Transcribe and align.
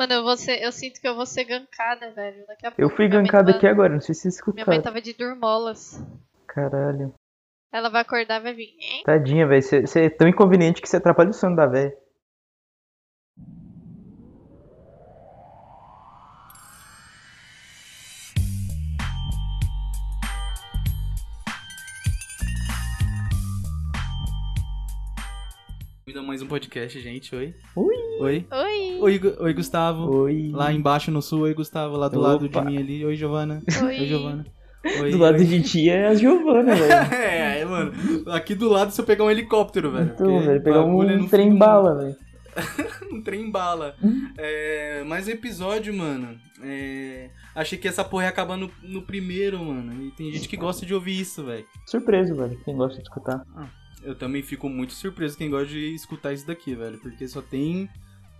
Mano, 0.00 0.14
eu, 0.14 0.22
vou 0.22 0.34
ser, 0.34 0.62
eu 0.62 0.72
sinto 0.72 0.98
que 0.98 1.06
eu 1.06 1.14
vou 1.14 1.26
ser 1.26 1.44
gankada, 1.44 2.10
velho. 2.12 2.46
Daqui 2.46 2.66
a 2.66 2.70
pouco. 2.70 2.80
Eu 2.80 2.88
fui 2.96 3.06
tava- 3.50 3.58
aqui 3.58 3.66
agora, 3.66 3.92
não 3.92 4.00
sei 4.00 4.14
se 4.14 4.22
vocês 4.30 4.36
Minha 4.46 4.64
mãe 4.64 4.78
escutaram. 4.78 4.82
tava 4.82 5.02
de 5.02 5.12
dormolas. 5.12 6.02
Caralho. 6.46 7.12
Ela 7.70 7.90
vai 7.90 8.00
acordar 8.00 8.40
e 8.40 8.42
vai 8.44 8.54
vir. 8.54 8.74
Hein? 8.80 9.02
Tadinha, 9.04 9.46
velho. 9.46 9.62
Você 9.62 10.00
é 10.06 10.08
tão 10.08 10.26
inconveniente 10.26 10.80
que 10.80 10.88
você 10.88 10.96
atrapalha 10.96 11.28
o 11.28 11.34
sono 11.34 11.54
da 11.54 11.66
velha. 11.66 11.94
Bem-vindo 26.10 26.24
a 26.24 26.26
mais 26.26 26.42
um 26.42 26.46
podcast, 26.48 27.00
gente. 27.00 27.32
Oi. 27.36 27.54
Oi. 27.76 28.44
Oi! 28.50 28.98
Oi, 29.00 29.18
Gu- 29.20 29.36
Oi 29.38 29.54
Gustavo. 29.54 30.12
Oi. 30.22 30.50
Lá 30.52 30.72
embaixo 30.72 31.08
no 31.08 31.22
sul, 31.22 31.42
oi, 31.42 31.54
Gustavo. 31.54 31.96
Lá 31.96 32.08
do 32.08 32.18
lado 32.18 32.48
de 32.48 32.58
Opa. 32.58 32.64
mim 32.68 32.78
ali. 32.78 33.04
Oi, 33.04 33.14
Giovana. 33.14 33.62
Oi. 33.80 34.00
Oi, 34.00 34.06
Giovana. 34.06 34.44
Oi, 35.02 35.10
Do 35.12 35.18
lado 35.18 35.38
oi. 35.38 35.44
de 35.44 35.62
tia 35.62 35.92
é 35.94 36.06
a 36.08 36.14
Giovana, 36.16 36.74
velho. 36.74 36.92
é, 37.14 37.64
mano. 37.64 37.92
Aqui 38.32 38.56
do 38.56 38.68
lado 38.68 38.90
se 38.90 39.00
eu 39.00 39.04
pegar 39.04 39.22
um 39.22 39.30
helicóptero, 39.30 39.92
velho. 39.92 40.10
Então, 40.12 40.40
velho, 40.40 40.60
pegar 40.60 40.82
bagulho 40.82 41.10
é 41.10 41.16
no 41.16 41.24
um 41.24 41.28
trem 41.28 41.56
bala, 41.56 41.94
velho. 41.96 42.16
Um 43.12 43.22
trem 43.22 43.48
bala. 43.48 43.94
É, 44.36 45.04
mais 45.04 45.28
um 45.28 45.30
episódio, 45.30 45.94
mano. 45.94 46.36
É, 46.62 47.30
achei 47.54 47.78
que 47.78 47.86
essa 47.86 48.02
porra 48.02 48.24
ia 48.24 48.28
acabar 48.30 48.56
no, 48.56 48.68
no 48.82 49.02
primeiro, 49.02 49.58
mano. 49.64 50.02
E 50.06 50.10
tem 50.10 50.32
gente 50.32 50.48
que 50.48 50.56
gosta 50.56 50.84
de 50.84 50.92
ouvir 50.92 51.20
isso, 51.20 51.44
velho. 51.44 51.64
Surpreso, 51.86 52.34
velho. 52.34 52.58
Quem 52.64 52.76
gosta 52.76 52.96
de 52.96 53.02
escutar. 53.04 53.44
Eu 54.02 54.14
também 54.14 54.42
fico 54.42 54.68
muito 54.68 54.92
surpreso 54.94 55.36
quem 55.36 55.50
gosta 55.50 55.66
de 55.68 55.94
escutar 55.94 56.32
isso 56.32 56.46
daqui, 56.46 56.74
velho. 56.74 56.98
Porque 56.98 57.26
só 57.28 57.42
tem 57.42 57.88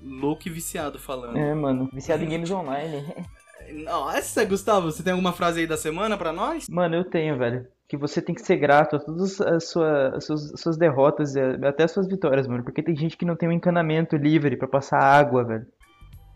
louco 0.02 0.42
e 0.46 0.50
viciado 0.50 0.98
falando. 0.98 1.36
É, 1.36 1.54
mano. 1.54 1.88
Viciado 1.92 2.24
em 2.24 2.28
games 2.28 2.50
online. 2.50 3.04
Nossa, 3.84 4.44
Gustavo, 4.44 4.90
você 4.90 5.02
tem 5.02 5.12
alguma 5.12 5.32
frase 5.32 5.60
aí 5.60 5.66
da 5.66 5.76
semana 5.76 6.16
pra 6.16 6.32
nós? 6.32 6.66
Mano, 6.68 6.96
eu 6.96 7.04
tenho, 7.04 7.36
velho. 7.36 7.66
Que 7.88 7.96
você 7.96 8.22
tem 8.22 8.34
que 8.34 8.40
ser 8.42 8.56
grato 8.56 8.96
a 8.96 8.98
todas 9.00 9.40
as, 9.40 9.68
sua- 9.68 10.16
as 10.16 10.24
suas, 10.24 10.54
as 10.54 10.60
suas 10.60 10.76
derrotas 10.78 11.34
e 11.34 11.40
até 11.66 11.84
as 11.84 11.90
suas 11.90 12.08
vitórias, 12.08 12.46
mano. 12.46 12.64
Porque 12.64 12.82
tem 12.82 12.96
gente 12.96 13.16
que 13.16 13.24
não 13.24 13.36
tem 13.36 13.48
um 13.48 13.52
encanamento 13.52 14.16
livre 14.16 14.56
pra 14.56 14.66
passar 14.68 14.98
água, 14.98 15.44
velho. 15.44 15.66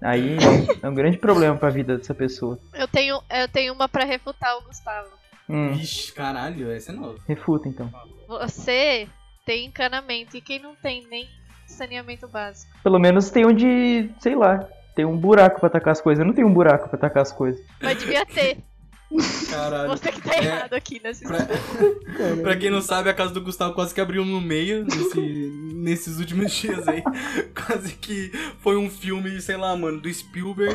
Aí 0.02 0.36
é 0.82 0.88
um 0.88 0.94
grande 0.94 1.16
problema 1.16 1.56
pra 1.56 1.70
vida 1.70 1.96
dessa 1.96 2.14
pessoa. 2.14 2.58
Eu 2.74 2.86
tenho, 2.86 3.20
eu 3.30 3.48
tenho 3.48 3.72
uma 3.72 3.88
pra 3.88 4.04
refutar 4.04 4.58
o 4.58 4.62
Gustavo. 4.62 5.08
Hum, 5.48 5.72
Vixe, 5.74 6.12
caralho, 6.12 6.70
essa 6.70 6.92
é 6.92 6.94
nova. 6.94 7.18
refuta 7.26 7.68
então. 7.68 7.90
Você 8.28 9.08
tem 9.44 9.66
encanamento 9.66 10.36
e 10.36 10.40
quem 10.40 10.58
não 10.58 10.74
tem 10.74 11.06
nem 11.08 11.28
saneamento 11.66 12.26
básico. 12.26 12.72
Pelo 12.82 12.98
menos 12.98 13.30
tem 13.30 13.46
onde, 13.46 14.10
sei 14.18 14.34
lá, 14.34 14.66
tem 14.94 15.04
um 15.04 15.16
buraco 15.16 15.60
pra 15.60 15.68
tacar 15.68 15.92
as 15.92 16.00
coisas. 16.00 16.20
Eu 16.20 16.26
não 16.26 16.34
tenho 16.34 16.48
um 16.48 16.52
buraco 16.52 16.88
pra 16.88 16.98
tacar 16.98 17.22
as 17.22 17.32
coisas. 17.32 17.64
Mas 17.82 17.98
devia 17.98 18.24
ter. 18.24 18.58
Caralho. 19.50 19.88
Você 19.90 20.10
que 20.12 20.20
tá 20.20 20.34
É, 20.34 20.44
errado 20.44 20.74
aqui 20.74 21.00
nessa 21.02 21.26
Pra, 21.26 21.38
história. 21.38 22.42
pra 22.42 22.56
quem 22.56 22.70
não 22.70 22.82
sabe, 22.82 23.08
a 23.10 23.14
casa 23.14 23.32
do 23.32 23.40
Gustavo 23.40 23.74
quase 23.74 23.94
que 23.94 24.00
abriu 24.00 24.24
no 24.24 24.40
meio 24.40 24.84
nesse- 24.84 25.52
nesses 25.74 26.18
últimos 26.18 26.50
dias 26.52 26.86
aí. 26.88 27.02
Quase 27.54 27.94
que 27.94 28.30
foi 28.60 28.76
um 28.76 28.88
filme, 28.90 29.40
sei 29.40 29.56
lá, 29.56 29.76
mano, 29.76 30.00
do 30.00 30.12
Spielberg. 30.12 30.74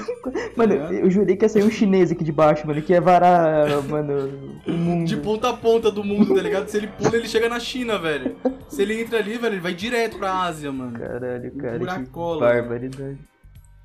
Mano, 0.56 0.74
ligado? 0.74 0.94
eu 0.94 1.10
jurei 1.10 1.36
que 1.36 1.46
ia 1.46 1.50
sair 1.50 1.64
um 1.64 1.70
chinês 1.72 2.12
aqui 2.12 2.24
de 2.24 2.32
baixo, 2.32 2.66
mano, 2.68 2.82
que 2.82 2.94
ia 2.94 3.02
varar, 3.02 3.82
mano, 3.84 4.60
o 4.68 4.72
mundo. 4.72 5.08
De 5.08 5.18
ponta 5.18 5.50
a 5.50 5.54
ponta 5.54 5.92
do 5.92 6.04
mundo, 6.04 6.34
tá 6.36 6.42
ligado? 6.42 6.68
Se 6.68 6.78
ele 6.78 6.88
pula, 6.88 7.16
ele 7.16 7.28
chega 7.28 7.50
na 7.50 7.60
China, 7.60 7.98
velho. 7.98 8.36
Se 8.68 8.82
ele 8.82 9.02
entra 9.02 9.18
ali, 9.20 9.38
velho, 9.38 9.56
ele 9.56 9.62
vai 9.62 9.74
direto 9.74 10.18
pra 10.18 10.44
Ásia, 10.44 10.72
mano. 10.72 10.98
Caralho, 10.98 11.52
cara, 11.56 11.74
que 11.74 11.80
Buracola. 11.80 12.40
barbaridade. 12.48 13.18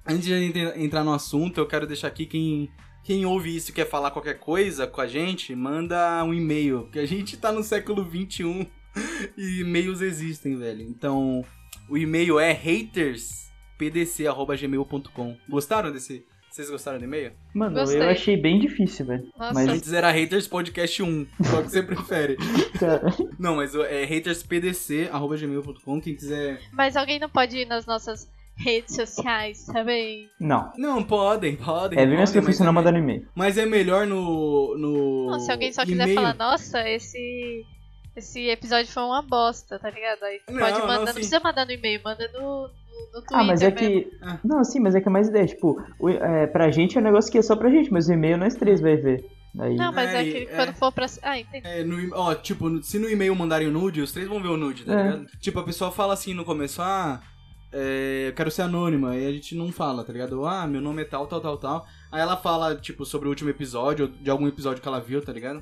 Antes 0.06 0.24
de 0.24 0.34
entra- 0.34 0.78
entrar 0.78 1.04
no 1.04 1.12
assunto, 1.14 1.58
eu 1.58 1.66
quero 1.66 1.86
deixar 1.86 2.08
aqui 2.08 2.26
quem, 2.26 2.68
quem 3.04 3.24
ouve 3.26 3.54
isso 3.54 3.70
e 3.70 3.74
quer 3.74 3.86
falar 3.88 4.10
qualquer 4.10 4.38
coisa 4.38 4.86
com 4.86 5.00
a 5.00 5.06
gente, 5.06 5.54
manda 5.54 6.24
um 6.24 6.32
e-mail. 6.32 6.84
Porque 6.84 6.98
a 6.98 7.06
gente 7.06 7.36
tá 7.36 7.52
no 7.52 7.62
século 7.62 8.02
XXI 8.04 8.66
e 9.36 9.60
e-mails 9.60 10.00
existem, 10.00 10.56
velho. 10.56 10.80
Então, 10.82 11.44
o 11.88 11.98
e-mail 11.98 12.40
é 12.40 12.50
haterspdc.gmail.com. 12.50 15.36
Gostaram 15.48 15.92
desse? 15.92 16.26
Vocês 16.50 16.68
gostaram 16.70 16.98
do 16.98 17.04
e-mail? 17.04 17.32
Mano, 17.52 17.74
Gostei. 17.74 18.00
eu 18.00 18.08
achei 18.08 18.36
bem 18.36 18.60
difícil, 18.60 19.04
velho. 19.06 19.28
Nossa. 19.36 19.54
Mas, 19.54 19.68
Antes 19.68 19.92
era 19.92 20.08
haterspodcast 20.10 21.02
1, 21.02 21.26
qual 21.50 21.64
que 21.64 21.70
você 21.70 21.82
prefere? 21.82 22.36
Não, 23.40 23.56
mas 23.56 23.74
é 23.74 24.04
haterspdc.gmail.com, 24.04 26.00
quem 26.00 26.14
quiser... 26.14 26.60
Mas 26.72 26.96
alguém 26.96 27.18
não 27.18 27.28
pode 27.28 27.58
ir 27.58 27.66
nas 27.66 27.86
nossas 27.86 28.30
redes 28.56 28.94
sociais 28.94 29.64
também? 29.66 30.28
não. 30.38 30.72
Não, 30.76 31.02
podem, 31.02 31.56
podem. 31.56 31.98
É 31.98 32.06
bem 32.06 32.16
mais 32.16 32.30
profissional 32.32 32.72
é- 32.72 32.74
mandando 32.74 32.98
e-mail. 32.98 33.26
Mas 33.34 33.58
é 33.58 33.66
melhor 33.66 34.06
no. 34.06 34.76
no 34.78 35.30
Não, 35.30 35.40
se 35.40 35.50
alguém 35.50 35.72
só 35.72 35.84
quiser 35.84 36.14
falar, 36.14 36.34
nossa, 36.34 36.88
esse. 36.88 37.64
Esse 38.16 38.48
episódio 38.48 38.92
foi 38.92 39.02
uma 39.02 39.22
bosta, 39.22 39.76
tá 39.76 39.90
ligado? 39.90 40.22
Aí 40.22 40.40
Não, 40.48 40.58
pode 40.60 40.78
não, 40.78 40.86
mandar, 40.86 41.00
não, 41.00 41.06
sim. 41.08 41.14
precisa 41.14 41.40
mandar 41.40 41.66
no 41.66 41.72
e-mail, 41.72 42.00
manda 42.04 42.30
no, 42.32 42.40
no, 42.40 42.68
no 43.12 43.20
Twitter. 43.22 43.36
Ah, 43.38 43.42
mas 43.42 43.60
é 43.60 43.70
mesmo. 43.72 43.78
que. 43.78 44.10
Ah. 44.22 44.38
Não, 44.44 44.62
sim, 44.62 44.78
mas 44.78 44.94
é 44.94 45.00
que 45.00 45.08
é 45.08 45.10
mais 45.10 45.26
ideia. 45.26 45.46
Tipo, 45.46 45.82
o, 45.98 46.08
é, 46.10 46.46
pra 46.46 46.70
gente 46.70 46.96
é 46.96 47.00
um 47.00 47.04
negócio 47.04 47.30
que 47.32 47.38
é 47.38 47.42
só 47.42 47.56
pra 47.56 47.68
gente, 47.70 47.92
mas 47.92 48.08
o 48.08 48.12
e-mail 48.12 48.38
nós 48.38 48.54
três 48.54 48.80
vai 48.80 48.96
ver. 48.96 49.26
Aí, 49.58 49.74
Não, 49.76 49.92
mas 49.92 50.10
é, 50.14 50.20
É, 50.20 50.30
que 50.30 50.36
é. 50.38 50.46
quando 50.46 50.74
for 50.74 50.92
pra. 50.92 51.06
Ah, 51.22 51.38
entendi. 51.40 51.66
É, 51.66 51.82
no, 51.82 51.96
ó, 52.16 52.34
tipo, 52.36 52.68
no- 52.68 52.82
se 52.84 53.00
no 53.00 53.08
e-mail 53.10 53.34
mandarem 53.34 53.66
o 53.66 53.72
nude, 53.72 54.00
os 54.00 54.12
três 54.12 54.28
vão 54.28 54.40
ver 54.40 54.48
o 54.48 54.56
nude, 54.56 54.84
tá 54.84 54.92
É. 54.92 55.02
ligado? 55.02 55.26
Tipo, 55.40 55.58
a 55.58 55.64
pessoa 55.64 55.90
fala 55.90 56.14
assim 56.14 56.34
no 56.34 56.44
começo, 56.44 56.80
ah, 56.82 57.20
é, 57.76 58.28
eu 58.28 58.32
quero 58.34 58.52
ser 58.52 58.62
anônima, 58.62 59.10
aí 59.10 59.26
a 59.26 59.32
gente 59.32 59.56
não 59.56 59.72
fala, 59.72 60.04
tá 60.04 60.12
ligado? 60.12 60.46
Ah, 60.46 60.64
meu 60.64 60.80
nome 60.80 61.02
é 61.02 61.04
tal, 61.04 61.26
tal, 61.26 61.40
tal, 61.40 61.58
tal. 61.58 61.86
Aí 62.12 62.20
ela 62.20 62.36
fala, 62.36 62.76
tipo, 62.76 63.04
sobre 63.04 63.26
o 63.26 63.30
último 63.30 63.50
episódio, 63.50 64.06
de 64.06 64.30
algum 64.30 64.46
episódio 64.46 64.80
que 64.80 64.86
ela 64.86 65.00
viu, 65.00 65.20
tá 65.20 65.32
ligado? 65.32 65.60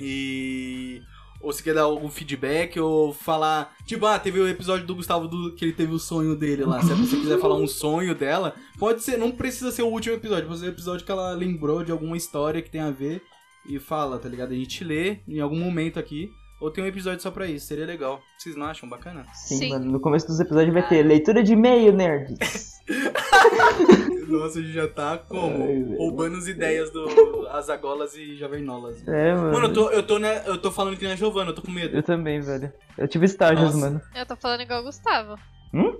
E. 0.00 1.02
Ou 1.38 1.52
se 1.52 1.62
quer 1.62 1.74
dar 1.74 1.82
algum 1.82 2.08
feedback, 2.08 2.80
ou 2.80 3.12
falar. 3.12 3.76
Tipo, 3.84 4.06
ah, 4.06 4.18
teve 4.18 4.40
o 4.40 4.48
episódio 4.48 4.86
do 4.86 4.94
Gustavo 4.94 5.28
do, 5.28 5.54
que 5.54 5.66
ele 5.66 5.74
teve 5.74 5.92
o 5.92 5.98
sonho 5.98 6.34
dele 6.34 6.64
lá. 6.64 6.80
Se 6.80 6.88
pessoa 6.88 7.20
quiser 7.20 7.38
falar 7.38 7.56
um 7.56 7.66
sonho 7.66 8.14
dela, 8.14 8.54
pode 8.78 9.04
ser, 9.04 9.18
não 9.18 9.30
precisa 9.30 9.70
ser 9.70 9.82
o 9.82 9.88
último 9.88 10.14
episódio, 10.14 10.48
pode 10.48 10.60
ser 10.60 10.66
o 10.66 10.70
episódio 10.70 11.04
que 11.04 11.12
ela 11.12 11.32
lembrou 11.32 11.84
de 11.84 11.92
alguma 11.92 12.16
história 12.16 12.62
que 12.62 12.70
tem 12.70 12.80
a 12.80 12.90
ver 12.90 13.22
e 13.68 13.78
fala, 13.78 14.18
tá 14.18 14.26
ligado? 14.26 14.52
A 14.52 14.56
gente 14.56 14.82
lê 14.82 15.18
em 15.28 15.40
algum 15.40 15.58
momento 15.58 15.98
aqui, 15.98 16.30
ou 16.60 16.70
tem 16.70 16.82
um 16.82 16.86
episódio 16.86 17.20
só 17.22 17.30
pra 17.30 17.46
isso, 17.46 17.66
seria 17.66 17.86
legal. 17.86 18.20
Vocês 18.38 18.56
não 18.56 18.66
acham 18.66 18.88
bacana? 18.88 19.24
sim, 19.34 19.58
Sim. 19.58 19.70
mano, 19.70 19.84
no 19.92 20.00
começo 20.00 20.26
dos 20.26 20.40
episódios 20.40 20.72
vai 20.72 20.86
ter 20.86 21.02
leitura 21.02 21.42
de 21.42 21.52
e-mail, 21.52 21.92
nerds. 21.92 22.76
Nossa, 24.28 24.58
a 24.58 24.62
gente 24.62 24.72
já 24.72 24.88
tá 24.88 25.18
como? 25.18 25.64
Ai. 25.64 25.96
Roubando 25.96 26.36
as 26.36 26.46
ideias 26.48 26.90
do 26.90 27.46
Azagolas 27.48 28.14
e 28.16 28.36
Javernolas. 28.36 29.06
É, 29.06 29.34
mano. 29.34 29.52
Mano, 29.52 29.66
eu 29.66 29.72
tô, 29.72 29.90
eu, 29.90 30.02
tô, 30.02 30.18
né, 30.18 30.42
eu 30.46 30.58
tô 30.58 30.70
falando 30.70 30.96
que 30.96 31.04
nem 31.04 31.12
a 31.12 31.16
Giovana, 31.16 31.50
eu 31.50 31.54
tô 31.54 31.62
com 31.62 31.70
medo. 31.70 31.96
Eu 31.96 32.02
também, 32.02 32.40
velho. 32.40 32.72
Eu 32.98 33.06
tive 33.06 33.26
estágios, 33.26 33.74
Nossa. 33.74 33.78
mano. 33.78 34.00
Eu 34.14 34.26
tô 34.26 34.34
falando 34.36 34.62
igual 34.62 34.80
o 34.80 34.84
Gustavo. 34.84 35.38
Hum? 35.72 35.96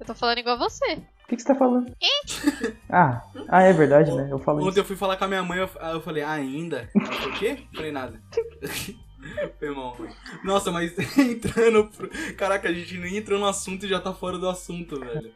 Eu 0.00 0.06
tô 0.06 0.14
falando 0.14 0.38
igual 0.38 0.58
você. 0.58 0.94
O 0.94 1.28
que, 1.28 1.36
que 1.36 1.42
você 1.42 1.48
tá 1.48 1.54
falando? 1.54 1.92
ah, 2.90 3.22
ah, 3.48 3.62
é 3.62 3.72
verdade, 3.72 4.12
né? 4.12 4.28
Eu 4.30 4.38
falo 4.38 4.58
Ontem 4.60 4.70
isso. 4.70 4.78
eu 4.80 4.84
fui 4.84 4.96
falar 4.96 5.16
com 5.16 5.24
a 5.24 5.28
minha 5.28 5.42
mãe, 5.42 5.58
eu, 5.58 5.68
eu 5.92 6.00
falei, 6.00 6.22
ah, 6.22 6.32
ainda? 6.32 6.88
Ela 6.94 7.12
falou, 7.12 7.28
o 7.28 7.38
quê? 7.38 7.58
Falei 7.74 7.92
nada. 7.92 8.20
Mal. 9.74 9.96
Nossa, 10.42 10.70
mas 10.70 10.92
entrando 11.18 11.84
pro... 11.86 12.08
Caraca, 12.36 12.68
a 12.68 12.72
gente 12.72 12.96
nem 12.98 13.16
entrou 13.16 13.38
no 13.38 13.46
assunto 13.46 13.86
e 13.86 13.88
já 13.88 14.00
tá 14.00 14.12
fora 14.12 14.38
do 14.38 14.48
assunto, 14.48 14.98
velho. 14.98 15.32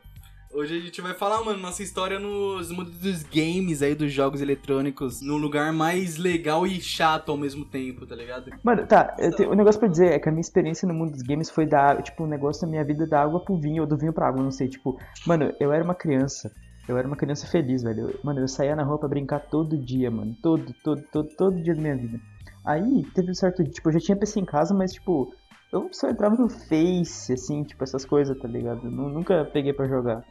Hoje 0.54 0.78
a 0.78 0.80
gente 0.80 1.00
vai 1.00 1.12
falar, 1.12 1.42
mano, 1.42 1.58
nossa 1.58 1.82
história 1.82 2.20
nos 2.20 2.70
mundos 2.70 2.96
dos 2.98 3.24
games 3.24 3.82
aí, 3.82 3.92
dos 3.92 4.12
jogos 4.12 4.40
eletrônicos, 4.40 5.20
no 5.20 5.36
lugar 5.36 5.72
mais 5.72 6.16
legal 6.16 6.64
e 6.64 6.80
chato 6.80 7.32
ao 7.32 7.36
mesmo 7.36 7.64
tempo, 7.64 8.06
tá 8.06 8.14
ligado? 8.14 8.52
Mano, 8.62 8.86
tá, 8.86 9.16
o 9.50 9.54
negócio 9.56 9.80
pra 9.80 9.88
dizer 9.88 10.12
é 10.12 10.18
que 10.20 10.28
a 10.28 10.32
minha 10.32 10.40
experiência 10.40 10.86
no 10.86 10.94
mundo 10.94 11.10
dos 11.10 11.22
games 11.22 11.50
foi 11.50 11.66
da, 11.66 12.00
tipo, 12.00 12.22
um 12.22 12.28
negócio 12.28 12.62
da 12.62 12.68
minha 12.68 12.84
vida 12.84 13.04
da 13.04 13.20
água 13.20 13.40
pro 13.40 13.58
vinho, 13.58 13.82
ou 13.82 13.88
do 13.88 13.96
vinho 13.96 14.12
pra 14.12 14.28
água, 14.28 14.44
não 14.44 14.52
sei, 14.52 14.68
tipo, 14.68 14.96
mano, 15.26 15.52
eu 15.58 15.72
era 15.72 15.82
uma 15.82 15.94
criança, 15.94 16.52
eu 16.86 16.96
era 16.96 17.08
uma 17.08 17.16
criança 17.16 17.48
feliz, 17.48 17.82
velho, 17.82 18.16
mano, 18.22 18.38
eu 18.38 18.46
saía 18.46 18.76
na 18.76 18.84
rua 18.84 18.98
pra 18.98 19.08
brincar 19.08 19.40
todo 19.40 19.76
dia, 19.76 20.08
mano, 20.08 20.36
todo, 20.40 20.72
todo, 20.84 21.02
todo, 21.10 21.28
todo 21.36 21.62
dia 21.64 21.74
da 21.74 21.80
minha 21.80 21.96
vida. 21.96 22.20
Aí, 22.64 23.02
teve 23.14 23.30
um 23.30 23.34
certo 23.34 23.62
tipo, 23.64 23.88
eu 23.88 23.92
já 23.92 24.00
tinha 24.00 24.16
PC 24.16 24.40
em 24.40 24.44
casa, 24.44 24.72
mas, 24.74 24.92
tipo, 24.92 25.34
eu 25.72 25.88
só 25.92 26.08
entrava 26.08 26.34
no 26.36 26.48
Face, 26.48 27.32
assim, 27.32 27.62
tipo, 27.64 27.82
essas 27.84 28.04
coisas, 28.04 28.38
tá 28.38 28.48
ligado? 28.48 28.90
Nu- 28.90 29.08
Nunca 29.10 29.44
peguei 29.44 29.72
pra 29.72 29.86
jogar. 29.88 30.24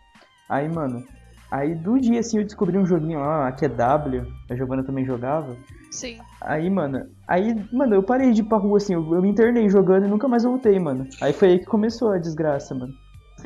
Aí, 0.49 0.67
mano, 0.67 1.03
aí 1.51 1.75
do 1.75 1.99
dia, 1.99 2.19
assim, 2.19 2.39
eu 2.39 2.43
descobri 2.43 2.77
um 2.77 2.85
joguinho 2.85 3.19
lá, 3.19 3.51
que 3.51 3.65
é 3.65 3.69
W, 3.69 4.25
a 4.49 4.55
Giovanna 4.55 4.83
também 4.83 5.05
jogava, 5.05 5.57
Sim. 5.91 6.17
Aí, 6.41 6.69
mano, 6.71 7.05
aí, 7.27 7.53
mano, 7.71 7.93
eu 7.93 8.01
parei 8.03 8.31
de 8.31 8.41
ir 8.41 8.45
pra 8.45 8.57
rua 8.57 8.77
assim, 8.77 8.95
eu, 8.95 9.13
eu 9.13 9.21
me 9.21 9.29
internei 9.29 9.69
jogando 9.69 10.05
e 10.07 10.09
nunca 10.09 10.27
mais 10.27 10.43
voltei, 10.43 10.79
mano. 10.79 11.07
Aí 11.21 11.31
foi 11.31 11.49
aí 11.49 11.59
que 11.59 11.65
começou 11.65 12.09
a 12.11 12.17
desgraça, 12.17 12.73
mano. 12.73 12.93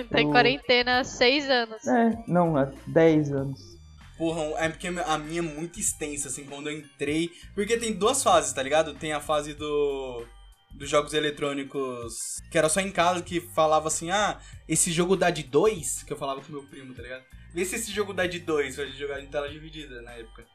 Tá 0.09 0.21
em 0.21 0.25
Eu- 0.25 0.31
quarentena 0.31 0.99
há 0.99 1.03
seis 1.03 1.49
anos. 1.49 1.85
É, 1.85 2.17
não, 2.25 2.55
há 2.55 2.71
10 2.87 3.31
anos. 3.33 3.76
Porra, 4.17 4.41
é 4.57 4.69
porque 4.69 4.87
a 4.87 5.17
minha 5.17 5.39
é 5.39 5.41
muito 5.41 5.79
extensa, 5.79 6.27
assim, 6.27 6.43
quando 6.43 6.69
eu 6.69 6.77
entrei. 6.77 7.29
Porque 7.53 7.77
tem 7.77 7.93
duas 7.93 8.23
fases, 8.23 8.51
tá 8.51 8.63
ligado? 8.63 8.95
Tem 8.95 9.13
a 9.13 9.19
fase 9.19 9.53
do. 9.53 10.25
Dos 10.71 10.89
jogos 10.89 11.13
eletrônicos. 11.13 12.39
Que 12.51 12.57
era 12.57 12.69
só 12.69 12.79
em 12.81 12.91
casa 12.91 13.21
que 13.21 13.39
falava 13.39 13.87
assim, 13.87 14.11
ah, 14.11 14.39
esse 14.67 14.91
jogo 14.91 15.15
dá 15.15 15.29
de 15.29 15.43
dois, 15.43 16.03
que 16.03 16.13
eu 16.13 16.17
falava 16.17 16.41
com 16.41 16.51
meu 16.51 16.63
primo, 16.63 16.93
tá 16.93 17.01
ligado? 17.01 17.23
vê 17.53 17.65
se 17.65 17.75
esse 17.75 17.91
jogo 17.91 18.13
dá 18.13 18.27
de 18.27 18.39
dois 18.39 18.75
pra 18.75 18.85
gente 18.85 18.99
jogar 18.99 19.19
em 19.19 19.25
tela 19.25 19.49
dividida 19.49 19.99
na 20.03 20.11
época. 20.11 20.45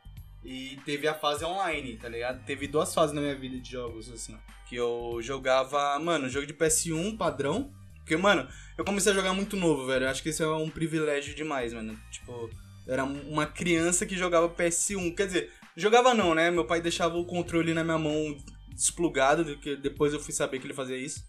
E 0.44 0.78
teve 0.84 1.08
a 1.08 1.14
fase 1.14 1.44
online, 1.44 1.96
tá 1.96 2.08
ligado? 2.08 2.44
Teve 2.44 2.68
duas 2.68 2.94
fases 2.94 3.14
na 3.14 3.20
minha 3.20 3.34
vida 3.34 3.58
de 3.58 3.70
jogos, 3.70 4.08
assim. 4.10 4.38
Que 4.68 4.76
eu 4.76 5.18
jogava, 5.20 5.98
mano, 5.98 6.28
jogo 6.28 6.46
de 6.46 6.54
PS1 6.54 7.16
padrão. 7.16 7.72
Porque, 7.96 8.16
mano, 8.16 8.48
eu 8.78 8.84
comecei 8.84 9.10
a 9.12 9.14
jogar 9.14 9.32
muito 9.32 9.56
novo, 9.56 9.86
velho. 9.86 10.04
Eu 10.04 10.10
acho 10.10 10.22
que 10.22 10.30
isso 10.30 10.42
é 10.42 10.56
um 10.56 10.70
privilégio 10.70 11.34
demais, 11.34 11.72
mano. 11.72 11.98
Tipo, 12.10 12.50
eu 12.86 12.94
era 12.94 13.04
uma 13.04 13.46
criança 13.46 14.06
que 14.06 14.16
jogava 14.16 14.48
PS1. 14.48 15.14
Quer 15.14 15.26
dizer, 15.26 15.50
jogava 15.76 16.14
não, 16.14 16.34
né? 16.34 16.50
Meu 16.50 16.64
pai 16.64 16.80
deixava 16.80 17.16
o 17.16 17.24
controle 17.24 17.74
na 17.74 17.84
minha 17.84 17.98
mão 17.98 18.36
desplugado, 18.74 19.56
que 19.58 19.76
depois 19.76 20.12
eu 20.12 20.20
fui 20.20 20.32
saber 20.32 20.58
que 20.58 20.66
ele 20.66 20.74
fazia 20.74 20.96
isso. 20.96 21.24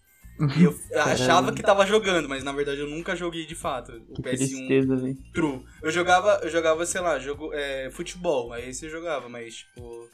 E 0.58 0.64
eu 0.64 0.76
achava 1.00 1.52
que 1.52 1.62
tava 1.62 1.86
jogando, 1.86 2.28
mas 2.28 2.42
na 2.42 2.52
verdade 2.52 2.80
eu 2.80 2.88
nunca 2.88 3.14
joguei 3.14 3.46
de 3.46 3.54
fato. 3.54 3.92
O 4.08 4.14
Que 4.14 4.22
PS1 4.22 4.36
tristeza. 4.36 5.16
True. 5.32 5.64
Eu 5.82 5.90
jogava, 5.90 6.40
eu 6.42 6.50
jogava, 6.50 6.84
sei 6.86 7.00
lá, 7.00 7.18
jogo, 7.18 7.52
é, 7.52 7.90
futebol, 7.92 8.52
aí 8.52 8.72
você 8.72 8.88
jogava, 8.88 9.28
mas 9.28 9.56
tipo. 9.56 10.08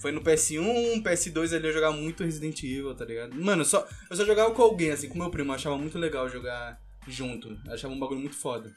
Foi 0.00 0.10
no 0.10 0.20
PS1, 0.20 1.00
PS2 1.00 1.54
ali 1.54 1.68
eu 1.68 1.72
jogava 1.72 1.96
muito 1.96 2.24
Resident 2.24 2.60
Evil, 2.64 2.92
tá 2.92 3.04
ligado? 3.04 3.36
Mano, 3.36 3.64
só, 3.64 3.86
eu 4.10 4.16
só 4.16 4.24
jogava 4.24 4.50
com 4.50 4.60
alguém, 4.60 4.90
assim, 4.90 5.08
com 5.08 5.16
meu 5.16 5.30
primo, 5.30 5.52
eu 5.52 5.54
achava 5.54 5.78
muito 5.78 5.96
legal 5.96 6.28
jogar 6.28 6.76
junto. 7.06 7.56
Eu 7.64 7.72
achava 7.72 7.94
um 7.94 8.00
bagulho 8.00 8.18
muito 8.18 8.34
foda. 8.34 8.74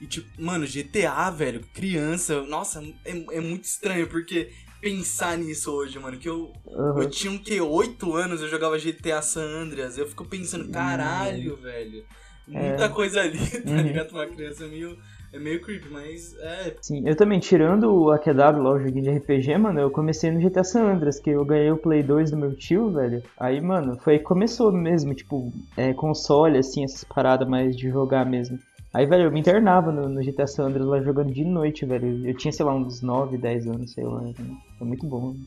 E 0.00 0.06
tipo, 0.06 0.28
mano, 0.42 0.66
GTA, 0.66 1.30
velho, 1.30 1.60
criança, 1.72 2.42
nossa, 2.42 2.82
é, 3.04 3.36
é 3.36 3.40
muito 3.40 3.64
estranho, 3.64 4.08
porque 4.08 4.50
pensar 4.80 5.38
nisso 5.38 5.72
hoje, 5.72 5.98
mano, 5.98 6.18
que 6.18 6.28
eu, 6.28 6.52
Aham. 6.78 7.02
eu 7.02 7.10
tinha 7.10 7.32
o 7.32 7.42
quê? 7.42 7.60
8 7.60 8.14
anos, 8.14 8.40
eu 8.42 8.48
jogava 8.48 8.78
GTA 8.78 9.22
San 9.22 9.42
Andreas. 9.62 9.96
Eu 9.96 10.06
fico 10.06 10.24
pensando, 10.28 10.70
caralho, 10.70 11.56
velho. 11.56 12.04
Muita 12.46 12.88
coisa 12.88 13.20
ali, 13.22 13.38
tá 13.64 13.70
Uhum. 13.70 13.82
ligado? 13.82 14.12
Uma 14.12 14.26
criança 14.26 14.64
é 14.64 14.68
meio, 14.68 14.96
é 15.32 15.38
meio 15.38 15.60
creepy, 15.62 15.88
mas 15.88 16.32
é. 16.40 16.76
Sim, 16.80 17.02
eu 17.04 17.16
também, 17.16 17.40
tirando 17.40 17.84
o 17.92 18.10
AQW 18.12 18.62
lá, 18.62 18.70
o 18.74 18.78
joguinho 18.78 19.02
de 19.02 19.10
RPG, 19.10 19.58
mano, 19.58 19.80
eu 19.80 19.90
comecei 19.90 20.30
no 20.30 20.40
GTA 20.40 20.62
San 20.64 20.84
Andreas, 20.84 21.18
que 21.18 21.30
eu 21.30 21.44
ganhei 21.44 21.70
o 21.72 21.76
Play 21.76 22.02
2 22.02 22.30
do 22.30 22.36
meu 22.36 22.54
tio, 22.54 22.92
velho. 22.92 23.20
Aí, 23.38 23.60
mano, 23.60 23.98
foi 23.98 24.14
aí 24.14 24.18
que 24.20 24.24
começou 24.24 24.70
mesmo, 24.72 25.14
tipo, 25.14 25.52
é, 25.76 25.92
console, 25.94 26.58
assim, 26.58 26.84
essas 26.84 27.02
paradas 27.04 27.48
mais 27.48 27.76
de 27.76 27.88
jogar 27.88 28.24
mesmo. 28.24 28.58
Aí, 28.96 29.04
velho, 29.04 29.24
eu 29.24 29.30
me 29.30 29.40
internava 29.40 29.92
no, 29.92 30.08
no 30.08 30.22
GTA 30.22 30.46
San 30.46 30.68
Andreas 30.68 30.88
lá 30.88 31.02
jogando 31.02 31.30
de 31.30 31.44
noite, 31.44 31.84
velho. 31.84 32.26
Eu 32.26 32.34
tinha, 32.34 32.50
sei 32.50 32.64
lá, 32.64 32.74
uns 32.74 33.02
9, 33.02 33.36
10 33.36 33.66
anos, 33.66 33.92
sei 33.92 34.04
lá. 34.04 34.22
né? 34.22 34.32
Foi 34.78 34.86
muito 34.86 35.06
bom. 35.06 35.34
né? 35.34 35.40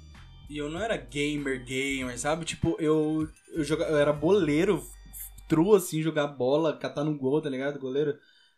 E 0.47 0.59
eu 0.59 0.69
não 0.69 0.79
era 0.79 0.95
gamer, 0.95 1.65
gamer, 1.65 2.19
sabe? 2.19 2.45
Tipo, 2.45 2.77
eu, 2.79 3.27
eu, 3.51 3.63
joga, 3.63 3.85
eu 3.85 3.97
era 3.97 4.13
boleiro, 4.13 4.83
true, 5.47 5.75
assim, 5.75 5.99
jogar 5.99 6.27
bola, 6.27 6.77
catar 6.77 7.03
no 7.03 7.17
gol, 7.17 7.41
tá 7.41 7.49
ligado? 7.49 7.79
Goleiro. 7.79 8.15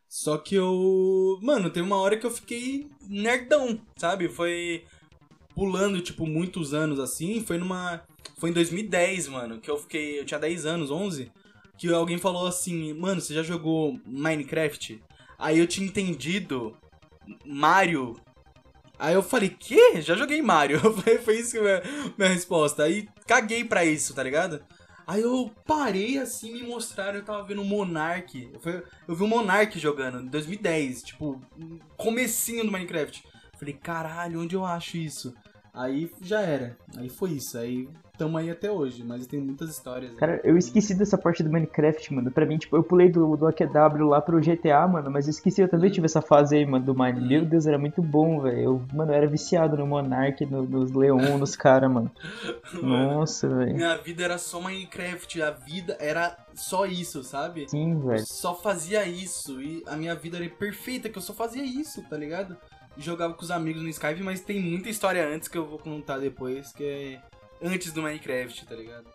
Só 0.09 0.37
que 0.37 0.55
eu. 0.55 1.39
Mano, 1.41 1.69
teve 1.69 1.87
uma 1.87 1.95
hora 1.95 2.17
que 2.17 2.25
eu 2.25 2.31
fiquei 2.31 2.89
nerdão, 3.07 3.79
sabe? 3.95 4.27
Foi 4.27 4.83
pulando, 5.55 6.01
tipo, 6.01 6.27
muitos 6.27 6.73
anos 6.73 6.99
assim. 6.99 7.39
Foi 7.39 7.57
numa. 7.57 8.01
Foi 8.37 8.49
em 8.49 8.53
2010, 8.53 9.29
mano, 9.29 9.57
que 9.61 9.71
eu 9.71 9.77
fiquei. 9.77 10.19
Eu 10.19 10.25
tinha 10.25 10.37
10 10.37 10.65
anos, 10.65 10.91
11. 10.91 11.31
Que 11.81 11.91
alguém 11.91 12.19
falou 12.19 12.45
assim, 12.45 12.93
mano, 12.93 13.19
você 13.19 13.33
já 13.33 13.41
jogou 13.41 13.99
Minecraft? 14.05 15.03
Aí 15.35 15.57
eu 15.57 15.65
tinha 15.65 15.87
entendido 15.87 16.77
Mario. 17.43 18.21
Aí 18.99 19.15
eu 19.15 19.23
falei, 19.23 19.49
quê? 19.49 19.99
Já 19.99 20.13
joguei 20.13 20.43
Mario. 20.43 20.79
Foi, 21.25 21.39
isso 21.39 21.53
que 21.53 21.59
minha, 21.59 21.81
minha 22.15 22.29
resposta. 22.29 22.83
Aí 22.83 23.09
caguei 23.25 23.63
pra 23.65 23.83
isso, 23.83 24.13
tá 24.13 24.21
ligado? 24.21 24.63
Aí 25.07 25.23
eu 25.23 25.51
parei 25.65 26.19
assim, 26.19 26.53
me 26.53 26.61
mostraram, 26.61 27.17
eu 27.17 27.25
tava 27.25 27.41
vendo 27.43 27.63
o 27.63 27.65
Monark. 27.65 28.51
Foi- 28.61 28.83
eu 29.07 29.15
vi 29.15 29.23
o 29.23 29.27
Monark 29.27 29.79
jogando 29.79 30.21
em 30.21 30.27
2010, 30.27 31.01
tipo, 31.01 31.41
comecinho 31.97 32.63
do 32.63 32.71
Minecraft. 32.71 33.23
Falei, 33.57 33.73
caralho, 33.73 34.39
onde 34.39 34.55
eu 34.55 34.63
acho 34.63 34.97
isso? 34.97 35.33
Aí 35.73 36.11
já 36.21 36.41
era. 36.41 36.77
Aí 36.97 37.09
foi 37.09 37.31
isso. 37.31 37.57
Aí 37.57 37.87
tamo 38.17 38.37
aí 38.37 38.51
até 38.51 38.69
hoje, 38.69 39.03
mas 39.03 39.25
tem 39.25 39.39
muitas 39.39 39.69
histórias. 39.69 40.11
né? 40.11 40.17
Cara, 40.19 40.39
eu 40.43 40.55
esqueci 40.57 40.93
dessa 40.93 41.17
parte 41.17 41.41
do 41.41 41.49
Minecraft, 41.49 42.13
mano. 42.13 42.29
Pra 42.29 42.45
mim, 42.45 42.57
tipo, 42.57 42.75
eu 42.75 42.83
pulei 42.83 43.09
do, 43.09 43.35
do 43.35 43.47
AQW 43.47 44.07
lá 44.07 44.21
pro 44.21 44.39
GTA, 44.41 44.87
mano, 44.87 45.09
mas 45.09 45.25
eu 45.27 45.31
esqueci, 45.31 45.61
eu 45.61 45.69
também 45.69 45.89
tive 45.89 46.05
essa 46.05 46.21
fase 46.21 46.55
aí, 46.57 46.65
mano, 46.65 46.85
do 46.85 46.93
Mine. 46.93 47.21
Meu 47.21 47.45
Deus, 47.45 47.65
era 47.65 47.79
muito 47.79 48.01
bom, 48.01 48.41
velho. 48.41 48.59
Eu, 48.59 48.81
Mano, 48.93 49.11
eu 49.11 49.15
era 49.15 49.27
viciado 49.27 49.75
no 49.77 49.87
Monark, 49.87 50.45
no- 50.45 50.63
nos 50.67 50.91
Leon, 50.91 51.37
nos 51.39 51.55
caras, 51.57 51.89
mano. 51.91 52.11
Nossa, 52.81 53.47
velho. 53.49 53.75
Minha 53.75 53.97
vida 53.97 54.23
era 54.23 54.37
só 54.37 54.59
Minecraft, 54.61 55.41
a 55.41 55.51
vida 55.51 55.97
era 55.99 56.37
só 56.53 56.85
isso, 56.85 57.23
sabe? 57.23 57.67
Sim, 57.69 57.99
velho. 57.99 58.23
só 58.25 58.53
fazia 58.55 59.05
isso 59.07 59.61
e 59.61 59.83
a 59.87 59.95
minha 59.95 60.13
vida 60.15 60.37
era 60.37 60.49
perfeita, 60.49 61.09
que 61.09 61.17
eu 61.17 61.21
só 61.21 61.33
fazia 61.33 61.63
isso, 61.63 62.01
tá 62.09 62.17
ligado? 62.17 62.55
Jogava 62.97 63.33
com 63.33 63.41
os 63.41 63.51
amigos 63.51 63.81
no 63.81 63.89
Skype, 63.89 64.21
mas 64.21 64.41
tem 64.41 64.59
muita 64.59 64.89
história 64.89 65.27
antes 65.27 65.47
que 65.47 65.57
eu 65.57 65.65
vou 65.65 65.79
contar 65.79 66.17
depois, 66.17 66.71
que 66.71 66.83
é 66.83 67.21
antes 67.61 67.91
do 67.91 68.01
Minecraft, 68.01 68.65
tá 68.65 68.75
ligado? 68.75 69.07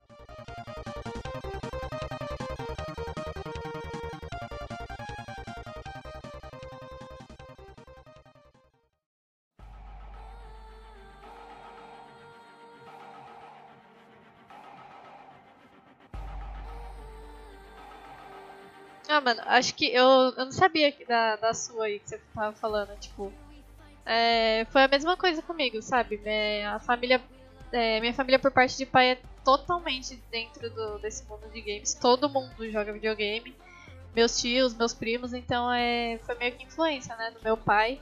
Ah, 19.09 19.21
mano, 19.21 19.41
acho 19.47 19.75
que 19.75 19.87
eu, 19.87 20.05
eu 20.37 20.45
não 20.45 20.53
sabia 20.53 20.95
da, 21.09 21.37
da 21.37 21.55
sua 21.55 21.87
aí 21.87 22.01
que 22.01 22.09
você 22.11 22.21
tava 22.35 22.53
falando, 22.57 22.99
tipo. 22.99 23.33
É, 24.07 24.65
foi 24.71 24.85
a 24.85 24.89
mesma 24.89 25.17
coisa 25.17 25.43
comigo, 25.43 25.83
sabe? 25.83 26.19
Minha 26.19 26.79
família, 26.79 27.21
é, 27.73 28.01
minha 28.01 28.15
família 28.15 28.39
por 28.39 28.53
parte 28.53 28.77
de 28.79 28.87
pai 28.87 29.11
é 29.13 29.19
totalmente 29.45 30.17
dentro 30.31 30.71
do, 30.71 30.99
desse 30.99 31.29
mundo 31.29 31.51
de 31.53 31.61
games. 31.61 31.93
Todo 31.95 32.29
mundo 32.29 32.71
joga 32.71 32.93
videogame. 32.93 33.53
Meus 34.15 34.41
tios, 34.41 34.75
meus 34.75 34.95
primos, 34.95 35.35
então 35.35 35.71
é, 35.71 36.19
foi 36.25 36.37
meio 36.37 36.53
que 36.53 36.65
influência, 36.65 37.15
né, 37.17 37.33
do 37.33 37.43
meu 37.43 37.57
pai. 37.57 38.01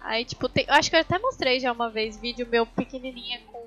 Aí, 0.00 0.24
tipo, 0.24 0.48
tem, 0.48 0.64
eu 0.68 0.74
acho 0.74 0.88
que 0.88 0.94
eu 0.94 1.00
até 1.00 1.18
mostrei 1.18 1.58
já 1.58 1.72
uma 1.72 1.90
vez 1.90 2.16
vídeo 2.16 2.46
meu 2.46 2.64
pequenininha 2.64 3.40
com 3.46 3.66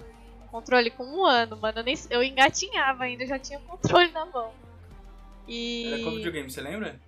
controle 0.49 0.91
com 0.91 1.03
um 1.03 1.25
ano, 1.25 1.57
mano. 1.57 1.79
Eu, 1.79 1.83
nem, 1.83 1.95
eu 2.09 2.23
engatinhava 2.23 3.03
ainda, 3.03 3.23
eu 3.23 3.27
já 3.27 3.39
tinha 3.39 3.59
o 3.59 3.63
controle 3.63 4.11
na 4.11 4.25
mão. 4.25 4.53
E... 5.47 5.87
Era 5.87 6.03
qual 6.03 6.15
videogame, 6.15 6.49
você 6.49 6.61
lembra? 6.61 6.99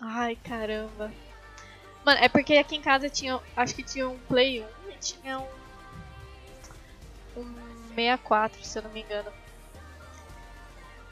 Ai, 0.00 0.36
caramba. 0.36 1.10
Mano, 2.04 2.20
é 2.20 2.28
porque 2.28 2.54
aqui 2.56 2.76
em 2.76 2.82
casa 2.82 3.08
tinha. 3.08 3.40
Acho 3.56 3.74
que 3.74 3.82
tinha 3.82 4.08
um 4.08 4.18
Play 4.20 4.62
1 4.62 4.90
e 4.90 4.98
tinha 4.98 5.38
um. 5.38 5.48
Um 7.36 7.54
64, 7.94 8.64
se 8.64 8.78
eu 8.78 8.82
não 8.82 8.90
me 8.90 9.02
engano. 9.02 9.30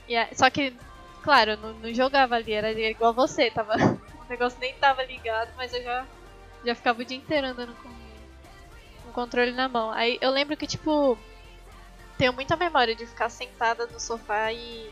E 0.08 0.14
é- 0.14 0.28
só 0.34 0.50
que, 0.50 0.76
claro, 1.22 1.56
não, 1.56 1.72
não 1.74 1.94
jogava 1.94 2.34
ali, 2.34 2.52
era 2.52 2.72
igual 2.72 3.14
você, 3.14 3.50
tava. 3.50 3.74
O 4.20 4.30
negócio 4.30 4.60
nem 4.60 4.72
tava 4.74 5.02
ligado, 5.02 5.52
mas 5.56 5.72
eu 5.72 5.82
já, 5.82 6.06
já 6.64 6.72
ficava 6.76 7.02
o 7.02 7.04
dia 7.04 7.16
inteiro 7.16 7.48
andando 7.48 7.74
com, 7.82 7.88
o 9.08 9.12
controle 9.12 9.50
na 9.50 9.68
mão. 9.68 9.90
Aí 9.90 10.18
eu 10.20 10.30
lembro 10.30 10.56
que, 10.56 10.68
tipo. 10.68 11.18
Tenho 12.16 12.32
muita 12.32 12.54
memória 12.54 12.94
de 12.94 13.06
ficar 13.06 13.28
sentada 13.28 13.86
no 13.88 13.98
sofá 13.98 14.52
e 14.52 14.88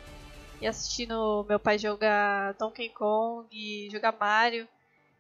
e 0.61 0.66
assistindo 0.66 1.46
meu 1.49 1.58
pai 1.58 1.78
jogar 1.78 2.52
Donkey 2.54 2.88
Kong 2.90 3.88
jogar 3.90 4.12
Mario. 4.18 4.68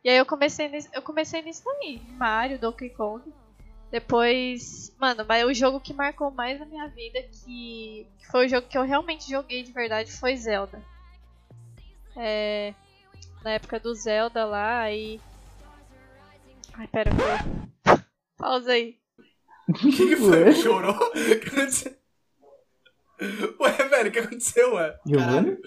E 0.04 0.08
aí 0.08 0.16
eu 0.16 0.26
comecei 0.26 0.68
nisso, 0.68 0.88
eu 0.92 1.02
comecei 1.02 1.42
nisso 1.42 1.68
aí, 1.70 2.00
Mario, 2.16 2.58
Donkey 2.58 2.90
Kong. 2.90 3.22
Depois, 3.90 4.94
mano, 4.98 5.24
mas 5.26 5.44
o 5.44 5.54
jogo 5.54 5.80
que 5.80 5.94
marcou 5.94 6.30
mais 6.30 6.60
a 6.60 6.66
minha 6.66 6.86
vida, 6.88 7.22
que, 7.22 8.06
que 8.18 8.26
foi 8.30 8.46
o 8.46 8.48
jogo 8.48 8.68
que 8.68 8.76
eu 8.76 8.82
realmente 8.82 9.30
joguei 9.30 9.62
de 9.62 9.72
verdade, 9.72 10.12
foi 10.12 10.36
Zelda. 10.36 10.82
É, 12.14 12.74
na 13.42 13.52
época 13.52 13.80
do 13.80 13.94
Zelda 13.94 14.44
lá, 14.44 14.80
aí. 14.80 15.20
Ai, 16.74 16.86
pera, 16.86 17.10
foi. 17.14 17.98
Pausa 18.36 18.72
aí. 18.72 18.98
O 19.68 19.72
que, 19.72 19.90
que 19.90 20.16
foi? 20.16 20.44
Ué? 20.44 20.52
Chorou? 20.54 20.94
O 21.08 21.12
que 21.12 21.48
aconteceu? 21.48 21.96
Ué, 23.60 23.88
velho, 23.88 24.08
o 24.08 24.12
que 24.12 24.18
aconteceu, 24.18 24.74
ué? 24.74 24.98
Giovanni? 25.06 25.58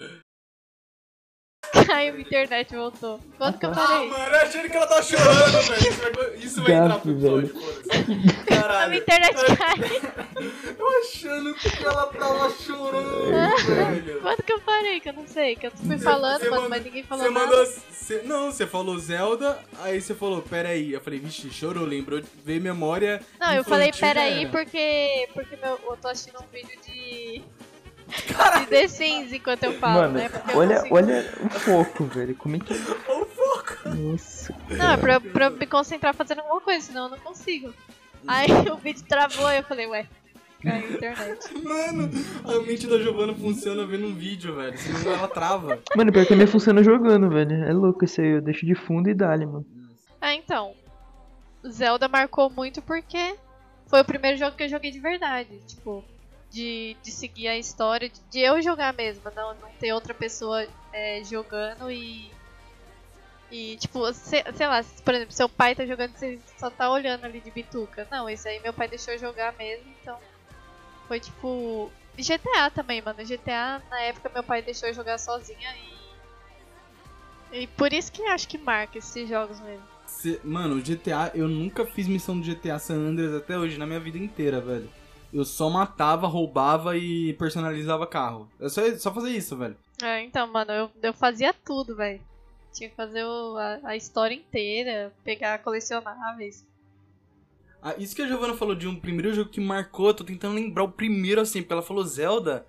Caralho. 1.92 2.12
Caiu 2.12 2.14
a 2.14 2.20
internet, 2.20 2.74
voltou. 2.74 3.20
Quanto 3.38 3.58
que 3.58 3.66
eu 3.66 3.70
Ah, 3.70 3.74
parei? 3.74 4.08
mano, 4.08 4.24
eu 4.24 4.40
achei 4.40 4.68
que 4.68 4.76
ela 4.76 4.86
tava 4.86 5.02
chorando, 5.02 5.62
velho. 5.62 6.34
Isso 6.36 6.62
vai, 6.62 6.72
entrar 6.72 6.98
pro 6.98 7.10
episódio, 7.12 7.48
foda-se. 7.48 7.90
A 8.40 8.44
Caralho. 8.44 8.90
minha 8.90 9.02
internet 9.02 9.36
caiu. 9.56 10.12
Eu 10.78 11.00
achando 11.00 11.54
que 11.54 11.84
ela 11.84 12.06
tava 12.06 12.50
chorando, 12.50 13.66
velho. 13.66 14.20
Quanto 14.22 14.42
que 14.42 14.52
eu 14.52 14.60
parei? 14.60 15.00
Que 15.00 15.08
eu 15.10 15.12
não 15.12 15.26
sei. 15.26 15.56
Que 15.56 15.66
eu 15.66 15.70
fui 15.72 15.98
falando, 15.98 16.40
você 16.40 16.50
mano, 16.50 16.62
manda- 16.62 16.76
mas 16.76 16.84
ninguém 16.84 17.02
falou 17.04 17.24
Você 17.24 17.30
nada. 17.30 17.46
mandou. 17.46 17.66
Você, 17.66 18.22
não, 18.24 18.50
você 18.50 18.66
falou 18.66 18.98
Zelda, 18.98 19.58
aí 19.80 20.00
você 20.00 20.14
falou, 20.14 20.42
pera 20.42 20.70
aí. 20.70 20.92
Eu 20.92 21.00
falei, 21.00 21.18
vixe, 21.20 21.50
chorou, 21.50 21.84
lembrou, 21.84 22.20
de- 22.20 22.28
veio 22.44 22.60
memória. 22.60 23.20
Não, 23.38 23.54
eu 23.54 23.64
falei, 23.64 23.92
peraí, 23.92 24.40
era. 24.42 24.50
porque, 24.50 25.28
porque 25.34 25.56
meu, 25.56 25.78
eu 25.84 25.96
tô 26.00 26.08
assistindo 26.08 26.38
um 26.42 26.46
vídeo 26.52 26.78
de. 26.86 27.42
De 28.60 28.66
The 28.66 28.88
Sims 28.88 29.32
enquanto 29.32 29.64
eu 29.64 29.72
falo, 29.78 30.02
Mano, 30.02 30.14
né? 30.18 30.28
Porque 30.28 30.56
olha, 30.56 30.76
consigo- 30.76 30.94
olha 30.96 31.34
o 31.44 31.48
foco, 31.50 32.04
velho. 32.04 32.34
Como 32.36 32.56
é 32.56 32.58
que. 32.58 32.72
Ô, 32.74 33.24
foco! 33.26 33.88
Nossa. 33.88 34.54
Não, 34.70 34.92
é 34.92 34.96
pra, 34.96 35.14
eu- 35.14 35.20
pra 35.20 35.50
me 35.50 35.66
concentrar 35.66 36.14
fazendo 36.14 36.40
alguma 36.40 36.60
coisa, 36.60 36.86
senão 36.86 37.04
eu 37.04 37.10
não 37.10 37.18
consigo. 37.18 37.72
Aí 38.26 38.46
o 38.70 38.76
vídeo 38.76 39.04
travou 39.08 39.50
e 39.50 39.58
eu 39.58 39.62
falei, 39.64 39.86
ué, 39.86 40.06
caiu 40.62 40.86
a 40.86 40.90
internet. 40.92 41.58
Mano, 41.64 42.10
a 42.44 42.66
mente 42.66 42.86
da 42.86 42.98
Giovana 42.98 43.34
funciona 43.34 43.84
vendo 43.86 44.06
um 44.06 44.14
vídeo, 44.14 44.54
velho. 44.56 44.76
Senão 44.78 45.12
ela 45.14 45.28
trava. 45.28 45.78
Mano, 45.96 46.12
pior 46.12 46.26
que 46.26 46.32
a 46.32 46.36
minha 46.36 46.48
funciona 46.48 46.82
jogando, 46.82 47.28
velho. 47.30 47.64
É 47.64 47.72
louco 47.72 48.04
isso 48.04 48.20
aí. 48.20 48.28
Eu 48.28 48.40
deixo 48.42 48.64
de 48.66 48.74
fundo 48.74 49.08
e 49.08 49.14
dá-lhe, 49.14 49.46
mano. 49.46 49.66
Ah, 50.20 50.34
então. 50.34 50.74
Zelda 51.68 52.08
marcou 52.08 52.50
muito 52.50 52.82
porque 52.82 53.34
foi 53.86 54.00
o 54.00 54.04
primeiro 54.04 54.36
jogo 54.38 54.56
que 54.56 54.64
eu 54.64 54.68
joguei 54.68 54.90
de 54.90 55.00
verdade. 55.00 55.58
Tipo, 55.66 56.04
de, 56.52 56.96
de 57.02 57.10
seguir 57.10 57.48
a 57.48 57.56
história, 57.58 58.08
de, 58.08 58.20
de 58.30 58.40
eu 58.40 58.60
jogar 58.60 58.92
mesmo, 58.92 59.22
não, 59.34 59.54
não 59.54 59.70
ter 59.80 59.92
outra 59.92 60.12
pessoa 60.12 60.66
é, 60.92 61.22
jogando 61.24 61.90
e. 61.90 62.30
E, 63.50 63.76
tipo, 63.76 64.10
se- 64.14 64.44
sei 64.54 64.66
lá, 64.66 64.82
por 65.04 65.14
exemplo, 65.14 65.32
seu 65.34 65.48
pai 65.48 65.74
tá 65.74 65.84
jogando, 65.84 66.14
você 66.16 66.38
só 66.56 66.70
tá 66.70 66.90
olhando 66.90 67.24
ali 67.24 67.40
de 67.40 67.50
bituca. 67.50 68.06
Não, 68.10 68.28
esse 68.28 68.48
aí 68.48 68.60
meu 68.60 68.72
pai 68.72 68.88
deixou 68.88 69.16
jogar 69.18 69.54
mesmo, 69.58 69.86
então. 70.00 70.18
Foi 71.08 71.18
tipo. 71.20 71.90
GTA 72.16 72.70
também, 72.70 73.00
mano. 73.02 73.24
GTA, 73.24 73.80
na 73.90 74.00
época, 74.02 74.30
meu 74.32 74.42
pai 74.42 74.60
deixou 74.62 74.88
eu 74.88 74.94
jogar 74.94 75.18
sozinha 75.18 75.74
e. 75.76 77.62
E 77.62 77.66
por 77.66 77.92
isso 77.92 78.10
que 78.10 78.22
acho 78.24 78.48
que 78.48 78.56
marca 78.56 78.96
esses 78.98 79.28
jogos 79.28 79.60
mesmo. 79.60 79.84
Mano, 80.44 80.80
GTA, 80.80 81.30
eu 81.34 81.48
nunca 81.48 81.84
fiz 81.86 82.06
missão 82.06 82.38
do 82.38 82.44
GTA 82.44 82.78
San 82.78 82.94
Andreas 82.96 83.34
até 83.34 83.58
hoje, 83.58 83.78
na 83.78 83.86
minha 83.86 84.00
vida 84.00 84.16
inteira, 84.18 84.60
velho. 84.60 84.90
Eu 85.32 85.44
só 85.44 85.70
matava, 85.70 86.26
roubava 86.26 86.96
e 86.96 87.32
personalizava 87.34 88.06
carro. 88.06 88.48
É 88.60 88.68
só, 88.68 88.82
só 88.98 89.12
fazer 89.12 89.30
isso, 89.30 89.56
velho. 89.56 89.76
É, 90.02 90.22
então, 90.22 90.46
mano, 90.46 90.70
eu, 90.72 90.90
eu 91.02 91.14
fazia 91.14 91.54
tudo, 91.54 91.96
velho. 91.96 92.20
Tinha 92.72 92.90
que 92.90 92.96
fazer 92.96 93.24
o- 93.24 93.56
a, 93.56 93.80
a 93.84 93.96
história 93.96 94.34
inteira, 94.34 95.12
pegar 95.24 95.58
colecionáveis. 95.60 96.66
Ah, 97.82 97.94
isso 97.98 98.14
que 98.14 98.22
a 98.22 98.28
Giovanna 98.28 98.54
falou 98.54 98.74
de 98.74 98.86
um 98.86 98.94
primeiro 98.98 99.34
jogo 99.34 99.50
que 99.50 99.60
marcou, 99.60 100.08
eu 100.08 100.14
tô 100.14 100.24
tentando 100.24 100.54
lembrar 100.54 100.84
o 100.84 100.92
primeiro 100.92 101.40
assim, 101.40 101.60
porque 101.62 101.72
ela 101.72 101.82
falou 101.82 102.04
Zelda. 102.04 102.64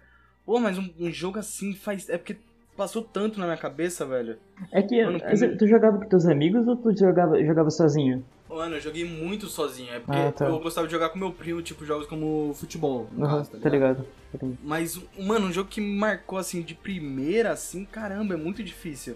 Pô, 0.45 0.59
mas 0.59 0.77
um, 0.77 0.89
um 0.99 1.11
jogo 1.11 1.39
assim 1.39 1.73
faz. 1.75 2.09
É 2.09 2.17
porque 2.17 2.37
passou 2.75 3.03
tanto 3.03 3.39
na 3.39 3.45
minha 3.45 3.57
cabeça, 3.57 4.05
velho. 4.05 4.37
É 4.71 4.81
que 4.81 5.03
Mano, 5.05 5.19
tu 5.57 5.67
jogava 5.67 5.99
com 5.99 6.09
teus 6.09 6.25
amigos 6.25 6.67
ou 6.67 6.75
tu 6.75 6.95
jogava, 6.97 7.41
jogava 7.43 7.69
sozinho? 7.69 8.25
Mano, 8.55 8.75
eu 8.75 8.81
joguei 8.81 9.05
muito 9.05 9.47
sozinho. 9.47 9.93
É 9.93 9.99
porque 9.99 10.17
Ah, 10.17 10.31
tá. 10.31 10.45
eu 10.45 10.59
gostava 10.59 10.87
de 10.87 10.93
jogar 10.93 11.09
com 11.09 11.19
meu 11.19 11.31
primo, 11.31 11.61
tipo, 11.61 11.85
jogos 11.85 12.07
como 12.07 12.53
futebol. 12.53 13.07
no 13.11 13.25
Aham, 13.25 13.37
caso, 13.37 13.51
tá 13.59 13.69
ligado? 13.69 14.05
Tá 14.31 14.39
ligado. 14.41 14.57
Mas, 14.63 14.99
mano, 15.19 15.47
um 15.47 15.51
jogo 15.53 15.69
que 15.69 15.81
me 15.81 15.95
marcou 15.95 16.37
assim 16.37 16.61
de 16.61 16.73
primeira, 16.75 17.51
assim, 17.51 17.85
caramba, 17.85 18.33
é 18.33 18.37
muito 18.37 18.63
difícil. 18.63 19.15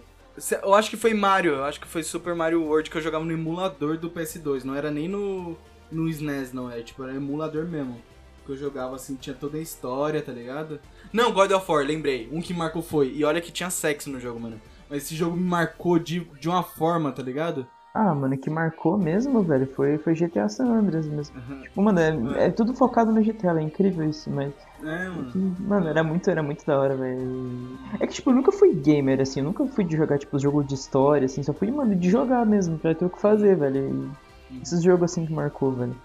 Eu 0.62 0.76
acho 0.76 0.90
que 0.92 0.98
foi 0.98 1.14
Mario, 1.16 1.54
eu 1.56 1.64
acho 1.64 1.80
que 1.80 1.88
foi 1.88 2.04
Super 2.04 2.36
Mario 2.36 2.64
World 2.64 2.92
que 2.92 2.98
eu 2.98 3.02
jogava 3.02 3.26
no 3.26 3.32
emulador 3.32 3.98
do 3.98 4.10
PS2, 4.12 4.64
não 4.64 4.76
era 4.76 4.92
nem 4.92 5.08
no, 5.08 5.58
no 5.92 6.08
SNES, 6.08 6.54
não, 6.54 6.70
é 6.70 6.82
tipo, 6.84 7.04
era 7.04 7.16
emulador 7.16 7.66
mesmo. 7.66 8.00
Que 8.46 8.52
eu 8.52 8.58
jogava 8.58 8.96
assim, 8.96 9.16
tinha 9.16 9.36
toda 9.36 9.58
a 9.58 9.62
história, 9.62 10.22
tá 10.22 10.32
ligado? 10.32 10.80
Não, 11.12 11.32
God 11.34 11.52
of 11.52 11.70
War, 11.72 11.84
lembrei, 11.84 12.30
um 12.32 12.40
que 12.40 12.54
marcou 12.54 12.84
foi, 12.84 13.12
e 13.16 13.24
olha 13.24 13.42
que 13.42 13.52
tinha 13.52 13.70
sexo 13.72 14.12
no 14.12 14.20
jogo, 14.20 14.40
mano. 14.40 14.62
Mas 14.88 15.04
esse 15.04 15.16
jogo 15.16 15.36
me 15.36 15.44
marcou 15.44 15.98
de, 15.98 16.20
de 16.40 16.48
uma 16.48 16.62
forma, 16.64 17.12
tá 17.12 17.24
ligado? 17.24 17.68
Ah, 18.00 18.14
mano, 18.14 18.38
que 18.38 18.48
marcou 18.48 18.96
mesmo, 18.96 19.42
velho, 19.44 19.66
foi, 19.74 19.98
foi 19.98 20.14
GTA 20.14 20.48
San 20.48 20.68
Andreas 20.72 21.10
mesmo. 21.10 21.36
Tipo, 21.64 21.82
mano, 21.82 22.00
é, 22.00 22.46
é 22.46 22.52
tudo 22.52 22.76
focado 22.76 23.12
no 23.12 23.24
GTA, 23.24 23.60
é 23.60 23.64
incrível 23.64 24.08
isso, 24.08 24.30
mas. 24.30 24.54
É, 24.84 25.10
mano. 25.10 25.26
que, 25.26 25.40
mano, 25.64 25.88
era 25.88 26.04
muito, 26.04 26.30
era 26.30 26.44
muito 26.44 26.64
da 26.64 26.80
hora, 26.80 26.96
velho. 26.96 27.80
É 28.00 28.06
que, 28.06 28.14
tipo, 28.14 28.30
eu 28.30 28.36
nunca 28.36 28.52
fui 28.52 28.72
gamer, 28.76 29.20
assim, 29.20 29.40
eu 29.40 29.46
nunca 29.46 29.66
fui 29.70 29.84
de 29.84 29.98
jogar, 29.98 30.20
tipo, 30.20 30.38
jogo 30.38 30.64
de 30.64 30.76
história, 30.76 31.26
assim, 31.26 31.42
só 31.42 31.56
fui, 31.56 31.72
mano, 31.72 31.96
de 31.96 32.08
jogar 32.08 32.46
mesmo, 32.46 32.78
pra 32.78 32.94
ter 32.94 33.04
o 33.06 33.10
que 33.10 33.20
fazer, 33.20 33.58
velho. 33.58 34.16
E 34.52 34.62
esses 34.62 34.84
jogos, 34.84 35.12
assim, 35.12 35.26
que 35.26 35.34
marcou, 35.34 35.74
velho. 35.76 35.96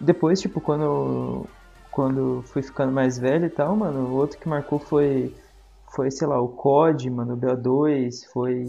Depois, 0.00 0.40
tipo, 0.40 0.60
quando 0.60 1.50
quando 1.90 2.42
fui 2.52 2.62
ficando 2.62 2.92
mais 2.92 3.18
velho 3.18 3.46
e 3.46 3.50
tal, 3.50 3.76
mano, 3.76 4.08
o 4.08 4.14
outro 4.14 4.38
que 4.38 4.48
marcou 4.48 4.80
foi, 4.80 5.32
foi, 5.94 6.10
sei 6.10 6.26
lá, 6.26 6.40
o 6.40 6.48
COD, 6.48 7.08
mano, 7.10 7.34
o 7.34 7.36
BO2, 7.36 8.26
foi, 8.32 8.66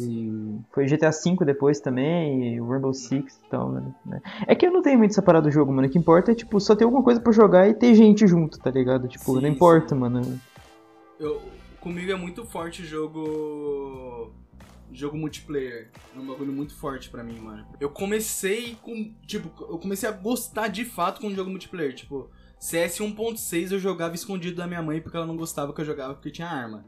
foi 0.72 0.86
GTA 0.86 1.10
V 1.10 1.46
depois 1.46 1.80
também, 1.80 2.60
o 2.62 2.68
Rainbow 2.70 2.94
Six 2.94 3.36
e 3.36 3.50
tal, 3.50 3.70
mano. 3.70 3.96
né. 4.06 4.22
É 4.48 4.56
que 4.56 4.66
eu 4.66 4.72
não 4.72 4.82
tenho 4.82 5.00
muito 5.00 5.12
essa 5.12 5.22
parada 5.22 5.48
do 5.48 5.52
jogo, 5.52 5.72
mano, 5.74 5.88
o 5.88 5.92
que 5.92 5.98
importa 5.98 6.32
é, 6.32 6.36
tipo, 6.36 6.60
só 6.60 6.76
ter 6.76 6.84
alguma 6.84 7.04
coisa 7.04 7.20
pra 7.20 7.32
jogar 7.32 7.68
e 7.68 7.74
ter 7.74 7.96
gente 7.96 8.28
junto, 8.28 8.60
tá 8.60 8.70
ligado? 8.70 9.08
Tipo, 9.08 9.36
Sim, 9.36 9.42
não 9.42 9.50
importa, 9.50 9.96
sim. 9.96 10.02
mano. 10.02 10.40
Eu, 11.20 11.42
comigo 11.80 12.12
é 12.12 12.16
muito 12.16 12.46
forte 12.46 12.86
jogo. 12.86 14.32
Jogo 14.92 15.18
multiplayer. 15.18 15.90
É 16.16 16.20
um 16.20 16.28
bagulho 16.28 16.54
muito 16.54 16.76
forte 16.76 17.10
pra 17.10 17.24
mim, 17.24 17.40
mano. 17.40 17.66
Eu 17.80 17.90
comecei 17.90 18.78
com. 18.82 19.12
Tipo, 19.26 19.52
eu 19.64 19.78
comecei 19.78 20.08
a 20.08 20.12
gostar 20.12 20.68
de 20.68 20.86
fato 20.86 21.20
com 21.20 21.28
o 21.28 21.36
jogo 21.36 21.50
multiplayer. 21.50 21.94
Tipo, 21.94 22.30
CS 22.60 23.00
1.6 23.00 23.72
eu 23.72 23.80
jogava 23.80 24.16
escondido 24.16 24.58
da 24.58 24.68
minha 24.68 24.82
mãe 24.82 25.02
porque 25.02 25.18
ela 25.18 25.26
não 25.26 25.36
gostava 25.36 25.74
que 25.74 25.82
eu 25.82 25.86
jogava 25.86 26.14
porque 26.14 26.32
tinha 26.32 26.48
arma. 26.48 26.86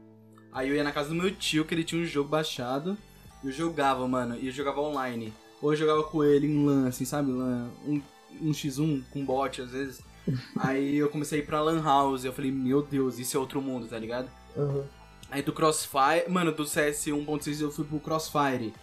Aí 0.58 0.68
eu 0.70 0.74
ia 0.74 0.82
na 0.82 0.90
casa 0.90 1.10
do 1.10 1.14
meu 1.14 1.30
tio, 1.30 1.64
que 1.64 1.72
ele 1.72 1.84
tinha 1.84 2.02
um 2.02 2.04
jogo 2.04 2.28
baixado. 2.28 2.98
Eu 3.44 3.52
jogava, 3.52 4.08
mano. 4.08 4.36
E 4.40 4.48
eu 4.48 4.52
jogava 4.52 4.80
online. 4.80 5.32
Ou 5.62 5.72
eu 5.72 5.76
jogava 5.76 6.02
com 6.02 6.24
ele 6.24 6.48
em 6.48 6.66
LAN, 6.66 6.88
assim, 6.88 7.04
sabe? 7.04 7.30
LAN, 7.30 7.68
um, 7.86 8.02
um 8.42 8.50
x1 8.50 9.04
com 9.12 9.24
bot 9.24 9.62
às 9.62 9.70
vezes. 9.70 10.02
Aí 10.58 10.96
eu 10.96 11.08
comecei 11.10 11.38
a 11.38 11.42
ir 11.44 11.46
pra 11.46 11.62
LAN 11.62 11.80
House. 11.80 12.24
Eu 12.24 12.32
falei, 12.32 12.50
meu 12.50 12.82
Deus, 12.82 13.20
isso 13.20 13.36
é 13.36 13.40
outro 13.40 13.62
mundo, 13.62 13.86
tá 13.86 13.96
ligado? 13.96 14.28
Aí 15.30 15.42
do 15.42 15.52
Crossfire, 15.52 16.28
mano, 16.28 16.50
do 16.50 16.66
CS 16.66 17.04
1.6 17.04 17.60
eu 17.60 17.70
fui 17.70 17.84
pro 17.84 18.00
Crossfire. 18.00 18.74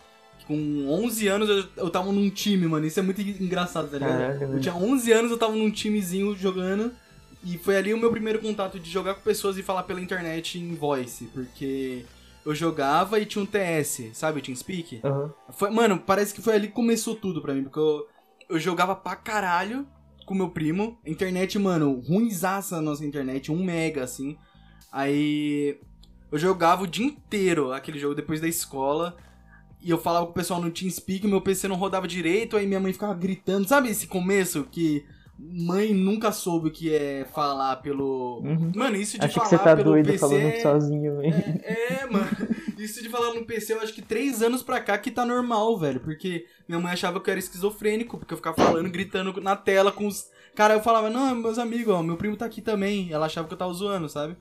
Com 0.47 0.87
11 0.87 1.27
anos 1.27 1.49
eu, 1.49 1.65
eu 1.75 1.89
tava 1.89 2.09
num 2.09 2.29
time, 2.29 2.67
mano. 2.67 2.85
Isso 2.85 3.01
é 3.01 3.03
muito 3.03 3.19
engraçado, 3.19 3.89
tá 3.89 3.97
ligado? 3.97 4.17
Caralho, 4.17 4.41
eu 4.41 4.47
velho. 4.47 4.61
tinha 4.61 4.75
11 4.75 5.11
anos, 5.11 5.29
eu 5.29 5.37
tava 5.37 5.53
num 5.53 5.69
timezinho 5.69 6.37
jogando. 6.37 6.93
E 7.45 7.59
foi 7.59 7.77
ali 7.77 7.93
o 7.93 7.97
meu 7.97 8.09
primeiro 8.09 8.39
contato 8.39 8.79
de 8.79 8.89
jogar 8.89 9.13
com 9.13 9.21
pessoas 9.21 9.55
e 9.55 9.61
falar 9.61 9.83
pela 9.83 10.01
internet 10.01 10.57
em 10.57 10.73
voice. 10.73 11.25
Porque 11.25 12.03
eu 12.43 12.55
jogava 12.55 13.19
e 13.19 13.25
tinha 13.25 13.43
um 13.43 13.45
TS, 13.45 14.09
sabe? 14.13 14.39
O 14.39 14.41
TeamSpeak. 14.41 15.01
Aham. 15.03 15.31
Foi, 15.51 15.69
mano, 15.69 15.99
parece 15.99 16.33
que 16.33 16.41
foi 16.41 16.55
ali 16.55 16.67
que 16.67 16.73
começou 16.73 17.15
tudo 17.15 17.43
pra 17.43 17.53
mim, 17.53 17.63
porque 17.63 17.79
eu, 17.79 18.07
eu 18.49 18.59
jogava 18.59 18.95
pra 18.95 19.15
caralho 19.15 19.87
com 20.25 20.33
meu 20.33 20.49
primo. 20.49 20.97
Internet, 21.05 21.59
mano, 21.59 22.01
ruimzaça 22.07 22.77
a 22.77 22.81
nossa 22.81 23.05
internet, 23.05 23.51
um 23.51 23.63
mega, 23.63 24.03
assim. 24.03 24.35
Aí 24.91 25.79
eu 26.31 26.39
jogava 26.39 26.83
o 26.83 26.87
dia 26.87 27.05
inteiro 27.05 27.71
aquele 27.71 27.99
jogo 27.99 28.15
depois 28.15 28.41
da 28.41 28.47
escola. 28.47 29.15
E 29.81 29.91
eu 29.91 29.99
falava 29.99 30.25
com 30.25 30.31
o 30.31 30.35
pessoal 30.35 30.59
no 30.59 30.71
TeamSpeak, 30.71 31.27
meu 31.27 31.41
PC 31.41 31.67
não 31.67 31.75
rodava 31.75 32.07
direito, 32.07 32.57
aí 32.57 32.65
minha 32.65 32.79
mãe 32.79 32.91
ficava 32.91 33.13
gritando. 33.13 33.67
Sabe 33.67 33.89
esse 33.89 34.07
começo 34.07 34.63
que 34.71 35.05
mãe 35.37 35.93
nunca 35.93 36.31
soube 36.31 36.69
o 36.69 36.71
que 36.71 36.93
é 36.93 37.25
falar 37.25 37.77
pelo. 37.77 38.41
Uhum. 38.43 38.71
Mano, 38.75 38.95
isso 38.95 39.17
de 39.17 39.25
Acho 39.25 39.33
que 39.33 39.39
falar 39.39 39.49
você 39.49 39.57
tá 39.57 39.75
doido 39.75 40.05
PC 40.07 40.17
falando 40.19 40.41
é- 40.45 40.59
sozinho, 40.61 41.17
velho. 41.17 41.33
é, 41.63 42.01
é, 42.03 42.05
mano. 42.09 42.27
Isso 42.77 43.01
de 43.01 43.09
falar 43.09 43.33
no 43.33 43.45
PC, 43.45 43.73
eu 43.73 43.81
acho 43.81 43.93
que 43.93 44.01
três 44.01 44.41
anos 44.41 44.61
pra 44.61 44.79
cá 44.81 44.97
que 44.97 45.09
tá 45.09 45.25
normal, 45.25 45.77
velho. 45.77 45.99
Porque 45.99 46.45
minha 46.67 46.79
mãe 46.79 46.91
achava 46.93 47.19
que 47.19 47.29
eu 47.29 47.31
era 47.31 47.39
esquizofrênico, 47.39 48.17
porque 48.17 48.33
eu 48.33 48.37
ficava 48.37 48.55
falando, 48.55 48.89
gritando 48.89 49.39
na 49.41 49.55
tela 49.55 49.91
com 49.91 50.07
os. 50.07 50.25
Cara, 50.55 50.73
eu 50.73 50.81
falava, 50.81 51.09
não, 51.09 51.33
meus 51.35 51.57
amigos, 51.57 51.93
ó, 51.93 52.03
meu 52.03 52.17
primo 52.17 52.35
tá 52.37 52.45
aqui 52.45 52.61
também. 52.61 53.11
Ela 53.11 53.25
achava 53.25 53.47
que 53.47 53.53
eu 53.53 53.57
tava 53.57 53.73
zoando, 53.73 54.07
sabe? 54.09 54.37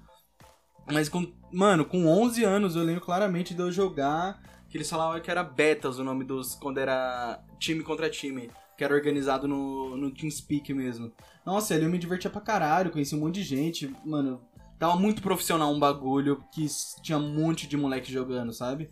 Mas 0.91 1.09
com. 1.09 1.27
Mano, 1.53 1.85
com 1.85 2.07
11 2.07 2.45
anos 2.45 2.77
eu 2.77 2.83
lembro 2.83 3.01
claramente 3.01 3.55
de 3.55 3.61
eu 3.61 3.71
jogar. 3.73 4.41
Que 4.69 4.77
eles 4.77 4.91
falavam 4.91 5.21
que 5.21 5.31
era 5.31 5.43
betas 5.45 5.99
o 5.99 6.05
nome 6.05 6.25
dos. 6.25 6.55
Quando 6.57 6.79
era 6.79 7.41
time 7.59 7.83
contra 7.83 8.11
time. 8.11 8.51
Que 8.77 8.85
era 8.85 8.95
organizado 8.95 9.47
no, 9.47 9.97
no 9.97 10.11
TeamSpeak 10.11 10.73
mesmo. 10.75 11.13
Nossa, 11.45 11.75
ali 11.75 11.85
eu 11.85 11.91
me 11.91 11.99
divertia 11.99 12.31
pra 12.31 12.41
caralho, 12.41 12.91
conheci 12.91 13.15
um 13.15 13.21
monte 13.21 13.37
de 13.37 13.43
gente. 13.43 13.95
Mano, 14.05 14.41
tava 14.79 14.97
muito 14.97 15.23
profissional 15.23 15.73
um 15.73 15.79
bagulho 15.79 16.43
que 16.53 16.67
tinha 17.03 17.19
um 17.19 17.35
monte 17.35 17.67
de 17.67 17.77
moleque 17.77 18.13
jogando, 18.13 18.53
sabe? 18.53 18.91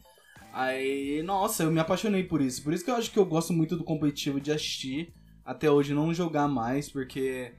Aí, 0.52 1.22
nossa, 1.22 1.62
eu 1.62 1.70
me 1.70 1.80
apaixonei 1.80 2.24
por 2.24 2.40
isso. 2.40 2.62
Por 2.62 2.72
isso 2.72 2.84
que 2.84 2.90
eu 2.90 2.96
acho 2.96 3.10
que 3.10 3.18
eu 3.18 3.24
gosto 3.24 3.52
muito 3.52 3.76
do 3.76 3.84
competitivo 3.84 4.40
de 4.40 4.52
assistir. 4.52 5.14
Até 5.44 5.70
hoje 5.70 5.94
não 5.94 6.14
jogar 6.14 6.46
mais, 6.46 6.90
porque 6.90 7.54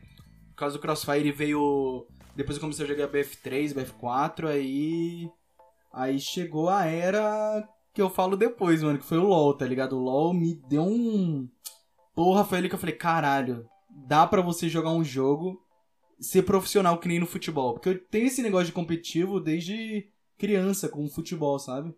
por 0.49 0.55
causa 0.55 0.77
do 0.77 0.81
Crossfire 0.81 1.31
veio. 1.31 2.07
Depois 2.35 2.57
eu 2.57 2.61
comecei 2.61 2.85
a 2.85 2.87
jogar 2.87 3.09
BF3, 3.09 3.73
BF4, 3.73 4.47
aí. 4.47 5.27
Aí 5.91 6.19
chegou 6.19 6.69
a 6.69 6.85
era 6.85 7.67
que 7.93 8.01
eu 8.01 8.09
falo 8.09 8.35
depois, 8.35 8.81
mano, 8.81 8.97
que 8.97 9.05
foi 9.05 9.19
o 9.19 9.27
LoL, 9.27 9.53
tá 9.55 9.65
ligado? 9.65 9.95
O 9.95 10.01
LoL 10.01 10.33
me 10.33 10.55
deu 10.67 10.83
um. 10.83 11.47
Porra, 12.15 12.45
foi 12.45 12.59
ali 12.59 12.69
que 12.69 12.75
eu 12.75 12.79
falei, 12.79 12.95
caralho, 12.95 13.67
dá 13.89 14.25
pra 14.27 14.41
você 14.41 14.69
jogar 14.69 14.91
um 14.91 15.03
jogo 15.03 15.59
ser 16.19 16.43
profissional 16.43 16.99
que 16.99 17.07
nem 17.07 17.19
no 17.19 17.25
futebol. 17.25 17.73
Porque 17.73 17.89
eu 17.89 17.99
tenho 18.05 18.27
esse 18.27 18.41
negócio 18.41 18.67
de 18.67 18.71
competitivo 18.71 19.39
desde 19.39 20.07
criança 20.37 20.87
com 20.87 21.07
futebol, 21.09 21.59
sabe? 21.59 21.93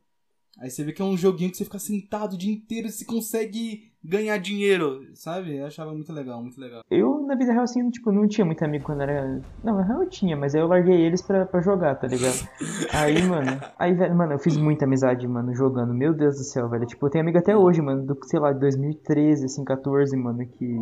Aí 0.59 0.69
você 0.69 0.83
vê 0.83 0.93
que 0.93 1.01
é 1.01 1.05
um 1.05 1.17
joguinho 1.17 1.51
que 1.51 1.57
você 1.57 1.65
fica 1.65 1.79
sentado 1.79 2.33
o 2.33 2.37
dia 2.37 2.51
inteiro 2.51 2.87
e 2.87 2.91
você 2.91 3.03
consegue 3.03 3.91
ganhar 4.07 4.37
dinheiro, 4.37 5.01
sabe? 5.13 5.57
Eu 5.57 5.65
achava 5.65 5.91
muito 5.93 6.11
legal, 6.13 6.41
muito 6.41 6.59
legal. 6.59 6.81
Eu, 6.89 7.25
na 7.25 7.35
vida 7.35 7.51
real, 7.51 7.63
assim, 7.63 7.89
tipo, 7.89 8.11
não 8.11 8.27
tinha 8.27 8.45
muito 8.45 8.63
amigo 8.63 8.85
quando 8.85 9.01
era. 9.01 9.41
Não, 9.63 9.75
na 9.75 9.83
real 9.83 10.03
eu 10.03 10.09
tinha, 10.09 10.35
mas 10.37 10.53
aí 10.55 10.61
eu 10.61 10.67
larguei 10.67 11.01
eles 11.01 11.21
pra, 11.21 11.45
pra 11.45 11.61
jogar, 11.61 11.95
tá 11.95 12.07
ligado? 12.07 12.35
Aí, 12.93 13.21
mano. 13.23 13.59
Aí, 13.79 13.93
velho, 13.93 14.15
mano, 14.15 14.33
eu 14.33 14.39
fiz 14.39 14.55
muita 14.57 14.85
amizade, 14.85 15.27
mano, 15.27 15.53
jogando. 15.53 15.93
Meu 15.93 16.13
Deus 16.13 16.35
do 16.35 16.43
céu, 16.43 16.69
velho. 16.69 16.85
Tipo, 16.85 17.05
eu 17.07 17.09
tenho 17.09 17.23
amigo 17.23 17.37
até 17.37 17.55
hoje, 17.55 17.81
mano, 17.81 18.05
do, 18.05 18.17
sei 18.23 18.39
lá, 18.39 18.53
de 18.53 18.59
2013, 18.59 19.45
assim, 19.45 19.63
14, 19.63 20.15
mano, 20.15 20.45
que. 20.47 20.77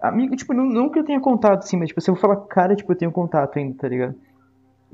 Amigo, 0.00 0.34
tipo, 0.36 0.52
não, 0.52 0.64
não 0.66 0.90
que 0.90 0.98
eu 0.98 1.04
tenha 1.04 1.20
contato, 1.20 1.62
assim, 1.64 1.76
mas, 1.76 1.88
tipo, 1.88 2.00
se 2.00 2.10
eu 2.10 2.16
falar 2.16 2.36
cara, 2.46 2.74
tipo, 2.76 2.92
eu 2.92 2.96
tenho 2.96 3.12
contato 3.12 3.58
ainda, 3.58 3.76
tá 3.78 3.88
ligado? 3.88 4.14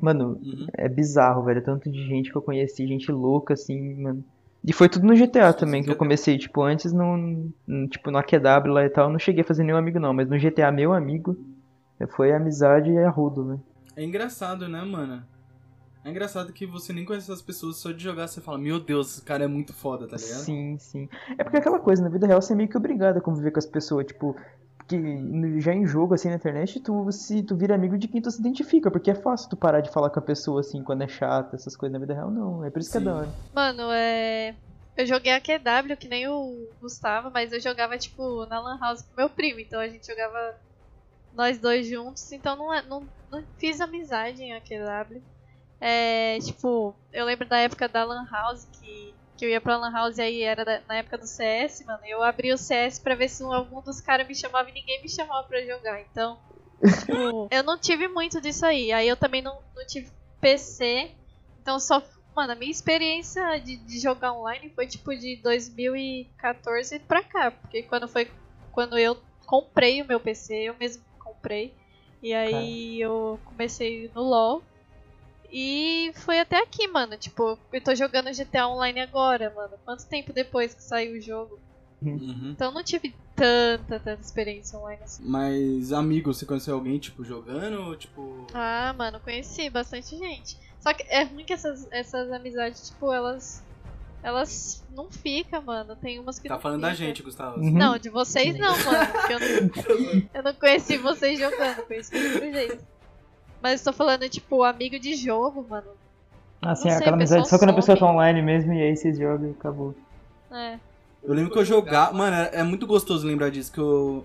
Mano, 0.01 0.39
Uhum. 0.41 0.67
é 0.77 0.89
bizarro, 0.89 1.43
velho. 1.45 1.63
Tanto 1.65 1.91
de 1.91 2.07
gente 2.07 2.31
que 2.31 2.37
eu 2.37 2.43
conheci, 2.43 2.87
gente 2.87 3.11
louca, 3.11 3.55
assim, 3.55 4.01
mano. 4.01 4.23
E 4.65 4.73
foi 4.73 4.89
tudo 4.89 5.07
no 5.07 5.15
GTA 5.17 5.53
também, 5.53 5.83
que 5.83 5.91
eu 5.91 5.97
comecei, 5.97 6.37
tipo, 6.37 6.63
antes 6.63 6.93
no, 6.93 7.51
no- 7.67 7.89
tipo, 7.89 8.11
no 8.11 8.19
AQW 8.19 8.73
lá 8.73 8.85
e 8.85 8.91
tal, 8.91 9.07
eu 9.07 9.13
não 9.13 9.19
cheguei 9.19 9.43
a 9.43 9.47
fazer 9.47 9.63
nenhum 9.65 9.79
amigo 9.79 9.99
não, 10.01 10.13
mas 10.13 10.29
no 10.29 10.39
GTA, 10.39 10.71
meu 10.73 10.93
amigo, 10.93 11.37
foi 12.11 12.33
amizade 12.33 12.91
e 12.91 12.99
arrudo, 12.99 13.47
velho. 13.47 13.63
É 13.97 14.05
engraçado, 14.05 14.69
né, 14.69 14.83
mano? 14.83 15.23
É 16.05 16.11
engraçado 16.11 16.53
que 16.53 16.67
você 16.67 16.93
nem 16.93 17.05
conhece 17.05 17.31
essas 17.31 17.43
pessoas, 17.43 17.77
só 17.77 17.91
de 17.93 18.03
jogar 18.03 18.29
você 18.29 18.41
fala, 18.41 18.57
meu 18.59 18.79
Deus, 18.81 19.13
esse 19.15 19.23
cara 19.23 19.45
é 19.45 19.49
muito 19.49 19.73
foda, 19.73 20.07
tá 20.07 20.17
ligado? 20.17 20.39
Sim, 20.41 20.77
sim. 20.79 21.09
É 21.37 21.43
porque 21.45 21.57
é 21.57 21.61
aquela 21.61 21.81
coisa, 21.81 22.03
na 22.03 22.09
vida 22.09 22.27
real 22.27 22.41
você 22.41 22.53
é 22.53 22.57
meio 22.57 22.69
que 22.69 22.77
obrigado 22.77 23.19
a 23.19 23.21
conviver 23.21 23.51
com 23.51 23.59
as 23.59 23.67
pessoas, 23.67 24.07
tipo, 24.07 24.37
porque 24.89 25.61
já 25.61 25.75
em 25.75 25.87
jogo, 25.87 26.15
assim, 26.15 26.31
na 26.31 26.37
internet, 26.37 26.81
tu, 26.81 27.13
se, 27.13 27.43
tu 27.43 27.55
vira 27.55 27.75
amigo 27.75 27.99
de 27.99 28.09
quem 28.09 28.23
tu 28.23 28.31
se 28.31 28.41
identifica, 28.41 28.91
porque 28.91 29.11
é 29.11 29.15
fácil 29.15 29.51
tu 29.51 29.57
parar 29.57 29.83
de 29.83 29.91
falar 29.91 30.09
com 30.09 30.19
a 30.19 30.23
pessoa, 30.23 30.61
assim, 30.61 30.83
quando 30.83 31.03
é 31.03 31.09
chata, 31.09 31.57
essas 31.57 31.77
coisas 31.77 31.93
na 31.93 31.99
vida 31.99 32.15
real, 32.15 32.31
não, 32.31 32.65
é 32.65 32.71
por 32.71 32.81
isso 32.81 32.91
que 32.91 32.97
é 32.97 33.01
Sim. 33.01 33.07
da 33.07 33.15
hora. 33.15 33.29
Mano, 33.55 33.83
é. 33.93 34.57
Eu 34.97 35.07
joguei 35.07 35.33
a 35.33 35.41
QW, 35.41 35.97
que 35.97 36.09
nem 36.09 36.27
o 36.27 36.67
Gustavo, 36.81 37.31
mas 37.31 37.53
eu 37.53 37.61
jogava, 37.61 37.99
tipo, 37.99 38.47
na 38.47 38.59
Lan 38.59 38.79
House 38.81 39.03
com 39.03 39.15
meu 39.17 39.29
primo. 39.31 39.61
Então 39.61 39.79
a 39.79 39.87
gente 39.89 40.07
jogava 40.07 40.57
nós 41.33 41.59
dois 41.59 41.87
juntos. 41.87 42.33
Então 42.33 42.57
não, 42.57 42.75
é- 42.75 42.83
não, 42.83 43.07
não 43.31 43.45
fiz 43.59 43.81
amizade 43.81 44.43
em 44.43 44.55
AQW. 44.55 45.23
É, 45.81 46.39
tipo, 46.41 46.97
eu 47.13 47.25
lembro 47.27 47.49
da 47.49 47.59
época 47.59 47.89
da 47.89 48.05
Lan 48.05 48.27
House, 48.29 48.65
que, 48.65 49.15
que 49.39 49.45
eu 49.45 49.49
ia 49.51 49.61
pra 49.61 49.77
Lan 49.77 49.93
House 49.93 50.19
e 50.19 50.23
aí 50.23 50.43
era 50.43 50.65
da- 50.65 50.83
na 50.89 50.97
época 50.97 51.17
do 51.17 51.27
CS, 51.27 51.85
mano. 51.87 52.01
Eu 52.05 52.23
abri 52.23 52.53
o 52.53 52.59
CS 52.59 52.99
pra 53.01 53.15
ver 53.15 53.29
se 53.29 53.43
um- 53.45 53.53
algum 53.53 53.81
dos 53.81 54.01
caras 54.01 54.27
me 54.27 54.35
chamava 54.35 54.69
e 54.69 54.73
ninguém 54.73 55.01
me 55.01 55.09
chamava 55.09 55.47
pra 55.47 55.65
jogar. 55.65 56.01
Então, 56.03 56.39
tipo, 57.01 57.49
eu 57.53 57.63
não 57.63 57.79
tive 57.79 58.09
muito 58.09 58.41
disso 58.41 58.67
aí. 58.67 58.91
Aí 58.93 59.07
eu 59.09 59.17
também 59.17 59.41
não, 59.41 59.55
não 59.77 59.87
tive 59.87 60.11
PC. 60.41 61.13
Então 61.63 61.79
só. 61.79 62.03
Mano, 62.35 62.53
a 62.53 62.57
minha 62.57 62.71
experiência 62.71 63.59
de, 63.59 63.77
de 63.77 63.99
jogar 63.99 64.33
online 64.33 64.71
foi 64.75 64.87
tipo 64.87 65.17
de 65.17 65.37
2014 65.43 66.99
pra 67.01 67.23
cá. 67.23 67.51
Porque 67.51 67.83
quando 67.85 68.09
foi. 68.09 68.31
Quando 68.73 68.97
eu 68.99 69.17
comprei 69.47 70.03
o 70.03 70.07
meu 70.07 70.21
PC, 70.21 70.55
eu 70.69 70.75
mesmo 70.79 71.03
comprei. 71.19 71.75
E 72.23 72.33
aí 72.35 73.01
eu 73.01 73.41
comecei 73.45 74.11
no 74.15 74.23
LoL. 74.23 74.63
E 75.51 76.13
foi 76.15 76.39
até 76.41 76.63
aqui, 76.63 76.87
mano. 76.89 77.17
Tipo, 77.17 77.59
eu 77.73 77.81
tô 77.81 77.95
jogando 77.95 78.31
GTA 78.31 78.69
Online 78.69 79.01
agora, 79.01 79.53
mano. 79.55 79.75
Quanto 79.85 80.07
tempo 80.07 80.33
depois 80.33 80.75
que 80.75 80.83
saiu 80.83 81.17
o 81.17 81.21
jogo? 81.21 81.59
Uhum. 82.03 82.51
Então 82.53 82.69
eu 82.69 82.75
não 82.75 82.83
tive 82.83 83.15
tanta, 83.35 83.99
tanta 83.99 84.21
experiência 84.21 84.79
online 84.79 85.03
assim. 85.03 85.23
Mas, 85.27 85.93
amigo, 85.93 86.33
você 86.33 86.47
conheceu 86.47 86.75
alguém, 86.75 86.99
tipo, 86.99 87.25
jogando 87.25 87.81
ou, 87.83 87.97
tipo... 87.97 88.47
Ah, 88.55 88.95
mano, 88.97 89.19
conheci 89.21 89.69
bastante 89.71 90.17
gente. 90.17 90.57
Só 90.81 90.93
que 90.93 91.03
é 91.09 91.25
ruim 91.25 91.45
que 91.45 91.53
essas, 91.53 91.89
essas 91.91 92.31
amizades, 92.31 92.91
tipo, 92.91 93.13
elas. 93.13 93.63
Elas 94.23 94.85
não 94.95 95.09
ficam, 95.11 95.63
mano. 95.63 95.95
Tem 95.97 96.19
umas 96.19 96.39
que 96.39 96.49
Tá 96.49 96.55
não 96.55 96.61
falando 96.61 96.81
da 96.83 96.91
fica. 96.91 97.05
gente, 97.07 97.23
Gustavo. 97.23 97.61
Uhum. 97.61 97.71
Não, 97.71 97.99
de 97.99 98.11
vocês 98.11 98.57
não, 98.59 98.77
mano. 98.85 99.07
porque 99.13 99.33
eu 99.33 99.41
não, 99.41 100.29
eu 100.35 100.43
não 100.43 100.55
conheci 100.55 100.97
vocês 100.99 101.39
jogando, 101.39 101.87
conheci 101.87 102.19
de 102.19 102.27
outro 102.27 102.53
jeito. 102.53 102.85
Mas 103.63 103.81
eu 103.81 103.93
tô 103.93 103.97
falando, 103.97 104.29
tipo, 104.29 104.63
amigo 104.63 104.99
de 104.99 105.15
jogo, 105.15 105.67
mano. 105.69 105.89
Ah, 106.61 106.75
sim, 106.75 106.89
sei, 106.89 106.93
aquela 106.93 107.17
amizade 107.17 107.49
só 107.49 107.59
quando 107.59 107.71
a 107.71 107.75
pessoa 107.75 107.97
tá 107.97 108.07
online 108.07 108.43
mesmo 108.43 108.73
e 108.73 108.83
aí 108.83 108.97
vocês 108.97 109.19
jogam 109.19 109.49
e 109.49 109.53
acabou. 109.53 109.95
É. 110.51 110.79
Eu 111.23 111.35
lembro 111.35 111.53
que 111.53 111.59
eu 111.59 111.65
jogava. 111.65 112.13
Mano, 112.13 112.37
é 112.37 112.51
é 112.53 112.63
muito 112.63 112.87
gostoso 112.87 113.27
lembrar 113.27 113.51
disso, 113.51 113.73
que 113.73 113.79
eu. 113.79 114.25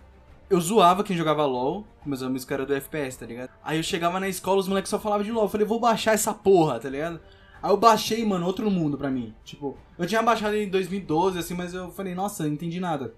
Eu 0.49 0.59
zoava 0.59 1.03
quem 1.03 1.17
jogava 1.17 1.45
LOL, 1.45 1.83
com 2.03 2.09
meus 2.09 2.21
amigos 2.21 2.45
que 2.45 2.53
eram 2.53 2.65
do 2.65 2.75
FPS, 2.75 3.17
tá 3.17 3.25
ligado? 3.25 3.49
Aí 3.63 3.77
eu 3.77 3.83
chegava 3.83 4.19
na 4.19 4.27
escola, 4.27 4.59
os 4.59 4.67
moleques 4.67 4.89
só 4.89 4.99
falavam 4.99 5.25
de 5.25 5.31
LOL. 5.31 5.45
Eu 5.45 5.49
falei, 5.49 5.65
vou 5.65 5.79
baixar 5.79 6.13
essa 6.13 6.33
porra, 6.33 6.79
tá 6.79 6.89
ligado? 6.89 7.19
Aí 7.61 7.71
eu 7.71 7.77
baixei, 7.77 8.23
mano, 8.25 8.45
outro 8.45 8.69
mundo 8.69 8.97
pra 8.97 9.09
mim. 9.09 9.33
Tipo, 9.43 9.77
eu 9.97 10.05
tinha 10.05 10.21
baixado 10.21 10.55
em 10.55 10.69
2012, 10.69 11.39
assim, 11.39 11.53
mas 11.55 11.73
eu 11.73 11.89
falei, 11.91 12.13
nossa, 12.13 12.43
não 12.43 12.53
entendi 12.53 12.79
nada. 12.79 13.13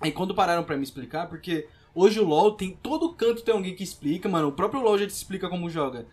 Aí 0.00 0.10
quando 0.10 0.34
pararam 0.34 0.64
pra 0.64 0.76
me 0.76 0.82
explicar, 0.82 1.28
porque 1.28 1.68
hoje 1.94 2.20
o 2.20 2.24
LoL 2.24 2.52
tem. 2.52 2.78
Todo 2.82 3.12
canto 3.12 3.42
tem 3.42 3.54
alguém 3.54 3.74
que 3.74 3.84
explica, 3.84 4.28
mano. 4.28 4.48
O 4.48 4.52
próprio 4.52 4.82
LoL 4.82 4.98
já 4.98 5.06
te 5.06 5.10
explica 5.10 5.48
como 5.48 5.70
joga. 5.70 6.06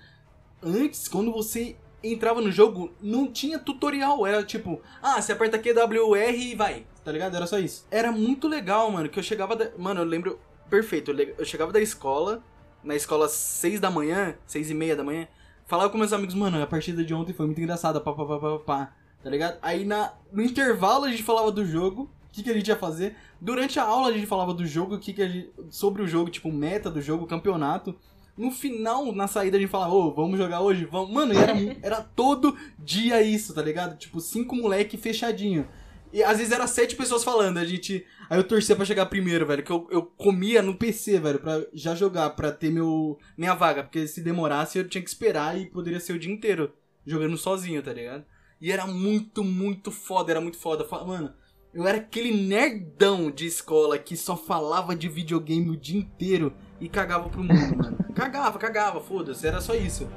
Antes, 0.61 1.07
quando 1.07 1.31
você 1.31 1.75
entrava 2.03 2.41
no 2.41 2.51
jogo, 2.51 2.91
não 3.01 3.31
tinha 3.31 3.59
tutorial. 3.59 4.25
Era 4.25 4.43
tipo, 4.43 4.81
ah, 5.01 5.21
você 5.21 5.31
aperta 5.31 5.59
QWR 5.59 6.35
e 6.35 6.55
vai, 6.55 6.85
tá 7.03 7.11
ligado? 7.11 7.35
Era 7.35 7.47
só 7.47 7.59
isso. 7.59 7.85
Era 7.89 8.11
muito 8.11 8.47
legal, 8.47 8.91
mano, 8.91 9.09
que 9.09 9.19
eu 9.19 9.23
chegava. 9.23 9.55
Da... 9.55 9.71
Mano, 9.77 10.01
eu 10.01 10.05
lembro. 10.05 10.39
Perfeito, 10.69 11.11
eu 11.11 11.43
chegava 11.43 11.73
da 11.73 11.81
escola, 11.81 12.41
na 12.81 12.95
escola 12.95 13.27
6 13.27 13.81
da 13.81 13.91
manhã, 13.91 14.35
6 14.47 14.69
e 14.69 14.73
meia 14.73 14.95
da 14.95 15.03
manhã, 15.03 15.27
falava 15.67 15.89
com 15.89 15.97
meus 15.97 16.13
amigos, 16.13 16.33
mano, 16.33 16.61
a 16.61 16.65
partida 16.65 17.03
de 17.03 17.13
ontem 17.13 17.33
foi 17.33 17.45
muito 17.45 17.59
engraçada, 17.59 17.99
pá, 17.99 18.13
pá, 18.13 18.25
pá, 18.25 18.39
pá, 18.39 18.59
pá, 18.59 18.93
tá 19.21 19.29
ligado? 19.29 19.57
Aí 19.61 19.83
na, 19.83 20.13
no 20.31 20.41
intervalo 20.41 21.03
a 21.03 21.11
gente 21.11 21.23
falava 21.23 21.51
do 21.51 21.65
jogo, 21.65 22.09
que, 22.31 22.43
que 22.43 22.49
a 22.49 22.53
gente 22.53 22.67
ia 22.67 22.75
fazer. 22.75 23.15
Durante 23.39 23.79
a 23.79 23.83
aula 23.83 24.09
a 24.09 24.11
gente 24.11 24.25
falava 24.25 24.53
do 24.53 24.65
jogo, 24.65 24.97
que, 24.97 25.13
que 25.13 25.27
gente. 25.27 25.51
sobre 25.69 26.01
o 26.01 26.07
jogo, 26.07 26.29
tipo, 26.29 26.51
meta 26.51 26.89
do 26.89 27.01
jogo, 27.01 27.27
campeonato. 27.27 27.95
No 28.37 28.49
final, 28.49 29.13
na 29.13 29.27
saída, 29.27 29.57
a 29.57 29.59
gente 29.59 29.69
falava, 29.69 29.93
ô, 29.93 30.13
vamos 30.13 30.37
jogar 30.37 30.61
hoje? 30.61 30.85
Vamos. 30.85 31.11
Mano, 31.11 31.33
era, 31.33 31.53
era 31.83 32.01
todo 32.01 32.57
dia 32.79 33.21
isso, 33.21 33.53
tá 33.53 33.61
ligado? 33.61 33.97
Tipo, 33.97 34.19
cinco 34.19 34.55
moleque 34.55 34.97
fechadinho. 34.97 35.67
E 36.13 36.21
às 36.23 36.37
vezes 36.37 36.51
era 36.51 36.67
sete 36.67 36.95
pessoas 36.95 37.23
falando, 37.23 37.57
a 37.57 37.65
gente. 37.65 38.05
Aí 38.29 38.37
eu 38.37 38.43
torcia 38.43 38.75
pra 38.75 38.85
chegar 38.85 39.05
primeiro, 39.05 39.45
velho. 39.45 39.63
Que 39.63 39.71
eu, 39.71 39.87
eu 39.91 40.03
comia 40.03 40.61
no 40.61 40.75
PC, 40.75 41.19
velho, 41.19 41.39
pra 41.39 41.65
já 41.73 41.95
jogar, 41.95 42.31
pra 42.31 42.51
ter 42.51 42.69
meu, 42.69 43.17
minha 43.37 43.53
vaga. 43.53 43.83
Porque 43.83 44.07
se 44.07 44.21
demorasse 44.21 44.77
eu 44.77 44.87
tinha 44.87 45.01
que 45.01 45.09
esperar 45.09 45.57
e 45.57 45.67
poderia 45.67 45.99
ser 45.99 46.13
o 46.13 46.19
dia 46.19 46.31
inteiro 46.31 46.73
jogando 47.05 47.37
sozinho, 47.37 47.81
tá 47.81 47.93
ligado? 47.93 48.25
E 48.59 48.71
era 48.71 48.85
muito, 48.85 49.43
muito 49.43 49.89
foda, 49.89 50.31
era 50.31 50.41
muito 50.41 50.57
foda. 50.57 50.85
Mano, 51.05 51.33
eu 51.73 51.87
era 51.87 51.97
aquele 51.99 52.31
nerdão 52.47 53.31
de 53.31 53.45
escola 53.45 53.97
que 53.97 54.17
só 54.17 54.35
falava 54.35 54.95
de 54.95 55.07
videogame 55.07 55.69
o 55.69 55.77
dia 55.77 55.99
inteiro 55.99 56.53
e 56.79 56.89
cagava 56.89 57.29
pro 57.29 57.43
mundo, 57.43 57.77
mano. 57.77 57.97
Cagava, 58.13 58.59
cagava, 58.59 58.99
foda-se, 58.99 59.47
era 59.47 59.61
só 59.61 59.73
isso. 59.73 60.07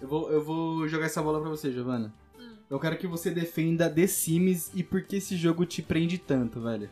Eu 0.00 0.08
vou, 0.08 0.30
eu 0.30 0.42
vou 0.42 0.88
jogar 0.88 1.06
essa 1.06 1.22
bola 1.22 1.40
pra 1.40 1.50
você, 1.50 1.70
Giovana. 1.70 2.12
Eu 2.74 2.80
quero 2.80 2.98
que 2.98 3.06
você 3.06 3.30
defenda 3.30 3.88
The 3.88 4.04
Sims 4.08 4.72
e 4.74 4.82
por 4.82 5.00
que 5.02 5.14
esse 5.14 5.36
jogo 5.36 5.64
te 5.64 5.80
prende 5.80 6.18
tanto, 6.18 6.60
velho. 6.60 6.90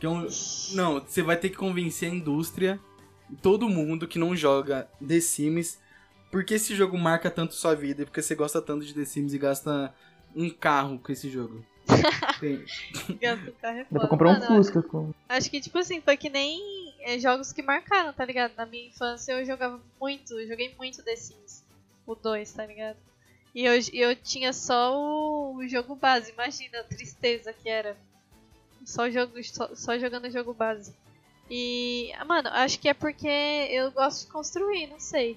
Que 0.00 0.06
é 0.06 0.08
um... 0.08 0.26
Não, 0.72 0.98
você 0.98 1.22
vai 1.22 1.36
ter 1.36 1.50
que 1.50 1.56
convencer 1.56 2.10
a 2.10 2.14
indústria, 2.14 2.80
todo 3.40 3.68
mundo 3.68 4.08
que 4.08 4.18
não 4.18 4.34
joga 4.34 4.88
The 4.98 5.20
Sims, 5.20 5.78
por 6.28 6.42
que 6.42 6.54
esse 6.54 6.74
jogo 6.74 6.98
marca 6.98 7.30
tanto 7.30 7.54
sua 7.54 7.72
vida 7.72 8.02
e 8.02 8.04
porque 8.04 8.20
você 8.20 8.34
gosta 8.34 8.60
tanto 8.60 8.84
de 8.84 8.92
The 8.92 9.04
Sims 9.04 9.32
e 9.32 9.38
gasta 9.38 9.94
um 10.34 10.50
carro 10.50 10.98
com 10.98 11.12
esse 11.12 11.30
jogo. 11.30 11.64
Tem- 12.40 12.64
carro 13.20 13.78
é 13.78 13.86
Dá 13.88 14.00
pra 14.00 14.08
comprar 14.08 14.28
um 14.30 14.32
Mano, 14.40 14.46
Fusca 14.46 14.82
com. 14.82 15.14
Acho 15.28 15.48
que, 15.48 15.60
tipo 15.60 15.78
assim, 15.78 16.00
foi 16.00 16.16
que 16.16 16.30
nem 16.30 16.92
é, 16.98 17.16
jogos 17.20 17.52
que 17.52 17.62
marcaram, 17.62 18.12
tá 18.12 18.24
ligado? 18.24 18.56
Na 18.56 18.66
minha 18.66 18.88
infância 18.88 19.34
eu 19.34 19.46
jogava 19.46 19.80
muito, 20.00 20.32
eu 20.32 20.48
joguei 20.48 20.74
muito 20.76 21.00
The 21.04 21.14
Sims. 21.14 21.62
O 22.04 22.16
2, 22.16 22.52
tá 22.52 22.66
ligado? 22.66 22.96
E 23.54 23.64
eu, 23.64 23.74
eu 23.92 24.16
tinha 24.16 24.52
só 24.52 24.96
o, 24.96 25.56
o 25.56 25.68
jogo 25.68 25.94
base, 25.94 26.32
imagina 26.32 26.80
a 26.80 26.84
tristeza 26.84 27.52
que 27.52 27.68
era. 27.68 27.96
Só, 28.84 29.08
jogo, 29.10 29.42
só, 29.44 29.74
só 29.74 29.98
jogando 29.98 30.24
o 30.24 30.30
jogo 30.30 30.54
base. 30.54 30.94
E, 31.50 32.10
mano, 32.26 32.48
acho 32.48 32.80
que 32.80 32.88
é 32.88 32.94
porque 32.94 33.28
eu 33.28 33.90
gosto 33.92 34.26
de 34.26 34.32
construir, 34.32 34.86
não 34.86 34.98
sei. 34.98 35.36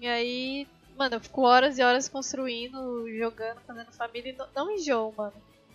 E 0.00 0.06
aí, 0.06 0.66
mano, 0.96 1.16
eu 1.16 1.20
fico 1.20 1.42
horas 1.42 1.78
e 1.78 1.82
horas 1.82 2.08
construindo, 2.08 3.06
jogando, 3.16 3.60
fazendo 3.66 3.92
família 3.92 4.30
e 4.30 4.36
não, 4.36 4.48
não 4.54 4.70
enjoo, 4.70 5.12
mano. 5.16 5.34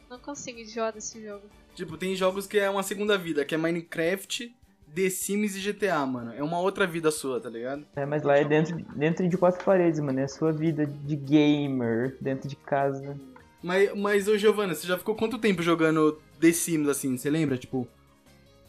Não 0.10 0.20
consigo 0.20 0.60
enjoar 0.60 0.94
desse 0.94 1.22
jogo. 1.24 1.48
Tipo, 1.76 1.98
tem 1.98 2.16
jogos 2.16 2.48
que 2.48 2.58
é 2.58 2.70
uma 2.70 2.84
segunda 2.84 3.18
vida, 3.18 3.46
que 3.46 3.56
é 3.56 3.58
Minecraft, 3.58 4.56
The 4.96 5.10
Sims 5.10 5.56
e 5.56 5.60
GTA, 5.60 6.06
mano. 6.06 6.34
É 6.34 6.44
uma 6.44 6.60
outra 6.60 6.86
vida 6.86 7.10
sua, 7.12 7.40
tá 7.40 7.50
ligado? 7.50 7.86
É, 7.96 8.06
mas 8.06 8.22
lá 8.24 8.38
é 8.38 8.44
dentro, 8.44 8.76
dentro 8.96 9.28
de 9.28 9.38
quatro 9.38 9.64
paredes, 9.66 10.00
mano. 10.00 10.20
É 10.20 10.24
a 10.24 10.28
sua 10.28 10.52
vida 10.52 10.86
de 10.86 11.16
gamer 11.16 12.16
dentro 12.22 12.48
de 12.48 12.56
casa. 12.56 13.18
Mas, 13.62 13.96
mas 13.96 14.28
ô 14.28 14.38
Giovana, 14.38 14.76
você 14.76 14.86
já 14.86 14.98
ficou 14.98 15.16
quanto 15.16 15.38
tempo 15.40 15.62
jogando 15.64 16.22
The 16.40 16.52
Sims, 16.52 16.88
assim? 16.90 17.18
Você 17.18 17.30
lembra? 17.30 17.58
Tipo. 17.58 17.88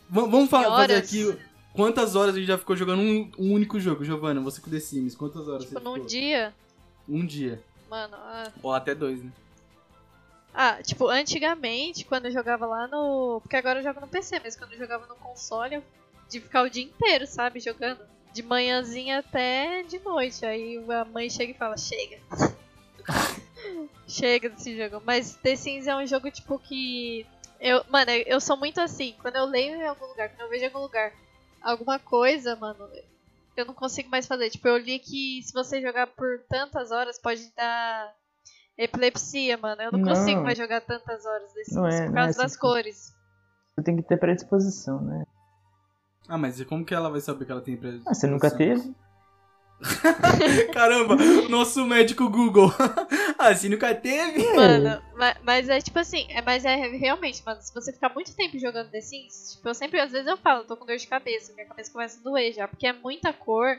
v- 0.09 0.21
Vamos 0.29 0.49
fa- 0.49 0.63
fazer 0.65 0.95
horas? 0.95 0.99
aqui. 0.99 1.39
Quantas 1.75 2.15
horas 2.15 2.37
a 2.37 2.39
gente 2.39 2.47
já 2.47 2.57
ficou 2.57 2.77
jogando 2.77 3.01
um, 3.03 3.31
um 3.37 3.53
único 3.53 3.81
jogo, 3.81 4.05
Giovana? 4.05 4.41
Você 4.43 4.61
com 4.61 4.71
The 4.71 4.79
Sims, 4.79 5.17
quantas 5.17 5.49
horas 5.49 5.65
Tipo, 5.65 5.79
você 5.81 5.85
num 5.85 5.95
ficou? 5.95 6.07
dia, 6.09 6.55
Um 7.09 7.27
dia. 7.27 7.61
mano. 7.91 8.15
ah, 8.17 8.51
Ou 8.63 8.73
até 8.73 8.95
dois, 8.95 9.23
né? 9.23 9.31
Ah, 10.57 10.81
tipo, 10.83 11.09
antigamente, 11.09 12.05
quando 12.05 12.27
eu 12.27 12.31
jogava 12.33 12.65
lá 12.65 12.87
no. 12.87 13.41
Porque 13.43 13.57
agora 13.57 13.81
eu 13.81 13.83
jogo 13.83 14.01
no 14.01 14.07
PC, 14.07 14.41
mas 14.45 14.55
quando 14.55 14.73
eu 14.75 14.79
jogava 14.79 15.05
no 15.07 15.17
console, 15.17 15.75
eu 15.75 15.83
de 16.29 16.41
ficar 16.41 16.63
o 16.63 16.71
dia 16.71 16.85
inteiro, 16.85 17.27
sabe, 17.27 17.61
jogando. 17.61 18.01
De 18.33 18.43
manhãzinha 18.43 19.21
até 19.21 19.83
de 19.85 19.99
noite. 20.01 20.45
Aí 20.45 20.85
a 20.91 21.05
mãe 21.05 21.31
chega 21.31 21.53
e 21.53 21.57
fala, 21.57 21.77
chega. 21.77 22.19
chega 24.07 24.49
desse 24.51 24.77
jogo. 24.77 25.03
Mas 25.05 25.37
The 25.37 25.57
Sims 25.57 25.87
é 25.87 25.97
um 25.97 26.07
jogo, 26.07 26.31
tipo, 26.31 26.59
que. 26.59 27.27
Eu, 27.61 27.85
mano, 27.89 28.11
eu 28.11 28.41
sou 28.41 28.57
muito 28.57 28.81
assim. 28.81 29.15
Quando 29.23 29.37
eu 29.37 29.45
leio 29.45 29.77
em 29.77 29.87
algum 29.87 30.07
lugar, 30.07 30.29
quando 30.31 30.41
eu 30.43 30.49
vejo 30.49 30.65
em 30.65 30.67
algum 30.67 30.81
lugar 30.81 31.13
alguma 31.63 31.99
coisa, 31.99 32.57
mano, 32.57 32.89
eu 33.57 33.65
não 33.65 33.73
consigo 33.75 34.11
mais 34.11 34.27
fazer. 34.27 34.51
Tipo, 34.51 34.69
eu 34.69 34.77
li 34.77 34.99
que 34.99 35.41
se 35.43 35.53
você 35.53 35.81
jogar 35.81 36.09
por 36.09 36.41
tantas 36.49 36.91
horas 36.91 37.19
pode 37.19 37.51
dar 37.55 38.13
epilepsia, 38.77 39.57
mano. 39.57 39.81
Eu 39.81 39.93
não, 39.93 39.99
Não. 40.01 40.09
consigo 40.09 40.43
mais 40.43 40.59
jogar 40.59 40.81
tantas 40.81 41.25
horas 41.25 41.53
desse 41.55 41.75
Não 41.75 41.87
é- 41.87 42.03
por 42.07 42.11
é 42.11 42.15
causa 42.15 42.31
assim 42.31 42.43
das 42.43 42.57
cores. 42.57 43.15
Você 43.77 43.83
tem 43.85 43.97
que 43.97 44.03
ter 44.03 44.19
predisposição, 44.19 45.01
né? 45.01 45.25
Ah, 46.29 46.39
mas 46.39 46.59
e 46.59 46.65
como 46.65 46.85
que 46.85 46.95
ela 46.95 47.11
vai 47.11 47.21
saber 47.21 47.45
que 47.45 47.53
ela 47.53 47.61
tem 47.61 47.77
preso? 47.77 48.03
Ah, 48.07 48.15
você 48.15 48.27
nunca 48.27 48.51
teve? 48.51 48.95
Caramba, 50.73 51.17
nosso 51.49 51.85
médico 51.85 52.29
Google. 52.31 52.71
ah, 53.39 53.55
você 53.55 53.69
nunca 53.69 53.95
teve? 53.95 54.43
Mano, 54.55 55.03
ma- 55.17 55.37
mas, 55.43 55.69
é 55.69 55.81
tipo 55.81 55.99
assim, 55.99 56.27
é, 56.31 56.41
mas 56.41 56.65
é 56.65 56.75
realmente, 56.77 57.45
mano, 57.45 57.61
se 57.61 57.73
você 57.75 57.93
ficar 57.93 58.13
muito 58.15 58.35
tempo 58.35 58.59
jogando 58.59 58.91
The 58.91 59.01
Sims, 59.01 59.55
tipo, 59.55 59.69
eu 59.69 59.75
sempre, 59.75 60.01
às 60.01 60.13
vezes 60.13 60.27
eu 60.27 60.37
falo, 60.37 60.61
eu 60.63 60.67
tô 60.67 60.77
com 60.77 60.87
dor 60.87 60.97
de 60.97 61.07
cabeça, 61.07 61.53
minha 61.53 61.67
cabeça 61.67 61.93
começa 61.93 62.19
a 62.19 62.23
doer 62.23 62.53
já, 62.53 62.67
porque 62.67 62.87
é 62.87 62.93
muita 62.93 63.33
cor, 63.33 63.79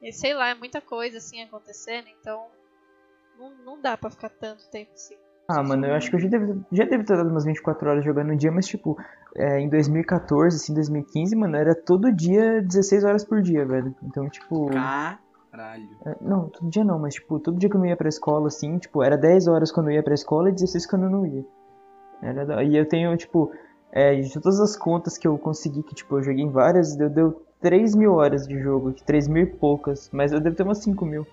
e 0.00 0.12
sei 0.12 0.34
lá, 0.34 0.48
é 0.50 0.54
muita 0.54 0.80
coisa 0.80 1.18
assim 1.18 1.42
acontecendo, 1.42 2.08
então 2.08 2.46
não, 3.38 3.50
não 3.64 3.80
dá 3.80 3.96
pra 3.96 4.10
ficar 4.10 4.28
tanto 4.30 4.68
tempo 4.70 4.92
assim. 4.92 5.16
Ah, 5.52 5.62
mano, 5.62 5.86
eu 5.86 5.94
acho 5.94 6.08
que 6.08 6.16
eu 6.16 6.20
já 6.20 6.28
devo, 6.28 6.64
já 6.72 6.84
devo 6.84 7.04
ter 7.04 7.16
dado 7.16 7.28
umas 7.28 7.44
24 7.44 7.90
horas 7.90 8.04
jogando 8.04 8.32
um 8.32 8.36
dia, 8.36 8.50
mas 8.50 8.66
tipo, 8.66 8.96
é, 9.36 9.60
em 9.60 9.68
2014, 9.68 10.56
assim, 10.56 10.74
2015, 10.74 11.36
mano, 11.36 11.56
era 11.56 11.74
todo 11.74 12.10
dia 12.10 12.62
16 12.62 13.04
horas 13.04 13.24
por 13.24 13.42
dia, 13.42 13.64
velho. 13.66 13.94
Então, 14.02 14.28
tipo. 14.28 14.70
Caralho. 15.50 15.88
é, 16.06 16.16
não, 16.20 16.48
todo 16.48 16.70
dia 16.70 16.82
não, 16.82 16.98
mas 16.98 17.14
tipo, 17.14 17.38
todo 17.38 17.58
dia 17.58 17.68
que 17.68 17.76
eu 17.76 17.80
não 17.80 17.86
ia 17.86 17.96
pra 17.96 18.08
escola, 18.08 18.46
assim, 18.46 18.78
tipo, 18.78 19.02
era 19.02 19.18
10 19.18 19.46
horas 19.48 19.70
quando 19.70 19.90
eu 19.90 19.94
ia 19.94 20.02
pra 20.02 20.14
escola 20.14 20.48
e 20.48 20.52
16 20.52 20.86
quando 20.86 21.04
eu 21.04 21.10
não 21.10 21.26
ia. 21.26 21.44
Era, 22.22 22.64
e 22.64 22.76
eu 22.76 22.88
tenho, 22.88 23.14
tipo, 23.16 23.52
é, 23.92 24.14
de 24.14 24.32
todas 24.32 24.58
as 24.58 24.76
contas 24.76 25.18
que 25.18 25.28
eu 25.28 25.36
consegui, 25.36 25.82
que 25.82 25.94
tipo, 25.94 26.16
eu 26.16 26.22
joguei 26.22 26.44
em 26.44 26.50
várias, 26.50 26.96
deu, 26.96 27.10
deu 27.10 27.42
3 27.60 27.94
mil 27.94 28.14
horas 28.14 28.46
de 28.48 28.58
jogo, 28.58 28.92
3 29.04 29.28
mil 29.28 29.42
e 29.42 29.46
poucas, 29.46 30.08
mas 30.12 30.32
eu 30.32 30.40
devo 30.40 30.56
ter 30.56 30.62
umas 30.62 30.78
5 30.78 31.04
mil 31.04 31.26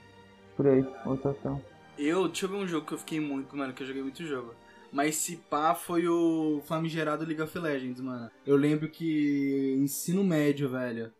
por 0.58 0.68
aí, 0.68 0.86
o 1.06 1.16
total. 1.16 1.62
Eu, 2.00 2.28
deixa 2.28 2.46
eu 2.46 2.50
ver 2.50 2.56
um 2.56 2.68
jogo 2.68 2.86
que 2.86 2.94
eu 2.94 2.98
fiquei 2.98 3.20
muito, 3.20 3.56
mano, 3.56 3.74
que 3.74 3.84
eu 3.84 3.88
joguei 3.88 4.02
muito 4.02 4.26
jogo. 4.26 4.56
Mas 4.92 5.16
se 5.18 5.36
pá 5.36 5.76
foi 5.76 6.08
o 6.08 6.62
famigerado 6.66 7.26
League 7.26 7.42
of 7.42 7.60
Legends, 7.60 8.02
mano. 8.02 8.32
Eu 8.46 8.56
lembro 8.56 8.90
que 8.90 9.76
ensino 9.78 10.24
médio, 10.24 10.70
velho. 10.70 11.14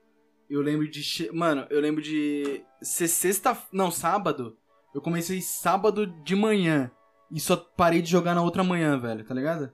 Eu 0.50 0.62
lembro 0.62 0.88
de. 0.90 1.30
Mano, 1.32 1.68
eu 1.70 1.80
lembro 1.80 2.02
de 2.02 2.62
ser 2.82 3.08
sexta. 3.08 3.56
Não, 3.72 3.92
sábado. 3.92 4.58
Eu 4.96 5.02
comecei 5.02 5.42
sábado 5.42 6.08
de 6.08 6.36
manhã. 6.36 6.90
E 7.32 7.40
só 7.40 7.56
parei 7.56 8.02
de 8.02 8.10
jogar 8.10 8.34
na 8.34 8.42
outra 8.42 8.64
manhã, 8.64 8.98
velho, 8.98 9.24
tá 9.24 9.36
ligado? 9.36 9.72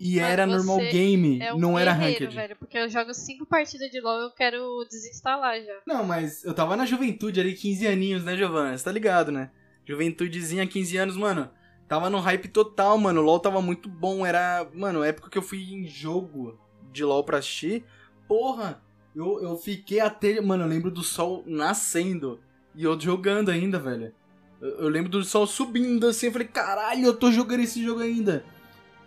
E 0.00 0.16
Mano, 0.16 0.26
era 0.28 0.46
normal 0.46 0.78
game, 0.78 1.40
É 1.40 1.52
um 1.52 1.58
não 1.58 1.78
era 1.78 1.92
ranked. 1.92 2.34
velho, 2.34 2.56
porque 2.56 2.78
eu 2.78 2.88
jogo 2.88 3.12
5 3.12 3.44
partidas 3.46 3.90
de 3.90 4.00
LoL 4.00 4.22
e 4.22 4.24
eu 4.24 4.30
quero 4.30 4.84
desinstalar 4.90 5.62
já. 5.62 5.78
Não, 5.86 6.02
mas 6.02 6.42
eu 6.42 6.54
tava 6.54 6.74
na 6.74 6.86
juventude 6.86 7.38
ali, 7.38 7.52
15 7.54 7.86
aninhos, 7.86 8.24
né, 8.24 8.34
Giovana? 8.34 8.76
Você 8.76 8.82
tá 8.82 8.90
ligado, 8.90 9.30
né? 9.30 9.50
Juventudezinha, 9.86 10.66
15 10.66 10.96
anos, 10.96 11.16
mano. 11.16 11.50
Tava 11.88 12.08
no 12.08 12.20
hype 12.20 12.48
total, 12.48 12.96
mano. 12.98 13.20
O 13.20 13.24
LoL 13.24 13.40
tava 13.40 13.60
muito 13.60 13.88
bom. 13.88 14.24
Era, 14.24 14.68
mano, 14.74 15.02
época 15.02 15.28
que 15.28 15.38
eu 15.38 15.42
fui 15.42 15.72
em 15.72 15.86
jogo 15.86 16.58
de 16.92 17.04
LoL 17.04 17.24
pra 17.24 17.38
assistir. 17.38 17.84
Porra, 18.28 18.80
eu, 19.14 19.42
eu 19.42 19.56
fiquei 19.56 19.98
até. 19.98 20.40
Mano, 20.40 20.64
eu 20.64 20.68
lembro 20.68 20.90
do 20.90 21.02
sol 21.02 21.42
nascendo. 21.46 22.38
E 22.74 22.84
eu 22.84 22.98
jogando 23.00 23.50
ainda, 23.50 23.78
velho. 23.78 24.12
Eu, 24.60 24.68
eu 24.82 24.88
lembro 24.88 25.10
do 25.10 25.24
sol 25.24 25.46
subindo 25.46 26.06
assim. 26.06 26.26
Eu 26.26 26.32
falei, 26.32 26.46
caralho, 26.46 27.04
eu 27.06 27.16
tô 27.16 27.32
jogando 27.32 27.60
esse 27.60 27.82
jogo 27.82 28.00
ainda. 28.00 28.44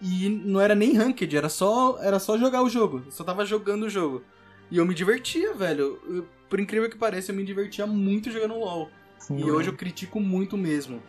E 0.01 0.27
não 0.27 0.59
era 0.59 0.75
nem 0.75 0.93
ranked, 0.97 1.33
era 1.37 1.47
só, 1.47 1.97
era 2.01 2.19
só 2.19 2.37
jogar 2.37 2.61
o 2.61 2.69
jogo. 2.69 3.03
Eu 3.05 3.11
só 3.11 3.23
tava 3.23 3.45
jogando 3.45 3.83
o 3.83 3.89
jogo. 3.89 4.21
E 4.69 4.77
eu 4.77 4.85
me 4.85 4.93
divertia, 4.93 5.53
velho. 5.53 5.99
Eu- 6.05 6.27
por 6.49 6.59
incrível 6.59 6.89
que 6.89 6.97
pareça, 6.97 7.31
eu 7.31 7.35
me 7.35 7.43
divertia 7.45 7.87
muito 7.87 8.29
jogando 8.29 8.59
LoL. 8.59 8.89
Sim, 9.23 9.37
E 9.39 9.49
hoje 9.51 9.69
eu 9.69 9.73
critico 9.75 10.19
muito 10.19 10.57
mesmo. 10.57 10.99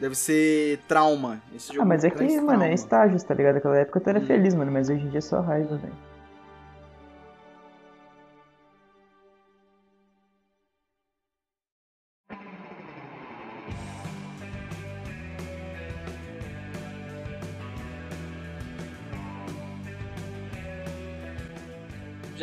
Deve 0.00 0.14
ser 0.14 0.78
trauma. 0.88 1.40
Esse 1.54 1.68
jogo 1.68 1.82
Ah, 1.82 1.84
mas 1.84 2.02
é 2.04 2.10
que, 2.10 2.16
traz 2.16 2.34
mano, 2.36 2.52
é 2.52 2.56
trauma. 2.56 2.74
estágios, 2.74 3.22
tá 3.24 3.34
ligado? 3.34 3.56
Naquela 3.56 3.76
época 3.78 4.00
tu 4.00 4.08
era 4.08 4.20
Hum. 4.20 4.26
feliz, 4.26 4.54
mano, 4.54 4.70
mas 4.72 4.88
hoje 4.88 5.04
em 5.04 5.08
dia 5.08 5.18
é 5.18 5.20
só 5.20 5.40
raiva, 5.40 5.76
velho. 5.76 5.92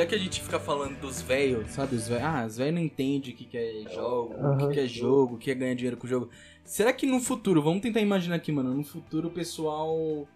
Que 0.07 0.15
a 0.15 0.19
gente 0.19 0.41
fica 0.41 0.59
falando 0.59 0.99
dos 0.99 1.21
velhos, 1.21 1.71
sabe? 1.71 1.95
Os 1.95 2.07
velhos, 2.07 2.23
ah, 2.23 2.45
os 2.45 2.57
velhos 2.57 2.75
não 2.75 2.81
entendem 2.81 3.33
o 3.33 3.35
que, 3.35 3.45
que 3.45 3.57
é 3.57 3.83
jogo, 3.93 4.33
o 4.33 4.57
que, 4.57 4.73
que 4.73 4.79
é 4.79 4.87
jogo, 4.87 5.35
o 5.35 5.37
que 5.37 5.51
é 5.51 5.55
ganhar 5.55 5.73
dinheiro 5.73 5.97
com 5.97 6.05
o 6.05 6.09
jogo. 6.09 6.29
Será 6.63 6.93
que 6.93 7.05
no 7.05 7.19
futuro, 7.19 7.61
vamos 7.61 7.81
tentar 7.81 8.01
imaginar 8.01 8.35
aqui, 8.35 8.51
mano, 8.51 8.73
no 8.73 8.83
futuro 8.83 9.27
o 9.27 9.31
pessoal. 9.31 10.27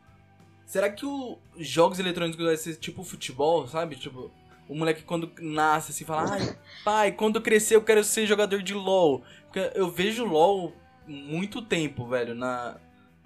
Será 0.66 0.90
que 0.90 1.06
os 1.06 1.40
jogos 1.58 2.00
eletrônicos 2.00 2.44
vai 2.44 2.58
ser 2.58 2.76
tipo 2.76 3.04
futebol, 3.04 3.68
sabe? 3.68 3.96
Tipo, 3.96 4.32
o 4.68 4.76
moleque 4.76 5.02
quando 5.04 5.32
nasce 5.42 5.92
assim 5.92 6.06
fala, 6.06 6.32
ai, 6.32 6.58
pai, 6.86 7.12
quando 7.12 7.42
crescer 7.42 7.76
eu 7.76 7.82
quero 7.82 8.04
ser 8.04 8.28
jogador 8.28 8.62
de 8.62 8.74
LOL. 8.74 9.24
Porque 9.46 9.72
eu 9.74 9.90
vejo 9.90 10.26
LOL 10.26 10.74
muito 11.08 11.62
tempo, 11.62 12.06
velho, 12.06 12.36
na, 12.36 12.78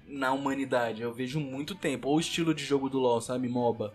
na 0.08 0.32
humanidade. 0.32 1.02
Eu 1.02 1.14
vejo 1.14 1.40
muito 1.40 1.76
tempo. 1.76 2.08
Ou 2.08 2.16
o 2.16 2.20
estilo 2.20 2.54
de 2.54 2.64
jogo 2.64 2.90
do 2.90 3.00
LOL, 3.00 3.20
sabe? 3.20 3.50
MOBA. 3.50 3.94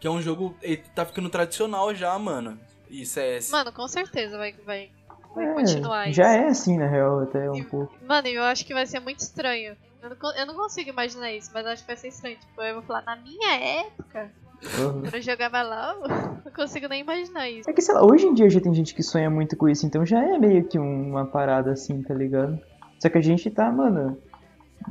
Que 0.00 0.06
é 0.06 0.10
um 0.10 0.20
jogo. 0.20 0.54
Ele 0.62 0.76
tá 0.94 1.04
ficando 1.04 1.28
tradicional 1.28 1.94
já, 1.94 2.18
mano. 2.18 2.58
E 2.90 3.04
CS. 3.04 3.50
Mano, 3.50 3.72
com 3.72 3.86
certeza 3.86 4.38
vai, 4.38 4.52
vai, 4.64 4.90
vai 5.34 5.44
É, 5.50 5.54
continuar 5.54 6.10
já 6.10 6.34
isso. 6.34 6.42
é 6.44 6.48
assim, 6.48 6.78
na 6.78 6.86
real, 6.86 7.20
até 7.20 7.50
um 7.50 7.56
E- 7.56 7.64
pouco. 7.64 7.92
Mano, 8.06 8.26
eu 8.28 8.42
acho 8.44 8.64
que 8.64 8.72
vai 8.72 8.86
ser 8.86 9.00
muito 9.00 9.20
estranho. 9.20 9.76
Eu 10.02 10.10
não, 10.10 10.36
eu 10.36 10.46
não 10.46 10.54
consigo 10.54 10.88
imaginar 10.90 11.32
isso, 11.32 11.50
mas 11.52 11.66
acho 11.66 11.82
que 11.82 11.88
vai 11.88 11.96
ser 11.96 12.08
estranho. 12.08 12.36
Tipo, 12.38 12.62
eu 12.62 12.74
vou 12.74 12.82
falar, 12.84 13.02
na 13.02 13.16
minha 13.16 13.54
época, 13.82 14.30
Uhum. 14.62 15.02
quando 15.02 15.14
eu 15.14 15.20
jogava 15.22 15.60
LOL, 15.62 16.08
não 16.44 16.52
consigo 16.52 16.88
nem 16.88 17.00
imaginar 17.02 17.48
isso. 17.50 17.68
É 17.68 17.72
que, 17.72 17.82
sei 17.82 17.94
lá, 17.94 18.04
hoje 18.04 18.26
em 18.26 18.32
dia 18.34 18.48
já 18.48 18.60
tem 18.60 18.72
gente 18.72 18.94
que 18.94 19.02
sonha 19.02 19.28
muito 19.28 19.56
com 19.56 19.68
isso, 19.68 19.84
então 19.86 20.06
já 20.06 20.22
é 20.22 20.38
meio 20.38 20.64
que 20.64 20.78
uma 20.78 21.26
parada 21.26 21.72
assim, 21.72 22.00
tá 22.02 22.14
ligado? 22.14 22.58
Só 23.00 23.08
que 23.08 23.18
a 23.18 23.20
gente 23.22 23.50
tá, 23.50 23.70
mano. 23.70 24.16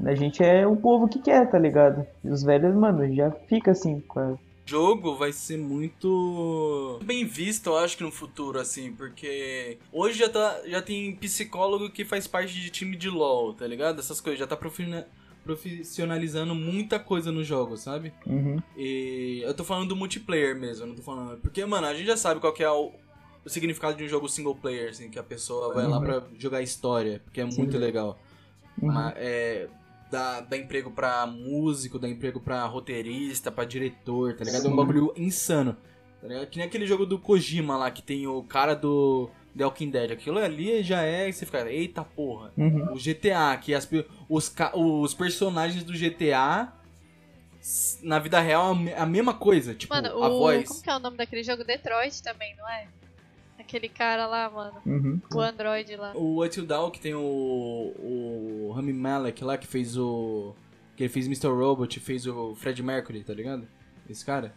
A 0.05 0.13
gente 0.13 0.43
é 0.43 0.67
o 0.67 0.75
povo 0.75 1.07
que 1.07 1.19
quer, 1.19 1.49
tá 1.49 1.57
ligado? 1.57 2.05
E 2.23 2.29
os 2.29 2.43
velhos, 2.43 2.75
mano, 2.75 3.11
já 3.15 3.31
fica 3.31 3.71
assim 3.71 3.99
com 4.01 4.19
a. 4.19 4.46
jogo 4.67 5.15
vai 5.15 5.31
ser 5.31 5.57
muito 5.57 6.99
bem 7.03 7.25
visto, 7.25 7.67
eu 7.67 7.77
acho 7.77 7.97
que 7.97 8.03
no 8.03 8.11
futuro, 8.11 8.59
assim, 8.59 8.91
porque 8.93 9.77
hoje 9.91 10.19
já, 10.19 10.29
tá, 10.29 10.61
já 10.67 10.81
tem 10.81 11.15
psicólogo 11.15 11.89
que 11.89 12.03
faz 12.05 12.27
parte 12.27 12.53
de 12.53 12.69
time 12.69 12.95
de 12.95 13.09
LoL, 13.09 13.53
tá 13.53 13.65
ligado? 13.65 13.99
Essas 13.99 14.19
coisas, 14.21 14.39
já 14.39 14.45
tá 14.45 14.55
profina- 14.57 15.07
profissionalizando 15.43 16.53
muita 16.53 16.99
coisa 16.99 17.31
no 17.31 17.43
jogo, 17.43 17.77
sabe? 17.77 18.13
Uhum. 18.25 18.57
E 18.75 19.41
eu 19.43 19.53
tô 19.53 19.63
falando 19.63 19.89
do 19.89 19.95
multiplayer 19.95 20.55
mesmo, 20.55 20.83
eu 20.83 20.87
não 20.89 20.95
tô 20.95 21.01
falando. 21.01 21.37
Porque, 21.39 21.65
mano, 21.65 21.87
a 21.87 21.93
gente 21.93 22.05
já 22.07 22.17
sabe 22.17 22.39
qual 22.41 22.53
que 22.53 22.63
é 22.63 22.69
o, 22.69 22.91
o 23.45 23.49
significado 23.49 23.97
de 23.97 24.03
um 24.03 24.07
jogo 24.07 24.27
single 24.27 24.55
player, 24.55 24.89
assim, 24.89 25.09
que 25.09 25.17
a 25.17 25.23
pessoa 25.23 25.73
vai 25.73 25.87
lá 25.87 25.97
Uhum. 25.99 26.03
pra 26.05 26.23
jogar 26.37 26.61
história, 26.61 27.21
porque 27.23 27.41
é 27.41 27.49
Sim. 27.49 27.57
muito 27.57 27.77
legal. 27.77 28.19
Uhum. 28.81 28.91
Ma- 28.91 29.13
é, 29.15 29.67
dá, 30.11 30.41
dá 30.41 30.57
emprego 30.57 30.91
pra 30.91 31.25
músico, 31.25 31.97
dá 31.99 32.07
emprego 32.07 32.39
pra 32.39 32.65
roteirista, 32.65 33.51
pra 33.51 33.65
diretor, 33.65 34.35
tá 34.35 34.43
ligado? 34.43 34.65
É 34.65 34.67
um 34.67 34.71
Sim. 34.71 34.75
bagulho 34.75 35.13
insano. 35.17 35.77
Tá 36.21 36.27
ligado? 36.27 36.47
Que 36.47 36.57
nem 36.57 36.67
aquele 36.67 36.85
jogo 36.87 37.05
do 37.05 37.19
Kojima 37.19 37.77
lá, 37.77 37.91
que 37.91 38.01
tem 38.01 38.25
o 38.27 38.41
cara 38.43 38.73
do 38.73 39.29
The 39.55 39.63
Walking 39.65 39.89
Dead. 39.91 40.11
Aquilo 40.11 40.39
ali 40.39 40.81
já 40.83 41.01
é, 41.01 41.31
você 41.31 41.45
fica, 41.45 41.69
eita 41.71 42.03
porra. 42.03 42.51
Uhum. 42.57 42.93
O 42.93 42.95
GTA, 42.97 43.55
que 43.61 43.73
as, 43.73 43.87
os, 44.27 44.53
os 44.73 45.13
personagens 45.13 45.83
do 45.83 45.93
GTA 45.93 46.73
na 48.01 48.17
vida 48.19 48.39
real 48.39 48.69
é 48.69 48.71
a 48.71 48.75
me- 48.75 48.93
a 48.93 49.05
mesma 49.05 49.33
coisa, 49.33 49.73
tipo, 49.75 49.93
Mano, 49.93 50.07
a 50.23 50.29
o. 50.29 50.39
voz. 50.39 50.67
Como 50.67 50.81
que 50.81 50.89
é 50.89 50.95
o 50.95 50.99
nome 50.99 51.17
daquele 51.17 51.43
jogo? 51.43 51.63
Detroit 51.63 52.21
também, 52.23 52.55
não 52.55 52.67
é? 52.69 52.87
Aquele 53.67 53.89
cara 53.89 54.25
lá, 54.25 54.49
mano. 54.49 54.81
Uhum. 54.85 55.21
O 55.29 55.41
Android 55.41 55.93
lá. 55.97 56.13
O 56.15 56.41
Until 56.41 56.65
Dawn, 56.65 56.89
que 56.89 57.01
tem 57.01 57.13
o, 57.13 57.19
o 57.19 58.71
Rami 58.73 58.93
Malek 58.93 59.43
lá, 59.43 59.57
que 59.57 59.67
fez 59.67 59.97
o 59.97 60.55
que 60.95 61.03
ele 61.03 61.09
fez 61.09 61.25
Mr. 61.25 61.49
Robot, 61.49 61.99
fez 61.99 62.25
o 62.25 62.55
Fred 62.55 62.81
Mercury, 62.81 63.25
tá 63.25 63.33
ligado? 63.33 63.67
Esse 64.09 64.25
cara. 64.25 64.53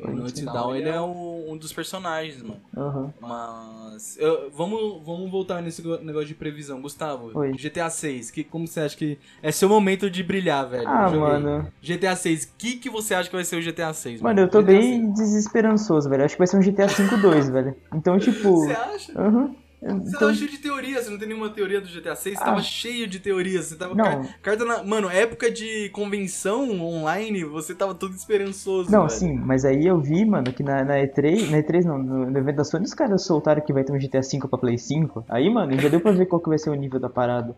Não, 0.00 0.52
Dawn 0.52 0.74
ele 0.74 0.88
é 0.88 1.00
um, 1.00 1.52
um 1.52 1.56
dos 1.56 1.72
personagens, 1.72 2.42
mano. 2.42 2.60
Aham. 2.76 3.12
Mas. 3.20 4.16
eu- 4.18 4.50
vamos, 4.50 5.04
vamos 5.04 5.30
voltar 5.30 5.60
nesse 5.62 5.82
negócio 6.02 6.28
de 6.28 6.34
previsão. 6.34 6.80
Gustavo, 6.80 7.30
Oi. 7.34 7.52
GTA 7.52 7.90
6, 7.90 8.30
que, 8.30 8.42
como 8.44 8.66
você 8.66 8.80
acha 8.80 8.96
que 8.96 9.18
é 9.42 9.52
seu 9.52 9.68
momento 9.68 10.10
de 10.10 10.22
brilhar, 10.22 10.68
velho? 10.68 10.88
Ah, 10.88 11.10
mano. 11.10 11.66
GTA 11.82 12.16
6, 12.16 12.44
o 12.44 12.48
que, 12.58 12.76
que 12.76 12.88
você 12.90 13.14
acha 13.14 13.28
que 13.28 13.36
vai 13.36 13.44
ser 13.44 13.56
o 13.56 13.62
GTA 13.62 13.92
6? 13.92 14.20
Mano, 14.20 14.40
eu 14.40 14.48
tô 14.48 14.60
GTA 14.60 14.66
bem 14.66 15.12
desesperançoso, 15.12 16.08
velho. 16.08 16.24
Acho 16.24 16.34
que 16.34 16.38
vai 16.38 16.46
ser 16.46 16.56
um 16.56 16.62
GTA 16.62 16.86
V-2, 16.86 17.50
velho. 17.50 17.76
Então, 17.94 18.18
tipo. 18.20 18.66
6. 18.66 18.66
Você 18.66 18.72
acha? 18.72 19.20
Aham. 19.20 19.54
Você 19.80 20.08
Então, 20.08 20.20
tava 20.20 20.34
cheio 20.34 20.50
de 20.50 20.58
teorias, 20.58 21.04
você 21.04 21.10
não 21.10 21.18
tem 21.18 21.28
nenhuma 21.28 21.48
teoria 21.48 21.80
do 21.80 21.88
GTA 21.88 22.14
6, 22.14 22.36
você 22.36 22.42
Ah. 22.42 22.46
tava 22.46 22.62
cheio 22.62 23.06
de 23.06 23.18
teorias, 23.18 23.64
você 23.66 23.76
tava... 23.76 23.94
Não. 23.94 24.04
car- 24.04 24.38
Carta 24.42 24.64
na... 24.66 24.82
Mano, 24.82 25.08
época 25.08 25.50
de 25.50 25.88
convenção 25.90 26.78
online, 26.82 27.44
você 27.44 27.74
tava 27.74 27.94
todo 27.94 28.14
esperançoso, 28.14 28.90
Não, 28.92 29.06
velho. 29.06 29.10
sim, 29.10 29.34
mas 29.36 29.64
aí 29.64 29.86
eu 29.86 29.98
vi, 29.98 30.24
mano, 30.26 30.52
que 30.52 30.62
na, 30.62 30.84
na 30.84 30.94
E3, 30.98 31.48
na 31.50 31.58
E3 31.62 31.84
não, 31.84 31.96
no, 31.96 32.38
evento 32.38 32.56
da 32.56 32.64
Sony, 32.64 32.84
os 32.84 32.92
caras 32.92 33.24
soltaram 33.24 33.62
que 33.62 33.72
vai 33.72 33.82
ter 33.82 33.92
um 33.92 33.98
GTA 33.98 34.20
V 34.20 34.48
pra 34.50 34.58
Play 34.58 34.76
5. 34.76 35.24
Aí, 35.28 35.48
mano, 35.48 35.72
já 35.80 35.88
deu 35.88 36.00
pra 36.00 36.12
ver 36.12 36.26
qual 36.26 36.42
que 36.42 36.50
vai 36.50 36.58
ser 36.58 36.68
o 36.68 36.74
nível 36.74 37.00
da 37.00 37.08
parada. 37.08 37.56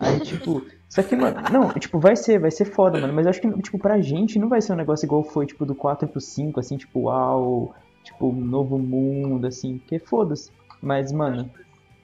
Aí, 0.00 0.18
tipo, 0.20 0.62
só 0.88 1.02
que, 1.04 1.14
mano, 1.14 1.36
não, 1.52 1.68
tipo, 1.74 2.00
vai 2.00 2.16
ser, 2.16 2.40
vai 2.40 2.50
ser 2.50 2.64
foda, 2.64 2.98
mano, 3.00 3.12
mas 3.12 3.26
eu 3.26 3.30
acho 3.30 3.40
que, 3.40 3.62
tipo, 3.62 3.78
pra 3.78 4.00
gente 4.00 4.38
não 4.40 4.48
vai 4.48 4.60
ser 4.60 4.72
um 4.72 4.76
negócio 4.76 5.04
igual 5.06 5.22
foi, 5.22 5.46
tipo, 5.46 5.64
do 5.64 5.74
4 5.74 6.08
pro 6.08 6.20
5, 6.20 6.58
assim, 6.58 6.76
tipo, 6.76 7.02
uau, 7.02 7.74
tipo, 8.02 8.28
um 8.30 8.40
novo 8.44 8.76
mundo, 8.78 9.46
assim, 9.46 9.78
porque 9.78 9.98
foda-se. 10.00 10.50
Mas, 10.82 11.12
mano, 11.12 11.50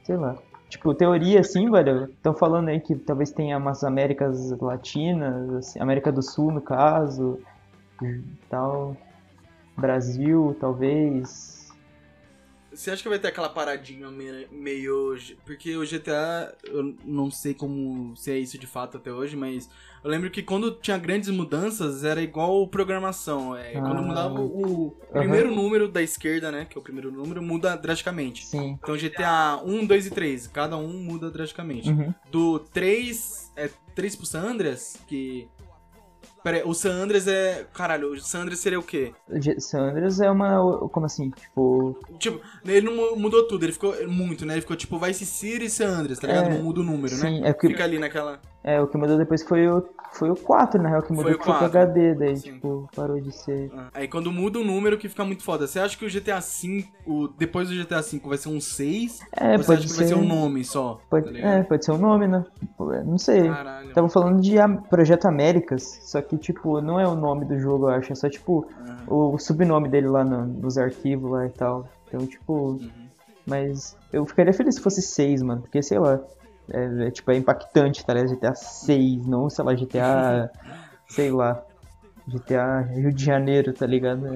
sei 0.05 0.17
lá. 0.17 0.37
Tipo, 0.69 0.95
teoria, 0.95 1.41
assim, 1.41 1.71
velho, 1.71 2.05
estão 2.05 2.35
falando 2.35 2.69
aí 2.69 2.81
que 2.81 2.97
talvez 2.97 3.31
tenha 3.31 3.57
umas 3.57 3.85
Américas 3.85 4.51
Latinas, 4.61 5.49
assim, 5.55 5.81
América 5.81 6.11
do 6.11 6.23
Sul, 6.23 6.51
no 6.53 6.61
caso, 6.61 7.41
tal. 8.51 8.97
Brasil, 9.77 10.57
talvez. 10.59 11.56
Você 12.77 12.91
acha 12.91 13.03
que 13.03 13.09
vai 13.09 13.19
ter 13.19 13.29
aquela 13.29 13.49
paradinha 13.49 14.11
me- 14.11 14.47
meio. 14.51 15.17
Porque 15.45 15.77
o 15.77 15.85
GTA, 15.85 16.55
eu 16.65 16.95
não 17.05 17.31
sei 17.31 17.55
como 17.55 18.15
se 18.17 18.31
é 18.31 18.39
isso 18.39 18.59
de 18.59 18.67
fato 18.67 18.97
até 18.99 19.11
hoje, 19.12 19.35
mas 19.37 19.69
eu 20.05 20.11
lembro 20.11 20.31
que 20.31 20.43
quando 20.43 20.73
tinha 20.73 20.99
grandes 20.99 21.29
mudanças 21.31 22.05
era 22.05 22.21
igual 22.23 22.69
programação. 22.69 23.57
É, 23.57 23.73
Quando 23.73 23.99
Ah. 23.99 24.03
mudava 24.03 24.41
o 24.41 24.95
primeiro 25.12 25.55
número 25.55 25.89
da 25.89 26.03
esquerda, 26.03 26.53
né? 26.53 26.67
Que 26.69 26.77
é 26.77 26.81
o 26.81 26.83
primeiro 26.85 27.11
número, 27.11 27.43
muda 27.43 27.77
drasticamente. 27.77 28.45
Sim. 28.47 28.79
Então 28.83 28.97
GTA 28.97 29.61
1, 29.65 29.87
2 29.87 30.07
e 30.07 30.11
3, 30.11 30.47
cada 30.47 30.77
um 30.77 30.93
muda 31.03 31.31
drasticamente. 31.31 31.89
Uhum. 31.91 32.12
Do 32.31 32.59
3, 32.59 33.51
é 33.57 33.71
3 33.95 34.15
pro 34.15 34.27
San 34.27 34.43
Andreas, 34.43 34.97
que. 35.09 35.49
Pera 36.46 36.59
aí, 36.59 36.62
o 36.64 36.72
San 36.74 36.92
Andreas 36.92 37.26
é. 37.26 37.66
Caralho, 37.74 38.12
o 38.12 38.20
San 38.20 38.42
Andreas 38.42 38.61
seria 38.61 38.78
o 38.78 38.82
quê? 38.85 39.12
Ge- 39.40 39.59
Sanders 39.59 40.20
é 40.20 40.30
uma. 40.30 40.88
Como 40.90 41.04
assim? 41.04 41.30
Tipo. 41.30 41.98
Tipo, 42.20 42.40
ele 42.64 42.87
não 42.88 42.94
mu- 42.94 43.16
mudou 43.16 43.48
tudo, 43.48 43.64
ele 43.64 43.72
ficou 43.72 43.92
muito, 44.06 44.46
né? 44.46 44.54
Ele 44.54 44.61
ficou 44.61 44.76
tipo 44.76 44.96
Vice 44.96 45.26
City 45.26 45.64
e 45.64 45.68
San 45.70 45.88
Andreas, 45.88 46.20
tá 46.20 46.28
ligado? 46.28 46.46
É, 46.46 46.54
não 46.56 46.62
muda 46.62 46.78
o 46.78 46.85
número, 46.85 47.12
sim, 47.16 47.40
né? 47.40 47.48
é 47.48 47.52
que- 47.52 47.66
Fica 47.66 47.82
ali 47.82 47.98
naquela. 47.98 48.40
É, 48.66 48.81
o 48.83 48.87
que 48.88 48.98
mudou 48.98 49.16
depois 49.16 49.44
foi 49.44 49.68
o, 49.68 49.81
foi 50.12 50.29
o 50.29 50.35
4, 50.35 50.83
na 50.83 50.88
real, 50.88 51.00
que 51.02 51.11
mudou 51.12 51.26
Foi 51.26 51.35
o 51.35 51.38
que 51.38 51.44
foi 51.44 51.55
4. 51.55 51.66
HD, 51.66 52.14
daí, 52.16 52.37
Sim. 52.37 52.55
tipo, 52.55 52.88
parou 52.96 53.20
de 53.20 53.31
ser. 53.31 53.70
Ah, 53.72 53.87
Aí 53.94 54.09
quando 54.09 54.33
muda 54.33 54.59
o 54.59 54.64
número 54.64 54.98
que 54.98 55.09
fica 55.09 55.24
muito 55.24 55.44
foda. 55.44 55.68
Você 55.68 55.79
acha 55.79 55.96
que 55.96 56.05
o 56.05 56.11
GTA 56.11 56.40
V, 56.40 56.85
o, 57.07 57.29
depois 57.29 57.68
do 57.68 57.76
GTA 57.76 58.00
V 58.02 58.20
vai 58.24 58.37
ser 58.37 58.48
um 58.48 58.61
6? 58.61 59.20
É, 59.33 59.57
você 59.57 59.64
pode 59.66 59.79
acha 59.79 59.83
que 59.87 59.88
ser. 59.92 59.96
vai 59.98 60.07
ser 60.09 60.14
um 60.16 60.26
nome 60.26 60.64
só? 60.64 61.00
Pode, 61.09 61.33
tá 61.33 61.38
é, 61.48 61.62
pode 61.62 61.85
ser 61.85 61.92
o 61.92 61.98
nome, 61.98 62.26
né? 62.26 62.44
Não 63.05 63.18
sei. 63.18 63.48
Caralho. 63.48 63.88
Estavam 63.88 64.11
falando 64.11 64.40
de 64.42 64.57
Projeto 64.90 65.26
Américas, 65.26 66.00
só 66.02 66.20
que, 66.20 66.37
tipo, 66.37 66.81
não 66.81 66.98
é 66.98 67.07
o 67.07 67.14
nome 67.14 67.44
do 67.44 67.57
jogo, 67.61 67.85
eu 67.88 67.94
acho. 67.94 68.11
É 68.12 68.16
só, 68.16 68.29
tipo, 68.29 68.66
o 69.07 69.38
subnome 69.38 69.88
dele 69.88 70.09
lá 70.09 70.24
no- 70.24 70.44
nos 70.44 70.76
arquivos 70.76 71.31
lá 71.31 71.46
e 71.46 71.50
tal. 71.50 71.88
Então, 72.09 72.26
tipo. 72.26 72.52
Uhum. 72.52 72.90
Mas 73.46 73.96
eu 74.12 74.26
ficaria 74.26 74.52
feliz 74.52 74.74
se 74.74 74.81
fosse 74.81 75.00
6, 75.00 75.40
mano. 75.40 75.61
Porque, 75.62 75.81
sei 75.83 76.00
lá. 76.00 76.18
É, 76.70 77.07
é, 77.07 77.11
tipo, 77.11 77.31
é 77.31 77.37
impactante, 77.37 78.05
tá 78.05 78.14
ligado? 78.14 78.35
GTA 78.35 78.55
6, 78.55 79.26
não, 79.26 79.48
sei 79.48 79.64
lá, 79.64 79.74
GTA. 79.74 80.50
sei 81.09 81.31
lá. 81.31 81.62
GTA 82.26 82.81
Rio 82.81 83.12
de 83.12 83.24
Janeiro, 83.24 83.72
tá 83.72 83.87
ligado? 83.87 84.22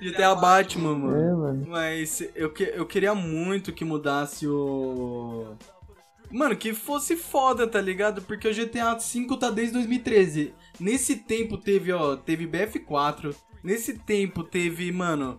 GTA 0.00 0.34
Batman, 0.34 0.94
mano. 0.96 1.16
É, 1.16 1.34
mano. 1.34 1.66
Mas 1.68 2.26
eu, 2.34 2.50
que, 2.50 2.64
eu 2.74 2.86
queria 2.86 3.14
muito 3.14 3.72
que 3.72 3.84
mudasse 3.84 4.46
o. 4.46 5.54
Mano, 6.30 6.56
que 6.56 6.72
fosse 6.72 7.14
foda, 7.14 7.66
tá 7.66 7.78
ligado? 7.78 8.22
Porque 8.22 8.48
o 8.48 8.54
GTA 8.54 8.94
V 8.94 9.36
tá 9.38 9.50
desde 9.50 9.74
2013. 9.74 10.54
Nesse 10.80 11.16
tempo 11.16 11.58
teve, 11.58 11.92
ó, 11.92 12.16
teve 12.16 12.46
BF4. 12.46 13.34
Nesse 13.62 13.98
tempo 13.98 14.42
teve, 14.42 14.90
mano. 14.90 15.38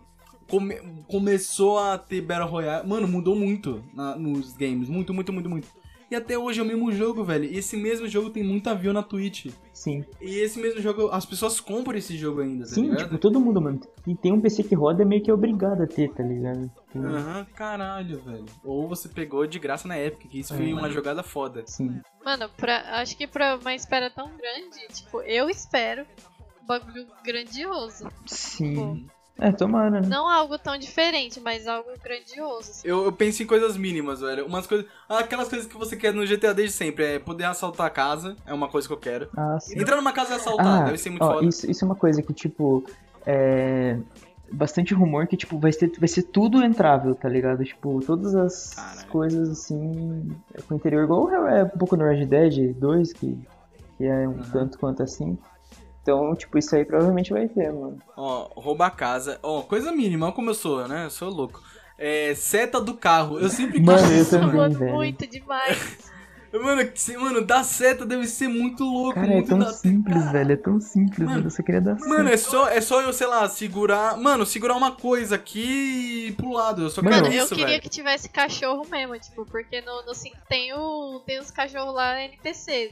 Come- 0.57 1.03
começou 1.07 1.79
a 1.79 1.97
ter 1.97 2.21
Battle 2.21 2.47
Royale. 2.49 2.87
Mano, 2.87 3.07
mudou 3.07 3.35
muito 3.35 3.83
na- 3.93 4.15
nos 4.15 4.53
games. 4.53 4.89
Muito, 4.89 5.13
muito, 5.13 5.31
muito, 5.33 5.49
muito. 5.49 5.67
E 6.11 6.15
até 6.15 6.37
hoje 6.37 6.59
é 6.59 6.63
o 6.63 6.65
mesmo 6.65 6.91
jogo, 6.91 7.23
velho. 7.23 7.45
E 7.45 7.57
esse 7.57 7.75
mesmo 7.75 8.07
jogo 8.07 8.29
tem 8.29 8.43
muita 8.43 8.75
view 8.75 8.93
na 8.93 9.01
Twitch. 9.01 9.47
Sim. 9.73 10.05
E 10.21 10.35
esse 10.41 10.59
mesmo 10.59 10.79
jogo, 10.79 11.07
as 11.09 11.25
pessoas 11.25 11.59
compram 11.59 11.97
esse 11.97 12.15
jogo 12.15 12.41
ainda, 12.41 12.65
tá 12.65 12.69
Sim, 12.75 12.83
ligado? 12.83 13.03
tipo, 13.05 13.17
todo 13.17 13.39
mundo, 13.39 13.59
mano. 13.59 13.79
E 14.05 14.13
tem 14.13 14.31
um 14.31 14.39
PC 14.39 14.61
que 14.63 14.75
roda 14.75 15.01
é 15.01 15.05
meio 15.05 15.23
que 15.23 15.31
obrigado 15.31 15.81
a 15.81 15.87
ter, 15.87 16.11
tá 16.13 16.21
ligado? 16.21 16.69
Tipo, 16.91 16.99
Aham, 17.07 17.47
caralho, 17.55 18.19
velho. 18.21 18.45
Ou 18.63 18.87
você 18.87 19.09
pegou 19.09 19.47
de 19.47 19.57
graça 19.57 19.87
na 19.87 19.95
época, 19.95 20.27
que 20.27 20.39
isso 20.39 20.53
foi 20.55 20.69
É. 20.69 20.73
uma 20.73 20.89
jogada 20.91 21.23
foda. 21.23 21.63
Sim. 21.65 21.99
Mano, 22.23 22.47
pra, 22.57 22.99
acho 23.01 23.17
que 23.17 23.25
pra 23.25 23.55
uma 23.59 23.73
espera 23.73 24.11
tão 24.11 24.27
grande, 24.37 24.87
tipo, 24.93 25.19
eu 25.21 25.49
espero 25.49 26.05
um 26.61 26.67
bagulho 26.67 27.07
grandioso. 27.25 28.07
Sim. 28.27 29.07
É, 29.39 29.51
tomara, 29.51 29.89
né? 29.89 30.01
Não 30.07 30.29
algo 30.29 30.57
tão 30.59 30.77
diferente, 30.77 31.39
mas 31.39 31.67
algo 31.67 31.89
grandioso. 32.03 32.69
assim. 32.71 32.87
Eu, 32.87 33.03
eu 33.05 33.11
penso 33.11 33.41
em 33.41 33.47
coisas 33.47 33.75
mínimas, 33.75 34.21
velho. 34.21 34.45
Umas 34.45 34.67
coisas. 34.67 34.85
Aquelas 35.09 35.49
coisas 35.49 35.67
que 35.67 35.75
você 35.75 35.97
quer 35.97 36.13
no 36.13 36.25
GTA 36.25 36.53
desde 36.53 36.75
sempre. 36.75 37.03
É 37.15 37.19
poder 37.19 37.45
assaltar 37.45 37.87
a 37.87 37.89
casa, 37.89 38.35
é 38.45 38.53
uma 38.53 38.69
coisa 38.69 38.87
que 38.87 38.93
eu 38.93 38.97
quero. 38.97 39.27
Ah, 39.35 39.57
sim. 39.59 39.79
Entrar 39.79 39.95
numa 39.95 40.13
casa 40.13 40.33
e 40.33 40.35
assaltar, 40.35 40.81
Ah, 40.83 40.85
deve 40.85 40.97
ser 40.99 41.09
muito 41.09 41.23
ó, 41.23 41.33
foda. 41.33 41.45
isso, 41.47 41.69
isso 41.69 41.83
é 41.83 41.85
uma 41.87 41.95
coisa 41.95 42.21
que, 42.21 42.31
tipo, 42.33 42.83
é. 43.25 43.97
Bastante 44.51 44.93
rumor 44.93 45.25
que, 45.25 45.35
tipo, 45.35 45.57
vai 45.57 45.71
ser, 45.73 45.91
vai 45.97 46.07
ser 46.07 46.23
tudo 46.23 46.63
entrável, 46.63 47.15
tá 47.15 47.27
ligado? 47.27 47.65
Tipo, 47.65 47.99
todas 48.05 48.35
as 48.35 48.75
Caralho. 48.75 49.07
coisas, 49.07 49.49
assim, 49.49 50.31
é 50.53 50.61
com 50.61 50.75
o 50.75 50.77
interior, 50.77 51.03
igual 51.05 51.27
é 51.47 51.63
um 51.63 51.69
pouco 51.69 51.95
no 51.97 52.03
Red 52.07 52.27
Dead 52.27 52.75
2, 52.75 53.13
que, 53.13 53.35
que 53.97 54.03
é 54.05 54.27
um 54.29 54.33
Aham. 54.33 54.51
tanto 54.51 54.77
quanto 54.77 55.01
assim. 55.01 55.39
Então, 56.03 56.35
tipo, 56.35 56.57
isso 56.57 56.75
aí 56.75 56.83
provavelmente 56.85 57.31
vai 57.31 57.47
ter, 57.47 57.71
mano. 57.71 57.97
Ó, 58.15 58.49
roubar 58.59 58.87
a 58.87 58.91
casa. 58.91 59.39
Ó, 59.41 59.61
coisa 59.61 59.91
mínima, 59.91 60.25
olha 60.27 60.35
como 60.35 60.49
eu 60.49 60.53
sou, 60.53 60.85
né? 60.87 61.05
Eu 61.05 61.09
sou 61.09 61.29
louco. 61.29 61.59
É, 61.97 62.35
seta 62.35 62.79
do 62.81 62.93
carro. 62.93 63.39
Eu 63.39 63.49
sempre 63.49 63.79
Mano, 63.79 63.99
quis 63.99 64.11
eu 64.11 64.21
isso, 64.21 64.31
também. 64.31 64.47
mano. 64.47 64.57
Mano, 64.59 64.79
velho. 64.79 64.93
muito 64.95 65.25
demais. 65.25 66.11
Mano, 66.53 66.85
que- 66.85 67.17
mano, 67.17 67.43
dar 67.43 67.63
seta 67.63 68.05
deve 68.05 68.27
ser 68.27 68.47
muito 68.47 68.83
louco. 68.83 69.15
Cara, 69.15 69.25
é 69.25 69.35
muito 69.37 69.47
tão 69.49 69.57
da- 69.57 69.73
simples, 69.73 70.31
velho, 70.31 70.51
é 70.51 70.55
tão 70.55 70.79
simples, 70.79 71.17
Mano, 71.17 71.31
mano. 71.31 71.47
Eu 71.47 71.49
só 71.49 71.63
queria 71.63 71.81
dar 71.81 71.95
Mano, 71.97 72.29
é 72.29 72.37
só, 72.37 72.67
é 72.69 72.79
só 72.79 73.01
eu, 73.01 73.11
sei 73.11 73.25
lá, 73.25 73.49
segurar. 73.49 74.15
Mano, 74.19 74.45
segurar 74.45 74.75
uma 74.75 74.91
coisa 74.91 75.33
aqui 75.33 75.59
e 75.65 76.27
ir 76.27 76.33
pro 76.33 76.51
lado. 76.51 76.83
Eu 76.83 76.89
só 76.91 77.01
Mano, 77.01 77.15
quero 77.15 77.25
Mano, 77.25 77.35
eu 77.39 77.43
isso, 77.45 77.55
queria 77.55 77.69
velho. 77.71 77.81
que 77.81 77.89
tivesse 77.89 78.29
cachorro 78.29 78.85
mesmo, 78.87 79.17
tipo, 79.17 79.43
porque 79.47 79.81
no, 79.81 80.05
no 80.05 80.13
5 80.13 80.37
tem, 80.47 80.71
o, 80.75 81.21
tem 81.25 81.39
os 81.39 81.49
cachorros 81.49 81.95
lá 81.95 82.21
NPC. 82.21 82.91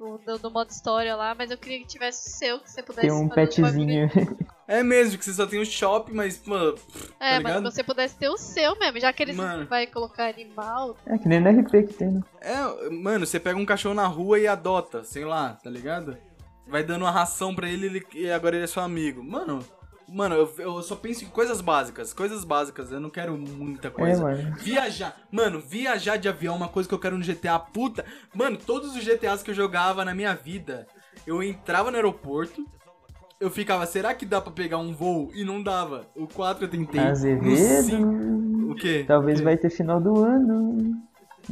O- 0.00 0.18
Do, 0.18 0.38
do 0.38 0.50
modo 0.50 0.70
história 0.70 1.14
lá, 1.14 1.34
mas 1.34 1.50
eu 1.50 1.58
queria 1.58 1.78
que 1.80 1.86
tivesse 1.86 2.28
o 2.28 2.32
seu, 2.32 2.58
que 2.60 2.70
você 2.70 2.82
pudesse 2.82 3.06
ter 3.08 3.12
um 3.12 3.28
petzinho. 3.28 4.10
É 4.66 4.82
mesmo, 4.84 5.18
que 5.18 5.24
você 5.24 5.32
só 5.32 5.46
tem 5.46 5.60
o 5.60 5.66
shopping, 5.66 6.12
mas, 6.12 6.40
mano. 6.46 6.76
É, 7.18 7.34
tá 7.36 7.40
mas 7.40 7.54
ligado? 7.56 7.62
você 7.72 7.82
pudesse 7.82 8.16
ter 8.16 8.28
o 8.28 8.36
seu 8.36 8.78
mesmo, 8.78 9.00
já 9.00 9.12
que 9.12 9.22
eles 9.22 9.34
Mano. 9.36 9.66
vai 9.66 9.86
colocar 9.86 10.28
animal. 10.28 10.96
É 11.06 11.18
que 11.18 11.26
nem 11.28 11.40
no 11.40 11.50
RP 11.50 11.88
que 11.88 11.94
tem, 11.94 12.08
né? 12.12 12.20
É, 12.40 12.88
mano, 12.90 13.26
você 13.26 13.40
pega 13.40 13.58
um 13.58 13.66
cachorro 13.66 13.94
na 13.96 14.06
rua 14.06 14.38
e 14.38 14.46
adota, 14.46 15.02
sei 15.02 15.24
lá, 15.24 15.58
tá 15.62 15.68
ligado? 15.68 16.16
Vai 16.68 16.84
dando 16.84 17.02
uma 17.02 17.10
ração 17.10 17.52
pra 17.52 17.68
ele, 17.68 17.86
ele 17.86 18.06
e 18.14 18.30
agora 18.30 18.54
ele 18.54 18.64
é 18.64 18.68
seu 18.68 18.80
amigo. 18.82 19.24
Mano, 19.24 19.58
mano, 20.12 20.34
eu, 20.34 20.52
eu 20.58 20.82
só 20.82 20.96
penso 20.96 21.24
em 21.24 21.28
coisas 21.28 21.60
básicas, 21.60 22.12
coisas 22.12 22.44
básicas, 22.44 22.90
eu 22.90 23.00
não 23.00 23.10
quero 23.10 23.36
muita 23.38 23.88
É, 23.88 23.90
coisa. 23.90 24.22
mano. 24.22 24.54
Viajar, 24.58 25.16
mano, 25.30 25.60
viajar 25.60 26.16
de 26.16 26.28
avião 26.28 26.54
é 26.54 26.56
uma 26.56 26.68
coisa 26.68 26.88
que 26.88 26.94
eu 26.94 26.98
quero 26.98 27.16
no 27.16 27.24
GTA. 27.24 27.58
Puta, 27.58 28.04
mano, 28.34 28.56
todos 28.56 28.96
os 28.96 29.04
GTAs 29.04 29.42
que 29.42 29.50
eu 29.50 29.54
jogava 29.54 30.04
na 30.04 30.14
minha 30.14 30.34
vida, 30.34 30.86
eu 31.26 31.42
entrava 31.42 31.90
no 31.90 31.96
aeroporto, 31.96 32.64
eu 33.40 33.50
ficava, 33.50 33.86
será 33.86 34.12
que 34.14 34.26
dá 34.26 34.40
pra 34.40 34.52
pegar 34.52 34.78
um 34.78 34.92
voo? 34.92 35.30
E 35.34 35.44
não 35.44 35.62
dava. 35.62 36.06
O 36.14 36.26
4 36.26 36.64
eu 36.64 36.68
tentei. 36.68 37.00
Azevedo. 37.00 38.70
O 38.70 38.74
quê? 38.74 39.04
Talvez 39.06 39.38
O 39.38 39.42
quê? 39.42 39.44
vai 39.44 39.56
ter 39.56 39.70
final 39.70 40.00
do 40.00 40.22
ano. 40.22 40.94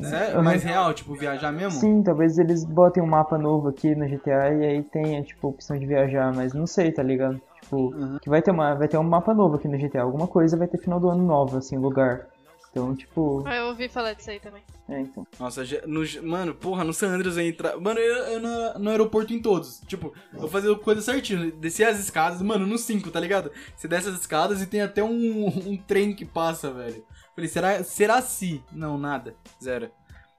Sério? 0.03 0.37
Uhum. 0.37 0.43
Mais 0.45 0.63
real, 0.63 0.93
tipo, 0.93 1.15
viajar 1.15 1.51
mesmo? 1.51 1.81
Sim, 1.81 2.03
talvez 2.03 2.39
eles 2.39 2.63
botem 2.65 3.03
um 3.03 3.07
mapa 3.07 3.39
novo 3.39 3.69
aqui 3.69 3.95
no 3.95 4.07
GTA 4.07 4.53
e 4.53 4.65
aí 4.67 4.83
tenha, 4.83 5.23
tipo, 5.23 5.49
opção 5.49 5.79
de 5.79 5.87
viajar, 5.87 6.33
mas 6.35 6.53
não 6.53 6.67
sei, 6.67 6.93
tá 6.93 7.03
ligado? 7.03 7.41
Tipo, 7.69 7.95
Uhum. 7.95 8.19
que 8.19 8.31
vai 8.31 8.41
ter, 8.41 8.51
uma, 8.51 8.75
vai 8.75 8.89
ter 8.89 8.97
um 8.97 9.03
mapa 9.03 9.35
novo 9.35 9.57
aqui 9.57 9.69
no 9.69 9.77
GTA, 9.77 10.01
alguma 10.03 10.27
coisa 10.27 10.57
vai 10.57 10.67
ter 10.67 10.79
final 10.79 10.99
do 10.99 11.11
ano 11.11 11.23
novo, 11.23 11.59
assim, 11.59 11.77
lugar. 11.77 12.27
Então, 12.71 12.95
tipo, 12.95 13.43
Ah, 13.47 13.57
eu 13.57 13.67
ouvi 13.69 13.89
falar 13.89 14.13
disso 14.15 14.31
aí 14.31 14.41
também. 14.41 14.63
é, 14.89 15.01
então. 15.01 15.27
Nossa, 15.39 15.63
no, 15.87 16.01
mano, 16.27 16.55
porra, 16.55 16.85
no 16.85 16.93
San 16.95 17.09
Andreas 17.09 17.37
eu 17.37 17.47
entrar. 17.47 17.77
Mano, 17.79 17.99
eu, 18.01 18.15
eu 18.25 18.41
no, 18.41 18.79
no 18.79 18.91
aeroporto 18.91 19.33
em 19.35 19.41
todos. 19.41 19.81
Tipo, 19.87 20.13
eu 20.35 20.49
fazia 20.49 20.75
coisa 20.77 21.01
certinho. 21.03 21.51
Descia 21.53 21.89
as 21.91 21.99
escadas, 21.99 22.41
mano, 22.43 22.67
no 22.67 22.79
5, 22.79 23.11
tá 23.11 23.19
ligado? 23.21 23.51
Você 23.77 23.87
desce 23.89 24.09
as 24.09 24.21
escadas 24.21 24.63
e 24.63 24.67
tem 24.67 24.81
até 24.83 25.03
um, 25.03 25.47
um 25.47 25.77
trem 25.77 26.15
que 26.15 26.25
passa, 26.25 26.71
velho. 26.71 27.05
Falei, 27.35 27.49
será, 27.49 27.83
será 27.85 28.21
se? 28.23 28.63
Não, 28.73 28.97
nada. 28.99 29.35
Zero. 29.63 29.91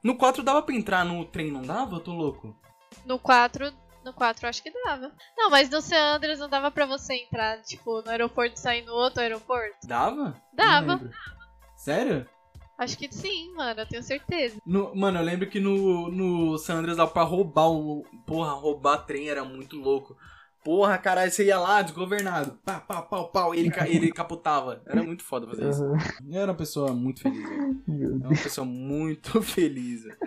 No 0.04 0.16
4 0.16 0.42
dava 0.44 0.62
pra 0.62 0.76
entrar 0.76 1.04
no 1.04 1.26
trem, 1.26 1.52
não 1.52 1.62
dava? 1.64 1.96
Eu 1.96 2.00
tô 2.00 2.14
louco. 2.14 2.56
No 3.06 3.18
4, 3.20 3.72
no 4.10 4.14
4 4.14 4.48
acho 4.48 4.62
que 4.64 4.72
dava. 4.86 5.12
Não, 5.38 5.50
mas 5.50 5.70
no 5.70 5.82
San 5.82 6.16
Andreas 6.16 6.40
não 6.40 6.50
dava 6.50 6.70
pra 6.72 6.86
você 6.86 7.14
entrar, 7.16 7.62
tipo, 7.62 8.02
no 8.02 8.10
aeroporto 8.10 8.56
e 8.56 8.60
sair 8.60 8.84
no 8.84 8.94
outro 8.94 9.22
aeroporto? 9.22 9.88
Dava? 9.88 10.36
Dava. 10.54 11.00
Sério? 11.78 12.28
Acho 12.78 12.98
que 12.98 13.14
sim, 13.14 13.54
mano, 13.56 13.82
eu 13.82 13.86
tenho 13.86 14.02
certeza. 14.02 14.58
No- 14.66 14.96
mano, 14.96 15.20
eu 15.20 15.24
lembro 15.24 15.50
que 15.50 15.60
no, 15.60 16.10
no 16.10 16.58
San 16.58 16.76
Andreas 16.76 16.98
dava 16.98 17.12
pra 17.12 17.24
roubar 17.24 17.70
o. 17.70 18.06
Porra, 18.26 18.54
roubar 18.54 19.00
trem 19.06 19.30
era 19.30 19.44
muito 19.44 19.76
louco. 19.78 20.16
Porra, 20.64 20.98
caralho, 20.98 21.32
você 21.32 21.46
ia 21.46 21.58
lá, 21.60 21.82
desgovernado. 21.82 22.58
Pá, 22.66 22.80
pá, 22.80 23.02
pau, 23.02 23.30
pau. 23.32 23.56
E 23.56 23.60
ele, 23.60 23.72
ele 23.88 24.12
capotava. 24.12 24.82
Era 24.86 25.02
muito 25.04 25.24
foda 25.24 25.48
fazer 25.48 25.70
isso. 25.70 25.84
Eu 26.30 26.42
era 26.42 26.52
uma 26.52 26.58
pessoa 26.58 26.94
muito 26.94 27.22
feliz, 27.22 27.44
velho. 27.50 27.82
É 28.24 28.28
uma 28.28 28.44
pessoa 28.44 28.66
muito 28.66 29.40
feliz. 29.44 30.04
velho. 30.04 30.18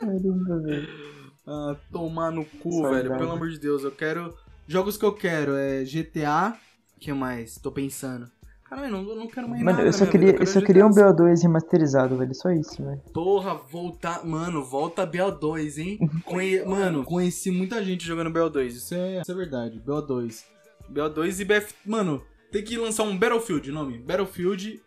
Caramba, 0.00 0.60
velho. 0.62 1.19
Ah, 1.52 1.76
tomar 1.90 2.30
no 2.30 2.44
cu, 2.44 2.70
Saudade. 2.70 3.08
velho. 3.08 3.18
Pelo 3.18 3.32
amor 3.32 3.48
de 3.50 3.58
Deus, 3.58 3.82
eu 3.82 3.90
quero. 3.90 4.32
Jogos 4.68 4.96
que 4.96 5.04
eu 5.04 5.12
quero 5.12 5.56
é 5.56 5.82
GTA. 5.84 6.56
que 7.00 7.12
mais? 7.12 7.56
Tô 7.58 7.72
pensando. 7.72 8.30
Caralho, 8.62 8.92
não, 8.92 9.02
eu 9.08 9.16
não 9.16 9.26
quero 9.26 9.48
mais 9.48 9.60
Mano, 9.60 9.78
nada. 9.78 9.88
eu 9.88 9.92
só 9.92 10.06
queria, 10.06 10.30
vida, 10.30 10.44
eu 10.44 10.46
só 10.46 10.60
queria 10.60 10.86
um 10.86 10.90
GTA. 10.90 11.12
BO2 11.12 11.42
remasterizado, 11.42 12.16
velho. 12.16 12.32
Só 12.32 12.52
isso, 12.52 12.80
velho. 12.80 13.00
Porra, 13.12 13.54
voltar. 13.54 14.24
Mano, 14.24 14.62
volta 14.62 15.04
BO2, 15.04 15.78
hein? 15.78 15.98
Conhe... 16.24 16.64
Mano, 16.64 17.02
conheci 17.02 17.50
muita 17.50 17.82
gente 17.82 18.06
jogando 18.06 18.30
BO2. 18.30 18.66
Isso 18.68 18.94
é, 18.94 19.20
isso 19.20 19.32
é 19.32 19.34
verdade. 19.34 19.82
BO2. 19.84 20.44
BO2 20.88 21.40
e 21.40 21.44
BF. 21.44 21.74
Mano, 21.84 22.22
tem 22.52 22.62
que 22.62 22.76
lançar 22.76 23.02
um 23.02 23.18
Battlefield, 23.18 23.72
nome. 23.72 23.98
Battlefield 23.98 24.80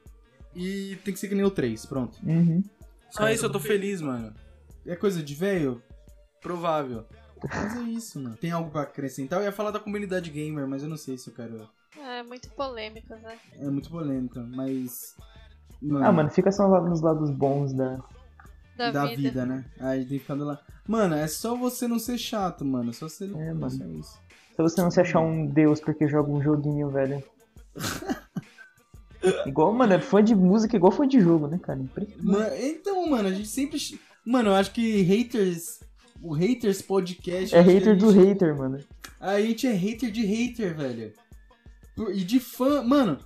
e 0.56 0.98
tem 1.04 1.14
que 1.14 1.20
ser 1.20 1.28
que 1.28 1.36
nem 1.36 1.44
o 1.44 1.52
3. 1.52 1.86
Pronto. 1.86 2.18
Uhum. 2.24 2.64
Só 3.10 3.30
isso 3.30 3.46
eu 3.46 3.52
tô 3.52 3.60
feliz, 3.60 4.00
mano. 4.00 4.34
É 4.86 4.96
coisa 4.96 5.22
de 5.22 5.36
velho? 5.36 5.82
Provável. 6.44 7.06
Mas 7.50 7.76
é 7.76 7.82
isso, 7.82 8.20
mano. 8.22 8.38
Tem 8.38 8.52
algo 8.52 8.70
pra 8.70 8.82
acrescentar? 8.84 9.40
Eu 9.40 9.46
ia 9.46 9.52
falar 9.52 9.72
da 9.72 9.80
comunidade 9.80 10.30
gamer, 10.30 10.68
mas 10.68 10.84
eu 10.84 10.90
não 10.90 10.98
sei 10.98 11.18
se 11.18 11.30
eu 11.30 11.34
quero. 11.34 11.68
É 11.98 12.24
muito 12.24 12.50
polêmico, 12.52 13.14
né? 13.16 13.38
É 13.60 13.70
muito 13.70 13.90
polêmica, 13.90 14.42
mas. 14.54 15.16
Mano, 15.82 16.06
Ah, 16.06 16.12
mano, 16.12 16.30
fica 16.30 16.52
só 16.52 16.68
nos 16.82 17.02
lados 17.02 17.30
bons 17.32 17.74
da. 17.74 17.98
Da, 18.78 18.92
da 18.92 19.06
vida. 19.08 19.22
vida. 19.22 19.46
né? 19.46 19.66
Aí 19.80 20.00
tem 20.00 20.18
que 20.18 20.20
ficar 20.20 20.36
do 20.36 20.46
lá. 20.46 20.60
Mano, 20.88 21.16
é 21.16 21.28
só 21.28 21.56
você 21.56 21.88
não 21.88 22.00
ser 22.00 22.18
chato, 22.18 22.66
mano. 22.66 22.94
Só 22.94 23.08
ser. 23.08 23.26
É, 23.36 23.54
mano. 23.54 23.70
Só 23.70 23.86
isso. 23.86 24.20
Se 24.56 24.62
você 24.62 24.82
não 24.82 24.92
se 24.92 25.02
achar 25.02 25.20
um 25.20 25.46
deus 25.46 25.80
porque 25.80 26.08
joga 26.08 26.32
um 26.32 26.42
joguinho, 26.42 26.90
velho. 26.90 27.24
igual, 29.46 29.74
mano, 29.74 29.94
é 29.94 30.00
fã 30.00 30.24
de 30.24 30.36
música 30.36 30.76
igual 30.76 30.92
fã 30.92 31.08
de 31.08 31.20
jogo, 31.20 31.48
né, 31.48 31.60
cara? 31.62 31.80
Mano, 32.22 32.56
então, 32.58 33.08
mano, 33.10 33.30
a 33.30 33.32
gente 33.32 33.48
sempre. 33.48 33.80
Mano, 34.26 34.50
eu 34.50 34.56
acho 34.56 34.72
que 34.72 35.02
haters. 35.02 35.82
O 36.24 36.34
haters 36.34 36.82
podcast. 36.82 37.54
É 37.54 37.60
hater 37.62 37.98
do 37.98 38.10
hater, 38.10 38.56
mano. 38.58 38.80
A 39.20 39.40
gente 39.42 39.68
é 39.68 39.72
hater 39.74 40.10
de 40.10 40.26
hater, 40.26 40.76
velho. 40.76 41.12
E 42.14 42.24
de 42.24 42.40
fã. 42.40 42.82
Mano, 42.82 43.18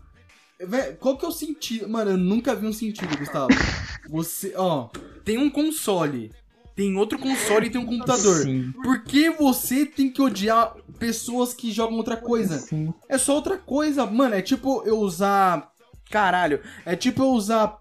vé- 0.60 0.93
qual 0.93 1.15
que 1.17 1.23
é 1.25 1.27
o 1.27 1.31
sentido? 1.31 1.88
Mano, 1.88 2.12
eu 2.12 2.17
nunca 2.17 2.55
vi 2.55 2.65
um 2.67 2.73
sentido, 2.73 3.15
Gustavo. 3.17 3.49
Você, 4.10 4.53
ó, 4.55 4.89
tem 5.23 5.38
um 5.38 5.49
console, 5.49 6.31
tem 6.75 6.95
outro 6.97 7.19
console 7.19 7.67
e 7.67 7.69
tem 7.69 7.79
um 7.79 7.86
computador. 7.86 8.43
Sim, 8.43 8.71
Por 8.83 9.03
que 9.03 9.29
você 9.31 9.86
tem 9.86 10.10
que 10.12 10.21
odiar 10.21 10.75
pessoas 10.97 11.53
que 11.53 11.71
jogam 11.71 11.97
outra 11.97 12.15
coisa? 12.17 12.57
sim. 12.57 12.93
É 13.10 13.17
só 13.17 13.36
outra 13.36 13.57
coisa, 13.57 14.05
mano. 14.05 14.33
É 14.36 14.41
tipo 14.41 14.81
eu 14.86 14.97
usar. 14.99 15.71
Caralho. 16.10 16.62
É 16.86 16.95
tipo 16.95 17.21
eu 17.21 17.29
usar 17.31 17.79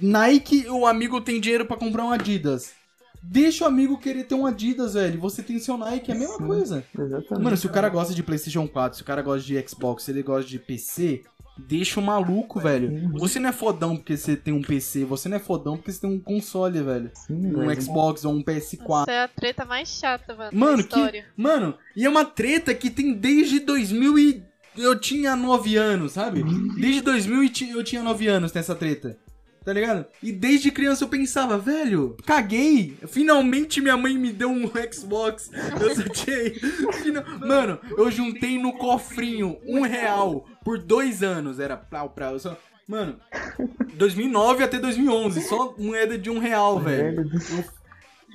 Nike 0.00 0.64
e 0.66 0.70
o 0.70 0.84
amigo 0.86 1.20
tem 1.20 1.40
dinheiro 1.40 1.64
pra 1.64 1.76
comprar 1.76 2.04
um 2.04 2.10
Adidas. 2.10 2.72
Deixa 3.22 3.64
o 3.64 3.66
amigo 3.66 3.98
querer 3.98 4.24
ter 4.24 4.34
um 4.34 4.46
Adidas, 4.46 4.94
velho. 4.94 5.20
Você 5.20 5.42
tem 5.42 5.58
seu 5.58 5.76
Nike, 5.76 6.10
é 6.10 6.14
a 6.14 6.18
mesma 6.18 6.36
Sim. 6.36 6.46
coisa. 6.46 6.84
Exatamente. 6.98 7.42
Mano, 7.44 7.56
se 7.56 7.66
o 7.66 7.70
cara 7.70 7.88
gosta 7.88 8.14
de 8.14 8.22
PlayStation 8.22 8.66
4, 8.68 8.96
se 8.96 9.02
o 9.02 9.06
cara 9.06 9.22
gosta 9.22 9.46
de 9.46 9.68
Xbox, 9.68 10.04
se 10.04 10.10
ele 10.10 10.22
gosta 10.22 10.48
de 10.48 10.58
PC, 10.58 11.22
deixa 11.58 11.98
o 11.98 12.02
maluco, 12.02 12.60
velho. 12.60 12.88
Uhum. 12.90 13.12
Você 13.18 13.38
não 13.40 13.50
é 13.50 13.52
fodão 13.52 13.96
porque 13.96 14.16
você 14.16 14.36
tem 14.36 14.54
um 14.54 14.62
PC, 14.62 15.04
você 15.04 15.28
não 15.28 15.36
é 15.36 15.40
fodão 15.40 15.76
porque 15.76 15.90
você 15.92 16.00
tem 16.00 16.10
um 16.10 16.20
console, 16.20 16.80
velho. 16.80 17.10
Sim, 17.14 17.34
Um 17.54 17.66
velho. 17.66 17.82
Xbox 17.82 18.24
ou 18.24 18.32
um 18.32 18.42
PS4. 18.42 19.02
Essa 19.02 19.12
é 19.12 19.22
a 19.24 19.28
treta 19.28 19.64
mais 19.64 19.88
chata, 19.88 20.34
mano, 20.36 20.50
Mano, 20.56 20.76
da 20.78 20.82
que. 20.84 20.88
história. 20.96 21.26
Mano, 21.36 21.74
e 21.96 22.04
é 22.04 22.08
uma 22.08 22.24
treta 22.24 22.72
que 22.74 22.88
tem 22.90 23.12
desde 23.12 23.60
2000 23.60 24.18
e. 24.18 24.42
Eu 24.76 24.96
tinha 24.96 25.34
9 25.34 25.74
anos, 25.76 26.12
sabe? 26.12 26.44
Desde 26.80 27.00
2000 27.00 27.42
e 27.42 27.48
ti- 27.48 27.70
eu 27.70 27.82
tinha 27.82 28.00
9 28.00 28.28
anos 28.28 28.52
nessa 28.52 28.76
treta. 28.76 29.18
Tá 29.64 29.72
ligado? 29.72 30.06
E 30.22 30.32
desde 30.32 30.70
criança 30.70 31.04
eu 31.04 31.08
pensava, 31.08 31.58
velho, 31.58 32.16
caguei. 32.24 32.96
Finalmente 33.08 33.80
minha 33.82 33.96
mãe 33.96 34.16
me 34.16 34.32
deu 34.32 34.48
um 34.50 34.68
Xbox. 34.92 35.50
Eu. 35.80 36.92
Fina- 36.94 37.24
Mano, 37.38 37.78
eu 37.96 38.10
juntei 38.10 38.58
no 38.58 38.72
cofrinho 38.72 39.58
um 39.66 39.82
real 39.82 40.46
por 40.64 40.78
dois 40.78 41.22
anos. 41.22 41.60
Era 41.60 41.76
plau, 41.76 42.10
plau. 42.10 42.32
Eu 42.34 42.40
só... 42.40 42.56
Mano, 42.86 43.16
2009 43.94 44.64
até 44.64 44.78
2011. 44.78 45.42
Só 45.42 45.74
moeda 45.78 46.16
de 46.16 46.30
um 46.30 46.38
real, 46.38 46.78
velho. 46.80 47.28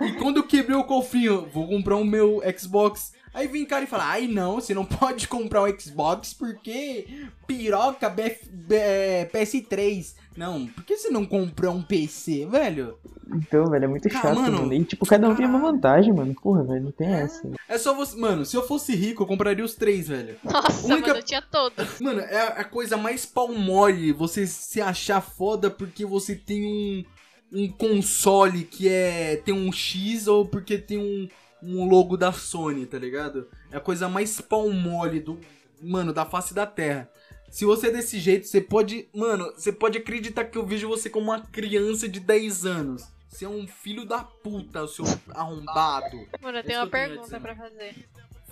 E 0.01 0.11
quando 0.13 0.37
eu 0.37 0.43
quebrei 0.43 0.75
o 0.77 0.83
cofrinho, 0.83 1.47
vou 1.51 1.67
comprar 1.67 1.95
o 1.95 2.05
meu 2.05 2.41
Xbox. 2.57 3.13
Aí 3.33 3.47
vem 3.47 3.65
cara 3.65 3.83
e 3.83 3.87
fala: 3.87 4.05
Ai 4.09 4.27
não, 4.27 4.55
você 4.55 4.73
não 4.73 4.85
pode 4.85 5.27
comprar 5.27 5.63
o 5.63 5.79
Xbox 5.79 6.33
porque 6.33 7.07
piroca 7.47 8.09
BF, 8.09 8.49
B- 8.49 8.75
é, 8.75 9.29
PS3. 9.33 10.15
Não, 10.35 10.65
por 10.67 10.83
que 10.83 10.97
você 10.97 11.09
não 11.09 11.25
comprou 11.25 11.73
um 11.73 11.81
PC, 11.83 12.45
velho? 12.47 12.97
Então, 13.35 13.69
velho, 13.69 13.85
é 13.85 13.87
muito 13.87 14.09
Cara, 14.09 14.29
chato, 14.29 14.35
mano, 14.41 14.59
mano. 14.61 14.73
E, 14.73 14.83
tipo, 14.83 15.05
cada 15.05 15.29
um 15.29 15.35
tem 15.35 15.45
uma 15.45 15.59
vantagem, 15.59 16.11
mano. 16.11 16.33
Porra, 16.33 16.63
velho, 16.63 16.85
não 16.85 16.91
tem 16.91 17.07
essa. 17.07 17.49
É 17.69 17.77
só 17.77 17.93
você. 17.93 18.17
Mano, 18.17 18.43
se 18.45 18.55
eu 18.57 18.67
fosse 18.67 18.95
rico, 18.95 19.23
eu 19.23 19.27
compraria 19.27 19.63
os 19.63 19.75
três, 19.75 20.07
velho. 20.07 20.35
Nossa, 20.43 20.87
Única- 20.87 21.07
mano, 21.09 21.19
eu 21.19 21.23
tinha 21.23 21.41
todos. 21.41 21.99
Mano, 21.99 22.19
é 22.19 22.41
a 22.59 22.63
coisa 22.63 22.97
mais 22.97 23.25
pau 23.25 23.53
mole 23.53 24.11
você 24.11 24.45
se 24.47 24.81
achar 24.81 25.21
foda 25.21 25.69
porque 25.69 26.03
você 26.05 26.35
tem 26.35 26.65
um, 26.65 27.03
um 27.51 27.67
console 27.71 28.63
que 28.63 28.89
é 28.89 29.35
tem 29.45 29.53
um 29.53 29.71
X 29.71 30.27
ou 30.27 30.45
porque 30.47 30.77
tem 30.79 30.97
um, 30.97 31.27
um 31.63 31.87
logo 31.87 32.17
da 32.17 32.31
Sony, 32.31 32.85
tá 32.85 32.97
ligado? 32.97 33.47
É 33.71 33.77
a 33.77 33.81
coisa 33.81 34.09
mais 34.09 34.39
pau 34.41 34.69
mole 34.69 35.19
do, 35.19 35.39
mano, 35.81 36.13
da 36.13 36.25
face 36.25 36.53
da 36.53 36.65
terra. 36.65 37.09
Se 37.49 37.65
você 37.65 37.87
é 37.87 37.91
desse 37.91 38.19
jeito, 38.19 38.47
você 38.47 38.59
pode, 38.59 39.07
mano, 39.13 39.45
você 39.55 39.71
pode 39.71 39.97
acreditar 39.97 40.45
que 40.45 40.57
eu 40.57 40.65
vejo 40.65 40.87
você 40.87 41.09
como 41.09 41.31
uma 41.31 41.41
criança 41.41 42.09
de 42.09 42.19
10 42.19 42.65
anos. 42.65 43.13
Você 43.29 43.45
é 43.45 43.49
um 43.49 43.65
filho 43.67 44.05
da 44.05 44.23
puta, 44.23 44.87
seu 44.87 45.05
arrombado. 45.29 46.17
Mano, 46.41 46.57
eu 46.57 46.61
Isso 46.61 46.67
tenho 46.67 46.79
uma 46.79 46.89
que 46.89 46.95
eu 46.95 46.99
tenho 46.99 47.05
a 47.05 47.07
pergunta 47.09 47.39
pra 47.39 47.55
fazer. 47.55 47.95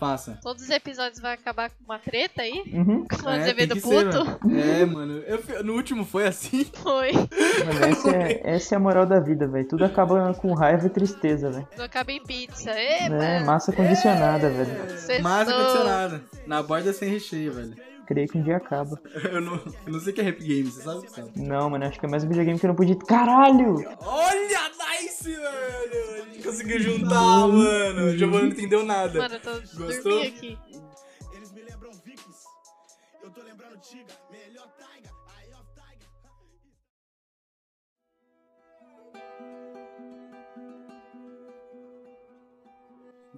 Faça. 0.02 0.40
Todos 0.42 0.64
os 0.64 0.70
episódios 0.72 1.20
vai 1.22 1.36
acabar 1.36 1.70
com 1.70 1.84
uma 1.86 2.00
treta 2.00 2.42
aí? 2.42 2.64
Uhum. 2.74 3.06
Com 3.08 3.24
o 3.24 3.30
É, 3.30 3.40
Azevedo 3.40 3.76
ser, 3.76 3.82
puto? 3.82 4.26
mano. 4.26 4.60
É, 4.60 4.84
mano. 4.86 5.14
Eu 5.28 5.64
no 5.64 5.74
último 5.74 6.04
foi 6.04 6.26
assim. 6.26 6.66
Foi. 6.82 7.12
Mano, 7.14 7.86
essa 7.88 8.10
é, 8.10 8.42
essa 8.44 8.74
é 8.74 8.78
a 8.78 8.80
moral 8.80 9.06
da 9.06 9.20
vida, 9.20 9.48
velho. 9.48 9.68
Tudo 9.68 9.86
acaba 9.86 10.34
com 10.34 10.56
raiva 10.56 10.88
e 10.88 10.90
tristeza, 10.90 11.52
velho. 11.52 11.68
Não 11.78 11.86
acaba 11.86 12.12
em 12.12 12.20
pizza. 12.24 12.72
Ê, 12.72 13.04
É, 13.04 13.10
mano. 13.10 13.46
massa 13.46 13.72
condicionada, 13.72 14.50
velho. 14.50 15.22
Massa 15.22 15.54
condicionada. 15.54 16.24
Na 16.48 16.64
borda 16.64 16.92
sem 16.94 17.08
recheio, 17.08 17.54
velho. 17.54 17.76
Creio 18.12 18.28
que 18.28 18.38
um 18.38 18.43
dia 18.43 18.58
acaba. 18.58 19.00
Eu 19.32 19.39
não, 19.39 19.54
eu 19.56 19.93
não 19.93 20.00
sei 20.02 20.12
o 20.12 20.15
que 20.15 20.19
é 20.19 20.24
rap 20.26 20.43
game, 20.43 20.69
você 20.69 20.82
sabe 20.82 21.00
o 21.00 21.02
que 21.04 21.12
sabe? 21.12 21.32
Não, 21.38 21.69
mano, 21.69 21.86
acho 21.86 21.97
que 21.97 22.06
é 22.06 22.10
mais 22.10 22.26
um 22.26 22.28
videogame 22.28 22.60
que 22.60 22.65
eu 22.65 22.67
não 22.67 22.76
podia. 22.76 22.97
Caralho! 22.97 23.76
Olha, 24.02 24.71
nice, 25.00 25.32
velho! 25.32 26.13
A 26.13 26.26
gente 26.26 26.43
conseguiu 26.43 26.80
juntar, 26.80 27.47
mano. 27.47 28.08
O 28.08 28.17
Giovanni 28.17 28.43
não 28.43 28.52
entendeu 28.52 28.86
nada. 28.86 29.17
Mano, 29.17 29.36
eu 29.36 29.39
tô 29.39 29.52
Gostou? 29.78 30.12
dormindo 30.12 30.28
aqui. 30.28 30.58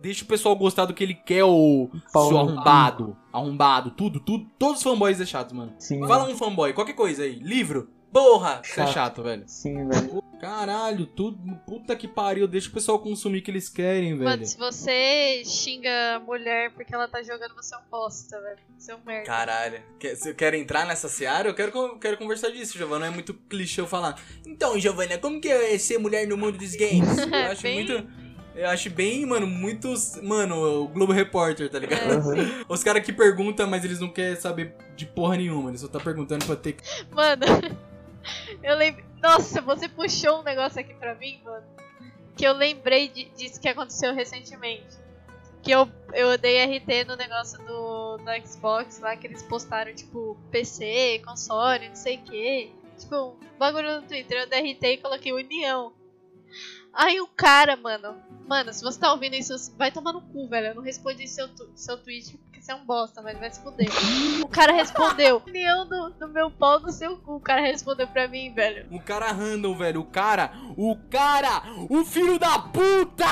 Deixa 0.03 0.25
o 0.25 0.27
pessoal 0.27 0.53
gostar 0.55 0.83
do 0.85 0.93
que 0.93 1.01
ele 1.01 1.13
quer, 1.13 1.45
o 1.45 1.89
Paulo. 2.11 2.27
seu 2.29 2.37
arrombado. 2.37 3.17
Arrombado, 3.31 3.91
tudo, 3.91 4.19
tudo. 4.19 4.45
Todos 4.59 4.77
os 4.79 4.83
fanboys 4.83 5.17
deixados, 5.17 5.53
mano. 5.53 5.73
Sim. 5.79 6.05
Fala 6.05 6.29
um 6.29 6.35
fanboy, 6.37 6.73
qualquer 6.73 6.91
coisa 6.93 7.23
aí. 7.23 7.35
Livro. 7.35 7.89
Porra! 8.11 8.61
Isso 8.63 8.79
é 8.81 8.85
chato, 8.87 9.23
velho. 9.23 9.43
Sim, 9.47 9.87
velho. 9.87 10.21
Caralho, 10.41 11.05
tudo. 11.07 11.39
Puta 11.65 11.95
que 11.95 12.07
pariu. 12.07 12.47
Deixa 12.49 12.69
o 12.69 12.71
pessoal 12.73 12.99
consumir 12.99 13.39
o 13.39 13.41
que 13.41 13.49
eles 13.49 13.69
querem, 13.69 14.11
velho. 14.17 14.29
Mano, 14.29 14.45
se 14.45 14.57
você 14.57 15.41
xinga 15.45 16.17
a 16.17 16.19
mulher 16.19 16.71
porque 16.73 16.93
ela 16.93 17.07
tá 17.07 17.23
jogando, 17.23 17.55
você 17.55 17.73
é 17.73 17.77
um 17.77 17.81
bosta, 17.89 18.39
velho. 18.41 18.59
Você 18.77 18.91
é 18.91 18.95
um 18.95 18.99
merda. 19.05 19.25
Caralho. 19.25 19.81
Quer, 19.97 20.15
você 20.15 20.33
quer 20.33 20.53
entrar 20.53 20.85
nessa 20.85 21.07
seara? 21.07 21.47
Eu 21.47 21.55
quero, 21.55 21.97
quero 21.97 22.17
conversar 22.17 22.49
disso, 22.49 22.77
Giovanna. 22.77 23.05
Não 23.05 23.13
é 23.13 23.15
muito 23.15 23.33
clichê 23.33 23.79
eu 23.81 23.87
falar. 23.87 24.21
Então, 24.45 24.77
Giovanna, 24.77 25.17
como 25.17 25.39
que 25.41 25.47
é 25.47 25.75
ser 25.79 25.97
mulher 25.97 26.27
no 26.27 26.37
mundo 26.37 26.57
dos 26.57 26.75
games? 26.75 27.17
Eu 27.17 27.33
acho 27.51 27.63
Bem- 27.63 27.75
muito. 27.85 28.22
Eu 28.55 28.69
acho 28.69 28.89
bem, 28.89 29.25
mano, 29.25 29.47
muitos. 29.47 30.15
Mano, 30.21 30.83
o 30.83 30.87
Globo 30.87 31.11
Repórter, 31.11 31.69
tá 31.69 31.79
ligado? 31.79 32.33
É. 32.33 32.65
Os 32.69 32.83
caras 32.83 33.03
que 33.03 33.11
perguntam, 33.11 33.65
mas 33.67 33.83
eles 33.83 33.99
não 33.99 34.09
querem 34.09 34.35
saber 34.35 34.75
de 34.95 35.05
porra 35.07 35.37
nenhuma. 35.37 35.69
Eles 35.71 35.81
só 35.81 35.87
tá 35.87 35.99
perguntando 35.99 36.45
pra 36.45 36.55
ter. 36.55 36.75
Mano, 37.11 37.43
eu 38.61 38.75
lembro. 38.75 39.03
Nossa, 39.21 39.61
você 39.61 39.87
puxou 39.89 40.41
um 40.41 40.43
negócio 40.43 40.79
aqui 40.79 40.93
pra 40.93 41.15
mim, 41.15 41.39
mano. 41.43 41.65
Que 42.35 42.45
eu 42.45 42.53
lembrei 42.53 43.07
de- 43.07 43.29
disso 43.35 43.59
que 43.59 43.67
aconteceu 43.69 44.13
recentemente. 44.13 45.01
Que 45.63 45.71
eu, 45.71 45.89
eu 46.13 46.37
dei 46.37 46.63
RT 46.63 47.05
no 47.07 47.15
negócio 47.15 47.57
do, 47.65 48.17
do 48.17 48.47
Xbox 48.47 48.99
lá, 48.99 49.15
que 49.15 49.25
eles 49.27 49.41
postaram, 49.43 49.93
tipo, 49.95 50.37
PC, 50.51 51.21
console, 51.25 51.87
não 51.87 51.95
sei 51.95 52.17
o 52.17 52.21
que. 52.21 52.71
Tipo, 52.99 53.15
um 53.55 53.57
bagulho 53.57 54.01
no 54.01 54.07
Twitter. 54.07 54.41
Eu 54.41 54.49
dei 54.49 54.73
RT 54.73 54.83
e 54.83 54.97
coloquei 54.97 55.31
União. 55.31 55.93
Aí 56.93 57.19
o 57.19 57.27
cara, 57.27 57.75
mano. 57.75 58.15
Mano, 58.47 58.71
se 58.73 58.83
você 58.83 58.99
tá 58.99 59.11
ouvindo 59.11 59.35
isso, 59.35 59.73
vai 59.77 59.91
tomar 59.91 60.13
no 60.13 60.21
cu, 60.21 60.47
velho. 60.47 60.67
Eu 60.67 60.75
não 60.75 60.83
respondi 60.83 61.27
seu, 61.27 61.49
seu 61.75 61.97
tweet 61.97 62.37
porque 62.37 62.61
você 62.61 62.71
é 62.71 62.75
um 62.75 62.85
bosta, 62.85 63.21
mas 63.21 63.39
vai 63.39 63.49
se 63.49 63.61
fuder. 63.61 63.89
O 64.43 64.47
cara 64.47 64.73
respondeu: 64.73 65.41
União 65.47 65.87
do, 65.87 66.09
do 66.11 66.27
meu 66.27 66.51
pau 66.51 66.79
no 66.79 66.91
seu 66.91 67.17
cu. 67.17 67.37
O 67.37 67.39
cara 67.39 67.61
respondeu 67.61 68.07
pra 68.07 68.27
mim, 68.27 68.53
velho. 68.53 68.85
O 68.91 69.01
cara 69.01 69.31
random, 69.31 69.75
velho. 69.75 70.01
O 70.01 70.05
cara. 70.05 70.51
O 70.77 70.95
cara. 71.09 71.63
O 71.89 72.05
filho 72.05 72.37
da 72.37 72.59
puta! 72.59 73.25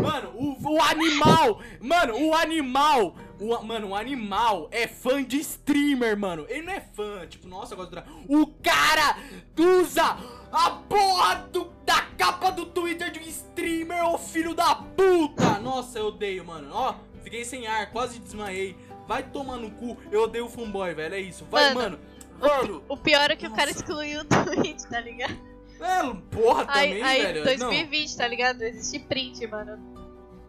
Mano, 0.00 0.30
o, 0.36 0.74
o 0.74 0.82
animal. 0.82 1.60
Mano, 1.80 2.28
o 2.28 2.34
animal. 2.34 3.16
O, 3.40 3.54
a- 3.54 3.62
mano, 3.62 3.88
o 3.90 3.94
animal 3.94 4.68
é 4.72 4.86
fã 4.88 5.22
de 5.22 5.38
streamer, 5.38 6.18
mano. 6.18 6.44
Ele 6.48 6.62
não 6.62 6.72
é 6.72 6.80
fã, 6.80 7.26
tipo, 7.26 7.46
nossa, 7.46 7.74
eu 7.74 7.76
gosto 7.78 7.90
do. 7.94 8.02
O 8.42 8.46
cara 8.62 9.16
usa 9.56 10.16
a 10.50 10.70
porra 10.70 11.46
do, 11.52 11.72
da 11.86 12.02
capa 12.18 12.50
do 12.50 12.66
Twitter 12.66 13.10
de 13.12 13.20
um 13.20 13.22
streamer, 13.22 14.04
ô 14.06 14.18
filho 14.18 14.54
da 14.54 14.74
puta! 14.74 15.58
Nossa, 15.60 15.98
eu 15.98 16.06
odeio, 16.06 16.44
mano. 16.44 16.68
Ó, 16.72 16.94
fiquei 17.22 17.44
sem 17.44 17.66
ar, 17.66 17.90
quase 17.92 18.18
desmaiei. 18.18 18.76
Vai 19.06 19.22
tomar 19.22 19.56
no 19.56 19.70
cu, 19.70 19.96
eu 20.10 20.24
odeio 20.24 20.46
o 20.46 20.48
fanboy, 20.50 20.92
velho. 20.94 21.14
É 21.14 21.20
isso. 21.20 21.46
Vai, 21.50 21.72
Mano, 21.72 21.98
mano. 22.40 22.58
Mano, 22.60 22.84
O 22.88 22.96
pior 22.96 23.30
é 23.30 23.36
que 23.36 23.46
o 23.46 23.50
cara 23.50 23.66
Nossa. 23.66 23.78
excluiu 23.80 24.20
o 24.20 24.24
tweet, 24.24 24.86
tá 24.88 25.00
ligado? 25.00 25.36
é, 25.80 26.14
porra, 26.36 26.66
Aí, 26.68 26.88
também, 26.88 27.02
aí 27.02 27.22
velho. 27.22 27.44
2020, 27.44 28.16
tá 28.16 28.28
ligado? 28.28 28.62
Existe 28.62 28.98
print, 29.00 29.46
mano. 29.46 29.97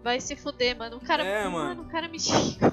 Vai 0.04 0.20
se 0.20 0.36
fuder, 0.36 0.78
mano. 0.78 0.97
O 0.97 1.00
cara. 1.00 1.24
É, 1.24 1.47
mano. 1.47 1.82
o 1.84 1.86
cara 1.86 2.08
me 2.08 2.20
xingou. 2.20 2.72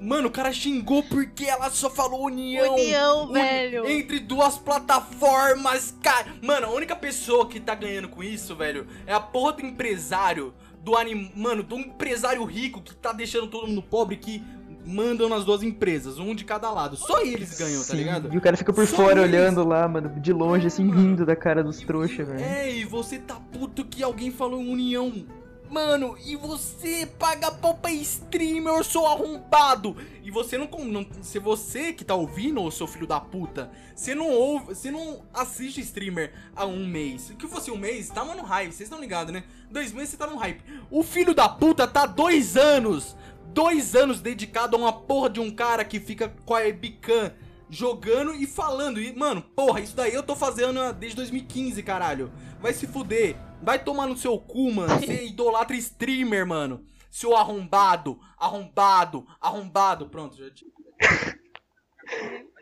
Mano, 0.00 0.28
o 0.28 0.30
cara 0.30 0.52
xingou 0.52 1.02
porque 1.02 1.44
ela 1.44 1.70
só 1.70 1.90
falou 1.90 2.24
união. 2.26 2.74
União, 2.74 3.24
Uni- 3.24 3.32
velho. 3.34 3.88
Entre 3.88 4.20
duas 4.20 4.56
plataformas, 4.56 5.94
cara. 6.02 6.26
Mano, 6.42 6.66
a 6.66 6.70
única 6.70 6.94
pessoa 6.94 7.48
que 7.48 7.58
tá 7.58 7.74
ganhando 7.74 8.08
com 8.08 8.22
isso, 8.22 8.54
velho, 8.54 8.86
é 9.06 9.12
a 9.12 9.20
porra 9.20 9.54
do 9.54 9.66
empresário. 9.66 10.54
Do 10.84 10.96
anim... 10.96 11.32
Mano, 11.34 11.62
do 11.64 11.76
empresário 11.76 12.44
rico 12.44 12.80
que 12.80 12.94
tá 12.94 13.12
deixando 13.12 13.48
todo 13.48 13.66
mundo 13.66 13.82
pobre 13.82 14.16
que 14.16 14.42
mandam 14.86 15.28
nas 15.28 15.44
duas 15.44 15.62
empresas, 15.62 16.18
um 16.18 16.34
de 16.34 16.44
cada 16.44 16.70
lado. 16.70 16.96
Só 16.96 17.20
eles 17.20 17.58
ganham, 17.58 17.80
tá 17.80 17.88
Sim. 17.88 17.96
ligado? 17.96 18.32
E 18.32 18.38
o 18.38 18.40
cara 18.40 18.56
fica 18.56 18.72
por 18.72 18.86
Só 18.86 18.96
fora 18.96 19.20
eles. 19.20 19.24
olhando 19.34 19.66
lá, 19.66 19.86
mano, 19.88 20.08
de 20.20 20.32
longe, 20.32 20.66
assim, 20.68 20.84
Mano. 20.84 21.00
rindo 21.00 21.26
da 21.26 21.34
cara 21.36 21.62
dos 21.62 21.80
trouxa, 21.80 22.24
velho. 22.24 22.40
É, 22.42 22.70
e 22.72 22.84
você 22.84 23.18
tá 23.18 23.34
puto 23.34 23.84
que 23.84 24.02
alguém 24.02 24.30
falou 24.30 24.60
união. 24.60 25.26
Mano, 25.70 26.16
e 26.24 26.34
você 26.34 27.04
paga 27.18 27.50
pau 27.50 27.74
pra 27.74 27.90
streamer, 27.90 28.72
eu 28.72 28.84
sou 28.84 29.06
arrombado. 29.06 29.96
E 30.24 30.30
você 30.30 30.56
não, 30.56 30.66
não. 30.66 31.06
Se 31.20 31.38
você 31.38 31.92
que 31.92 32.04
tá 32.04 32.14
ouvindo, 32.14 32.62
ô 32.62 32.70
seu 32.70 32.86
filho 32.86 33.06
da 33.06 33.20
puta, 33.20 33.70
você 33.94 34.14
não 34.14 34.30
ouve. 34.30 34.74
Você 34.74 34.90
não 34.90 35.22
assiste 35.32 35.80
streamer 35.80 36.32
há 36.56 36.64
um 36.64 36.86
mês. 36.86 37.32
Que 37.38 37.46
fosse 37.46 37.70
um 37.70 37.76
mês, 37.76 38.08
tava 38.08 38.34
no 38.34 38.42
hype, 38.42 38.72
vocês 38.72 38.86
estão 38.86 39.00
ligados, 39.00 39.32
né? 39.32 39.44
Dois 39.70 39.92
meses 39.92 40.10
você 40.10 40.16
tá 40.16 40.26
no 40.26 40.36
hype. 40.36 40.62
O 40.90 41.02
filho 41.02 41.34
da 41.34 41.48
puta 41.48 41.86
tá 41.86 42.06
dois 42.06 42.56
anos. 42.56 43.14
Dois 43.52 43.94
anos 43.94 44.20
dedicado 44.20 44.76
a 44.76 44.78
uma 44.78 44.92
porra 44.92 45.28
de 45.28 45.40
um 45.40 45.50
cara 45.50 45.84
que 45.84 46.00
fica 46.00 46.32
com 46.46 46.54
a 46.54 46.58
webcam 46.58 47.32
jogando 47.70 48.34
e 48.34 48.46
falando. 48.46 49.00
E, 49.00 49.14
mano, 49.16 49.42
porra, 49.42 49.80
isso 49.80 49.96
daí 49.96 50.14
eu 50.14 50.22
tô 50.22 50.34
fazendo 50.36 50.92
desde 50.92 51.16
2015, 51.16 51.82
caralho. 51.82 52.30
Vai 52.60 52.72
se 52.72 52.86
fuder. 52.86 53.36
Vai 53.62 53.78
tomar 53.78 54.06
no 54.06 54.16
seu 54.16 54.38
cu, 54.38 54.70
mano. 54.72 54.94
Você 54.98 55.24
idolatra 55.26 55.76
streamer, 55.76 56.46
mano. 56.46 56.80
Seu 57.10 57.36
arrombado, 57.36 58.18
arrombado, 58.38 59.26
arrombado. 59.40 60.08
Pronto, 60.08 60.36
já 60.36 60.50
te... 60.50 60.66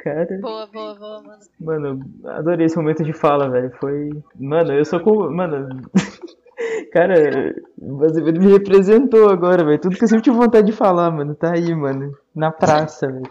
Cara, 0.03 0.39
Boa, 0.41 0.67
boa, 0.67 0.95
boa, 0.95 1.23
mano. 1.23 1.41
mano, 1.59 2.11
adorei 2.27 2.67
esse 2.67 2.77
momento 2.77 3.03
de 3.03 3.13
fala, 3.13 3.51
velho. 3.51 3.73
Foi. 3.81 4.11
Mano, 4.39 4.73
eu 4.73 4.85
sou 4.85 5.01
com. 5.01 5.31
Mano. 5.31 5.69
Cara, 6.93 7.55
você 7.77 8.21
me 8.23 8.53
representou 8.53 9.29
agora, 9.29 9.65
velho. 9.65 9.81
Tudo 9.81 9.97
que 9.97 10.05
eu 10.05 10.09
sempre 10.09 10.23
tive 10.25 10.37
vontade 10.37 10.67
de 10.67 10.73
falar, 10.73 11.11
mano. 11.11 11.35
Tá 11.35 11.53
aí, 11.55 11.75
mano. 11.75 12.17
Na 12.37 12.51
praça, 12.51 13.07
velho. 13.11 13.31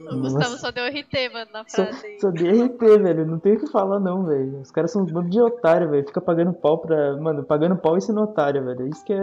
O 0.00 0.20
Gustavo 0.20 0.56
só 0.56 0.70
deu 0.70 0.84
RT, 0.86 1.32
mano, 1.32 1.50
na 1.52 1.64
Só, 1.66 1.84
frase 1.84 2.06
aí. 2.06 2.20
só 2.20 2.30
dei 2.30 2.62
RT, 2.66 2.78
velho. 3.02 3.26
Não 3.26 3.40
tem 3.40 3.54
o 3.54 3.58
que 3.58 3.66
falar, 3.66 3.98
não, 3.98 4.24
velho. 4.24 4.60
Os 4.60 4.70
caras 4.70 4.92
são 4.92 5.02
uns 5.02 5.10
bandos 5.10 5.30
de 5.32 5.40
otário, 5.40 5.90
velho. 5.90 6.06
Fica 6.06 6.20
pagando 6.20 6.52
pau 6.52 6.78
pra. 6.78 7.16
Mano, 7.16 7.42
pagando 7.42 7.74
pau 7.76 7.96
e 7.96 8.00
sendo 8.00 8.20
otário, 8.22 8.64
velho. 8.64 8.86
Isso 8.86 9.04
que 9.04 9.12
é. 9.12 9.18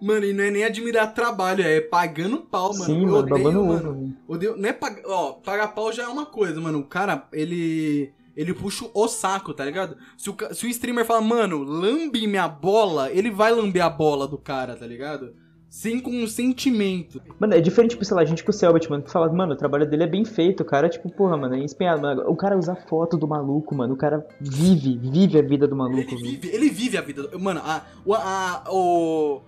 Mano, 0.00 0.24
e 0.24 0.32
não 0.32 0.44
é 0.44 0.50
nem 0.52 0.64
admirar 0.64 1.12
trabalho, 1.12 1.62
é 1.64 1.80
pagando 1.80 2.38
pau, 2.38 2.72
mano. 2.72 2.84
Sim, 2.84 3.02
Eu 3.04 3.06
mano, 3.10 3.18
odeio, 3.18 3.36
babando 3.38 3.64
mano. 3.64 3.74
ovo, 3.90 3.92
velho. 3.94 4.16
Odeio, 4.28 4.56
não 4.56 4.68
é 4.68 4.72
pag... 4.72 5.02
Ó, 5.06 5.32
pagar 5.44 5.74
pau 5.74 5.92
já 5.92 6.04
é 6.04 6.08
uma 6.08 6.26
coisa, 6.26 6.60
mano. 6.60 6.78
O 6.78 6.84
cara, 6.84 7.26
ele. 7.32 8.12
Ele 8.36 8.54
puxa 8.54 8.88
o 8.94 9.08
saco, 9.08 9.52
tá 9.52 9.64
ligado? 9.64 9.96
Se 10.16 10.30
o, 10.30 10.36
se 10.52 10.64
o 10.64 10.68
streamer 10.68 11.04
fala, 11.04 11.20
mano, 11.20 11.64
lambe 11.64 12.24
minha 12.28 12.46
bola, 12.46 13.10
ele 13.10 13.32
vai 13.32 13.50
lamber 13.52 13.84
a 13.84 13.90
bola 13.90 14.28
do 14.28 14.38
cara, 14.38 14.76
tá 14.76 14.86
ligado? 14.86 15.34
Sem 15.70 16.00
consentimento. 16.00 17.20
Mano, 17.38 17.54
é 17.54 17.60
diferente, 17.60 17.90
tipo, 17.90 18.04
sei 18.04 18.14
lá, 18.16 18.22
a 18.22 18.24
gente 18.24 18.42
com 18.42 18.50
o 18.50 18.54
Selbit, 18.54 18.88
mano, 18.90 19.02
que 19.02 19.10
fala, 19.10 19.30
mano, 19.32 19.52
o 19.52 19.56
trabalho 19.56 19.86
dele 19.88 20.04
é 20.04 20.06
bem 20.06 20.24
feito, 20.24 20.62
o 20.62 20.64
cara, 20.66 20.88
tipo, 20.88 21.10
porra, 21.10 21.36
mano, 21.36 21.54
é 21.54 21.58
empenhado, 21.58 22.00
mano. 22.00 22.22
O 22.26 22.34
cara 22.36 22.56
usa 22.56 22.74
foto 22.74 23.16
do 23.16 23.28
maluco, 23.28 23.74
mano, 23.74 23.94
o 23.94 23.96
cara 23.96 24.26
vive, 24.40 24.96
vive 24.96 25.38
a 25.38 25.42
vida 25.42 25.66
do 25.68 25.76
maluco, 25.76 25.98
Ele 26.14 26.22
vive, 26.22 26.48
ele 26.48 26.70
vive 26.70 26.96
a 26.96 27.00
vida. 27.02 27.22
do- 27.24 27.38
Mano, 27.38 27.60
a, 27.62 27.84
o, 28.04 28.14
a- 28.14 28.64
o, 28.70 29.40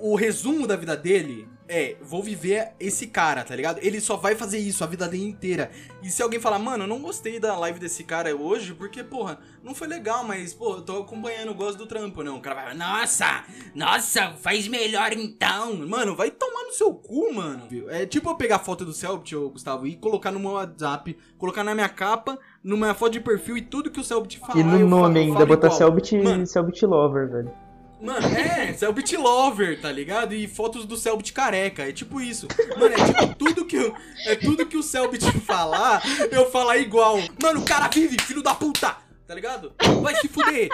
o 0.00 0.14
resumo 0.16 0.66
da 0.66 0.76
vida 0.76 0.96
dele 0.96 1.48
é: 1.68 1.96
vou 2.02 2.22
viver 2.22 2.72
esse 2.78 3.06
cara, 3.06 3.44
tá 3.44 3.54
ligado? 3.54 3.78
Ele 3.82 4.00
só 4.00 4.16
vai 4.16 4.34
fazer 4.34 4.58
isso 4.58 4.84
a 4.84 4.86
vida 4.86 5.08
dele 5.08 5.24
inteira. 5.24 5.70
E 6.02 6.10
se 6.10 6.22
alguém 6.22 6.40
falar, 6.40 6.58
mano, 6.58 6.84
eu 6.84 6.88
não 6.88 7.00
gostei 7.00 7.40
da 7.40 7.56
live 7.58 7.78
desse 7.78 8.04
cara 8.04 8.34
hoje, 8.34 8.74
porque, 8.74 9.02
porra, 9.02 9.38
não 9.62 9.74
foi 9.74 9.88
legal, 9.88 10.24
mas, 10.24 10.52
pô, 10.52 10.76
eu 10.76 10.82
tô 10.82 10.98
acompanhando, 11.00 11.48
eu 11.48 11.54
gosto 11.54 11.78
do 11.78 11.86
trampo, 11.86 12.22
não. 12.22 12.36
O 12.36 12.40
cara 12.40 12.54
vai, 12.54 12.74
nossa, 12.74 13.44
nossa, 13.74 14.32
faz 14.32 14.68
melhor 14.68 15.12
então. 15.12 15.74
Mano, 15.86 16.14
vai 16.14 16.30
tomar 16.30 16.64
no 16.64 16.72
seu 16.72 16.92
cu, 16.94 17.32
mano. 17.32 17.68
É 17.88 18.06
tipo 18.06 18.28
eu 18.28 18.34
pegar 18.34 18.56
a 18.56 18.60
foto 18.60 18.84
do 18.84 18.92
Selbit, 18.92 19.34
Gustavo, 19.34 19.86
e 19.86 19.96
colocar 19.96 20.30
no 20.30 20.40
meu 20.40 20.52
WhatsApp, 20.52 21.16
colocar 21.38 21.64
na 21.64 21.74
minha 21.74 21.88
capa, 21.88 22.38
numa 22.62 22.94
foto 22.94 23.12
de 23.12 23.20
perfil 23.20 23.56
e 23.56 23.62
tudo 23.62 23.90
que 23.90 24.00
o 24.00 24.04
Selbit 24.04 24.38
falar. 24.38 24.58
E 24.58 24.62
no 24.62 24.86
nome 24.86 25.18
eu 25.18 25.22
ainda, 25.24 25.34
falo 25.34 25.46
botar. 25.46 25.70
Selbit. 25.70 26.46
Selbit 26.46 26.84
Lover, 26.84 27.30
velho. 27.30 27.63
Mano, 28.04 28.26
é, 28.36 28.70
Selbit 28.74 29.16
Lover, 29.16 29.80
tá 29.80 29.90
ligado? 29.90 30.34
E 30.34 30.46
fotos 30.46 30.84
do 30.84 30.94
Selbit 30.94 31.32
careca, 31.32 31.88
é 31.88 31.92
tipo 31.92 32.20
isso. 32.20 32.46
Mano, 32.78 32.94
é 32.94 33.04
tipo 33.04 33.34
tudo 33.34 33.64
que 33.64 33.76
eu, 33.76 33.94
é 34.26 34.36
tudo 34.36 34.66
que 34.66 34.76
o 34.76 34.82
Selbit 34.82 35.24
falar, 35.40 36.02
eu 36.30 36.50
falar 36.50 36.76
igual. 36.76 37.16
Mano, 37.42 37.60
o 37.60 37.64
cara 37.64 37.88
vive, 37.88 38.20
filho 38.20 38.42
da 38.42 38.54
puta, 38.54 38.94
tá 39.26 39.34
ligado? 39.34 39.72
Vai 40.02 40.14
se 40.16 40.28
fuder. 40.28 40.68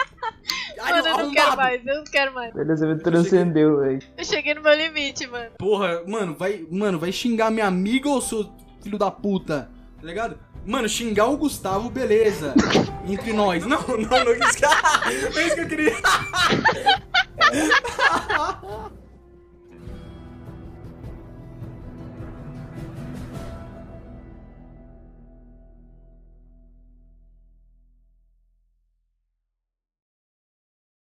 Ai, 0.80 0.92
Mano, 0.94 1.06
eu 1.08 1.18
não 1.26 1.32
quero 1.32 1.56
mais, 1.56 1.86
eu 1.86 1.96
não 1.96 2.04
quero 2.04 2.34
mais. 2.34 2.52
Beleza, 2.52 2.86
me 2.86 2.98
transcendeu, 2.98 3.78
velho. 3.78 4.00
Eu 4.18 4.24
cheguei 4.24 4.54
no 4.54 4.62
meu 4.62 4.74
limite, 4.74 5.26
mano. 5.28 5.50
Porra, 5.56 6.02
mano, 6.08 6.34
vai, 6.34 6.66
mano, 6.68 6.98
vai 6.98 7.12
xingar 7.12 7.52
minha 7.52 7.66
amiga 7.66 8.08
ou 8.08 8.20
seu 8.20 8.50
filho 8.82 8.98
da 8.98 9.10
puta, 9.10 9.70
tá 10.00 10.06
ligado? 10.06 10.36
Mano, 10.66 10.88
xingar 10.88 11.26
o 11.26 11.36
Gustavo, 11.36 11.90
beleza. 11.90 12.54
Entre 13.06 13.32
nós. 13.32 13.64
Não, 13.66 13.80
não, 13.80 13.96
não, 14.24 14.32
isso 14.32 14.56
que, 14.56 14.62
não 14.66 15.38
é 15.40 15.46
isso 15.46 15.54
que 15.54 15.60
eu 15.62 15.68
queria. 15.68 15.96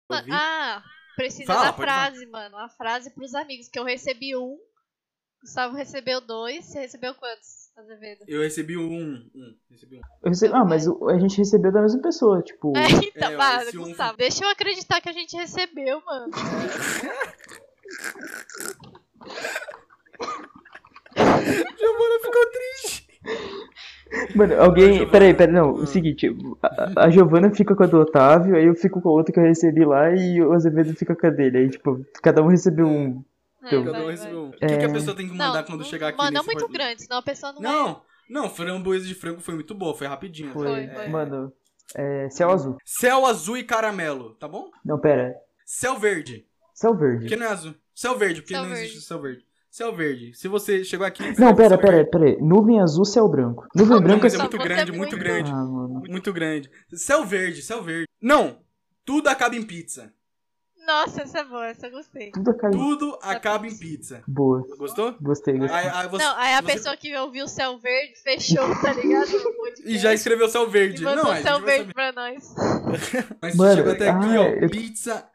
Ouvi? 0.09 0.31
Ah, 0.31 0.83
precisa 1.17 1.47
Fala, 1.47 1.65
da 1.67 1.73
pode 1.73 1.91
falar. 1.91 2.11
frase, 2.11 2.27
mano. 2.27 2.57
A 2.59 2.69
frase 2.69 3.11
pros 3.11 3.35
amigos, 3.35 3.69
que 3.69 3.79
eu 3.79 3.85
recebi 3.85 4.37
um. 4.37 4.59
Gustavo 5.43 5.75
recebeu 5.77 6.21
dois, 6.21 6.65
você 6.67 6.81
recebeu 6.81 7.15
quantos? 7.15 7.62
Eu 8.29 8.43
recebi 8.43 8.77
um. 8.77 9.15
um 9.35 9.55
recebi 9.71 9.97
um. 9.97 10.01
Eu 10.23 10.29
recebi- 10.31 10.55
ah, 10.55 10.65
mas 10.65 10.87
o- 10.87 11.09
a 11.09 11.19
gente 11.19 11.39
recebeu 11.39 11.73
da 11.73 11.81
mesma 11.83 12.01
pessoa, 12.03 12.43
tipo. 12.43 12.73
É, 12.77 12.87
então, 12.91 13.43
É, 13.43 13.63
esse 13.63 13.79
um- 13.79 13.85
Gustavo, 13.85 14.17
deixa 14.17 14.45
eu 14.45 14.49
acreditar 14.51 15.01
que 15.01 15.09
a 15.09 15.13
gente 15.13 15.37
recebeu, 15.37 16.01
mano. 16.05 16.31
Giovana 21.15 22.19
ficou 22.23 22.47
triste. 22.51 23.07
Mano, 24.37 24.61
alguém. 24.61 24.89
Giovana. 24.95 25.11
Peraí, 25.11 25.35
peraí, 25.35 25.55
não. 25.55 25.73
O 25.73 25.87
seguinte, 25.87 26.29
a, 26.63 27.05
a 27.07 27.11
Giovana 27.11 27.51
fica 27.55 27.75
com 27.75 27.83
a 27.83 27.87
do 27.87 28.01
Otávio, 28.01 28.57
aí 28.57 28.67
eu 28.67 28.75
fico 28.75 29.01
com 29.01 29.09
a 29.09 29.13
outra 29.13 29.33
que 29.33 29.41
eu 29.41 29.45
recebi 29.45 29.85
lá 29.85 30.11
e 30.15 30.41
o 30.43 30.53
Azevedo 30.53 30.95
fica 30.95 31.15
com 31.15 31.27
a 31.27 31.31
dele. 31.31 31.59
Aí, 31.59 31.71
tipo, 31.71 32.05
cada 32.23 32.43
um 32.43 32.49
recebeu 32.49 32.87
um. 32.87 33.23
É, 33.63 33.67
Então. 33.67 33.85
Vai, 33.85 34.17
vai. 34.17 34.35
um. 34.35 34.49
O 34.49 34.53
que, 34.53 34.59
que 34.59 34.65
a 34.73 34.77
É. 34.77 34.93
pessoa 34.93 35.17
tem 35.17 35.27
que 35.29 35.37
Não, 35.37 35.47
mandar 35.47 35.63
quando 35.65 35.81
não- 35.81 35.87
chegar 35.87 36.09
aqui 36.09 36.19
Mano, 36.19 36.31
não 36.33 36.43
nesse 36.43 36.55
muito 36.55 36.73
grande, 36.73 37.03
senão 37.03 37.19
a 37.19 37.23
pessoa 37.23 37.53
não, 37.53 37.61
é. 37.61 37.63
Não, 37.63 38.03
não, 38.29 38.51
framboesa 38.51 39.07
de 39.07 39.15
frango 39.15 39.41
foi 39.41 39.55
muito 39.55 39.75
boa, 39.75 39.95
foi 39.95 40.07
rapidinho. 40.07 40.53
Foi. 40.53 40.67
Foi, 40.67 40.89
foi. 40.89 41.09
Mano, 41.09 41.53
é. 41.95 42.29
Céu 42.31 42.51
azul. 42.51 42.77
Céu 42.85 43.27
azul 43.27 43.57
e 43.57 43.63
caramelo, 43.65 44.35
tá 44.35 44.49
bom? 44.49 44.71
Não, 44.85 44.99
pera. 44.99 45.35
Céu 45.65 45.99
verde. 45.99 46.47
Céu 46.75 46.95
verde. 46.97 47.21
Porque 47.21 47.37
não 47.37 47.47
é 47.47 47.51
azul. 47.51 47.75
Céu 47.95 48.17
verde, 48.19 48.41
porque 48.43 48.55
Céu 48.55 48.63
não 48.63 48.71
verde. 48.71 48.85
existe 48.87 49.07
céu 49.07 49.21
verde. 49.21 49.45
Céu 49.71 49.95
verde. 49.95 50.35
Se 50.35 50.49
você 50.49 50.85
chegou 50.85 51.07
aqui. 51.07 51.23
Não, 51.41 51.55
pera, 51.55 51.79
pera, 51.79 52.05
pera. 52.05 52.37
Nuvem 52.41 52.79
azul, 52.81 53.05
céu 53.07 53.27
branco. 53.29 53.67
Nuvem 53.75 53.95
Não, 53.97 54.03
branca. 54.03 54.23
mas 54.25 54.35
é 54.35 54.39
muito 54.39 54.59
grande, 54.59 54.91
é 54.91 54.95
muito 54.95 55.17
grande. 55.17 55.51
Ah. 55.51 55.65
Muito 56.11 56.33
grande. 56.33 56.71
Céu 56.93 57.25
verde, 57.25 57.63
céu 57.63 57.83
verde. 57.83 58.07
Não! 58.21 58.59
Tudo 59.05 59.29
acaba 59.29 59.57
em 59.57 59.63
pizza. 59.63 60.13
Nossa, 60.87 61.23
essa 61.23 61.39
é 61.41 61.45
boa, 61.45 61.67
essa 61.69 61.87
eu 61.87 61.91
gostei. 61.93 62.31
Tudo 62.33 62.55
caiu. 62.55 62.73
Tudo 62.73 63.19
acaba 63.23 63.67
em 63.67 63.77
pizza. 63.77 64.23
Boa. 64.27 64.65
Gostou? 64.77 65.15
Gostei, 65.21 65.57
gostei. 65.57 65.77
Aí, 65.79 65.89
aí 65.89 66.09
você- 66.09 66.25
não, 66.25 66.37
aí 66.37 66.55
a 66.55 66.61
você- 66.61 66.73
pessoa 66.73 66.97
que 66.97 67.17
ouviu 67.17 67.45
o 67.45 67.49
céu 67.49 67.79
verde 67.79 68.15
fechou, 68.23 68.69
tá 68.81 68.93
ligado? 68.93 69.31
E 69.85 69.97
já 69.99 70.13
escreveu 70.13 70.49
céu 70.49 70.65
e 70.67 70.71
verde. 70.71 71.03
mandou 71.05 71.25
Não, 71.25 71.33
o 71.33 71.43
céu 71.43 71.61
verde 71.61 71.95
pra 71.95 72.11
nós. 72.13 72.53
Mas 73.41 73.55
Mano, 73.57 73.77
chegou 73.77 73.93
até 73.93 74.09
aqui, 74.11 74.27
ó. 74.37 74.45
eu- 74.49 74.71
Pizza. 74.71 75.29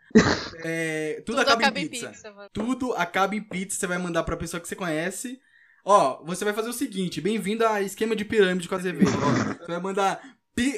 é, 0.63 1.21
tudo, 1.25 1.37
Tudo 1.37 1.51
acaba, 1.51 1.79
em 1.79 1.87
pizza. 1.87 2.31
mano. 2.35 2.49
Tudo 2.51 2.93
acaba 2.93 3.35
em 3.35 3.41
pizza. 3.41 3.79
Você 3.79 3.87
vai 3.87 3.97
mandar 3.97 4.23
pra 4.23 4.35
pessoa 4.37 4.59
que 4.59 4.67
você 4.67 4.75
conhece. 4.75 5.39
Ó, 5.85 6.23
você 6.25 6.43
vai 6.43 6.53
fazer 6.53 6.69
o 6.69 6.73
seguinte: 6.73 7.21
bem-vindo 7.21 7.65
a 7.65 7.81
esquema 7.81 8.15
de 8.15 8.25
pirâmide 8.25 8.67
com 8.67 8.75
a 8.75 8.77
Azevedo. 8.77 9.11
ó. 9.11 9.63
Você 9.65 9.71
vai 9.71 9.79
mandar. 9.81 10.19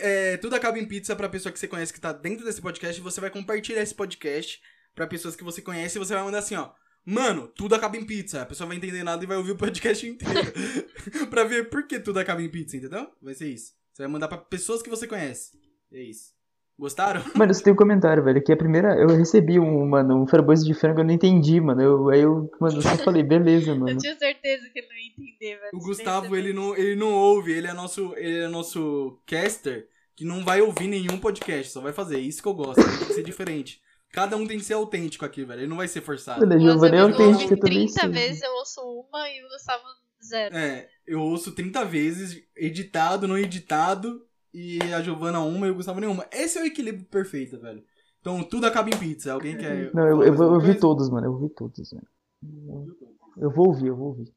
É, 0.01 0.37
tudo 0.37 0.55
acaba 0.55 0.77
em 0.79 0.85
pizza 0.85 1.15
pra 1.15 1.29
pessoa 1.29 1.51
que 1.51 1.59
você 1.59 1.67
conhece 1.67 1.93
que 1.93 2.01
tá 2.01 2.11
dentro 2.11 2.45
desse 2.45 2.61
podcast. 2.61 2.99
Você 3.01 3.21
vai 3.21 3.29
compartilhar 3.29 3.81
esse 3.81 3.95
podcast 3.95 4.61
pra 4.93 5.07
pessoas 5.07 5.35
que 5.35 5.43
você 5.43 5.61
conhece. 5.61 5.97
E 5.97 5.99
você 5.99 6.13
vai 6.13 6.23
mandar 6.23 6.39
assim, 6.39 6.55
ó. 6.55 6.71
Mano, 7.05 7.47
tudo 7.47 7.75
acaba 7.75 7.97
em 7.97 8.05
pizza. 8.05 8.41
A 8.41 8.45
pessoa 8.45 8.67
vai 8.67 8.77
entender 8.77 9.03
nada 9.03 9.23
e 9.23 9.27
vai 9.27 9.37
ouvir 9.37 9.51
o 9.51 9.57
podcast 9.57 10.05
inteiro. 10.07 10.51
pra 11.29 11.43
ver 11.43 11.69
por 11.69 11.87
que 11.87 11.99
tudo 11.99 12.19
acaba 12.19 12.41
em 12.41 12.49
pizza, 12.49 12.77
entendeu? 12.77 13.09
Vai 13.21 13.33
ser 13.33 13.47
isso. 13.47 13.73
Você 13.93 14.03
vai 14.03 14.11
mandar 14.11 14.27
pra 14.27 14.37
pessoas 14.37 14.81
que 14.81 14.89
você 14.89 15.07
conhece. 15.07 15.57
É 15.91 16.01
isso. 16.01 16.38
Gostaram? 16.79 17.21
Mano, 17.35 17.53
você 17.53 17.61
tem 17.61 17.73
um 17.73 17.75
comentário, 17.75 18.23
velho. 18.23 18.41
Que 18.41 18.53
a 18.53 18.57
primeira. 18.57 18.95
Eu 18.95 19.09
recebi 19.09 19.59
um, 19.59 19.85
mano, 19.85 20.23
um 20.23 20.25
framboesa 20.25 20.63
de 20.63 20.73
frango, 20.73 21.01
eu 21.01 21.03
não 21.03 21.13
entendi, 21.13 21.59
mano. 21.59 21.81
Eu, 21.81 22.09
aí 22.09 22.21
eu, 22.21 22.49
mano, 22.59 22.77
eu 22.77 22.81
só 22.81 22.95
falei, 22.97 23.21
beleza, 23.21 23.71
Eu 23.71 23.75
mano. 23.75 23.97
tinha 23.97 24.17
certeza 24.17 24.69
que 24.69 24.79
ele 24.79 24.87
não 24.87 24.95
ia 24.95 25.07
entender, 25.07 25.59
velho. 25.59 25.71
O 25.73 25.79
Gustavo, 25.79 26.35
ele 26.37 26.53
não, 26.53 26.75
ele 26.77 26.95
não 26.95 27.13
ouve, 27.13 27.51
ele 27.51 27.67
é 27.67 27.73
nosso, 27.73 28.13
ele 28.15 28.39
é 28.39 28.47
nosso 28.47 29.19
caster 29.25 29.87
que 30.15 30.23
não 30.23 30.43
vai 30.43 30.61
ouvir 30.61 30.87
nenhum 30.87 31.17
podcast, 31.19 31.71
só 31.73 31.81
vai 31.81 31.91
fazer. 31.91 32.19
Isso 32.19 32.41
que 32.41 32.47
eu 32.47 32.53
gosto, 32.53 32.81
tem 32.81 33.07
que 33.07 33.13
ser 33.13 33.23
diferente. 33.23 33.81
Cada 34.11 34.37
um 34.37 34.47
tem 34.47 34.57
que 34.57 34.65
ser 34.65 34.73
autêntico 34.73 35.25
aqui, 35.25 35.43
velho. 35.43 35.61
Ele 35.61 35.67
não 35.67 35.77
vai 35.77 35.87
ser 35.87 36.01
forçado. 36.01 36.39
Mano, 36.39 36.53
a 36.53 36.57
O 36.57 36.59
Giovana 36.59 36.95
é 36.95 36.99
Azevedo 36.99 37.21
autêntica 37.21 37.53
ouve 37.55 37.59
também. 37.61 37.85
30 37.87 38.01
sim. 38.01 38.11
vezes 38.11 38.41
eu 38.41 38.51
ouço 38.53 38.81
uma 38.81 39.29
e 39.29 39.43
o 39.43 39.49
Gustavo 39.49 39.83
zero. 40.25 40.55
É, 40.55 40.87
eu 41.05 41.21
ouço 41.21 41.51
30 41.51 41.83
vezes, 41.85 42.41
editado, 42.55 43.27
não 43.27 43.37
editado, 43.37 44.25
e 44.53 44.79
a 44.93 45.01
Giovana 45.01 45.39
uma 45.39 45.67
e 45.67 45.71
o 45.71 45.75
Gustavo 45.75 45.99
nenhuma. 45.99 46.25
Esse 46.31 46.57
é 46.57 46.61
o 46.61 46.65
equilíbrio 46.65 47.05
perfeito, 47.05 47.59
velho. 47.59 47.83
Então 48.19 48.43
tudo 48.43 48.65
acaba 48.65 48.89
em 48.89 48.97
pizza. 48.97 49.33
Alguém 49.33 49.57
quer. 49.57 49.93
Não, 49.93 50.03
eu, 50.03 50.23
eu 50.23 50.31
alguma 50.31 50.53
ouvir 50.53 50.65
coisa? 50.65 50.79
todos, 50.79 51.09
mano. 51.09 51.27
Eu 51.27 51.33
ouvi 51.33 51.49
todos, 51.49 51.91
velho. 51.91 52.07
Eu 53.37 53.51
vou 53.51 53.67
ouvir, 53.67 53.87
eu 53.87 53.95
vou 53.95 54.07
ouvir. 54.07 54.33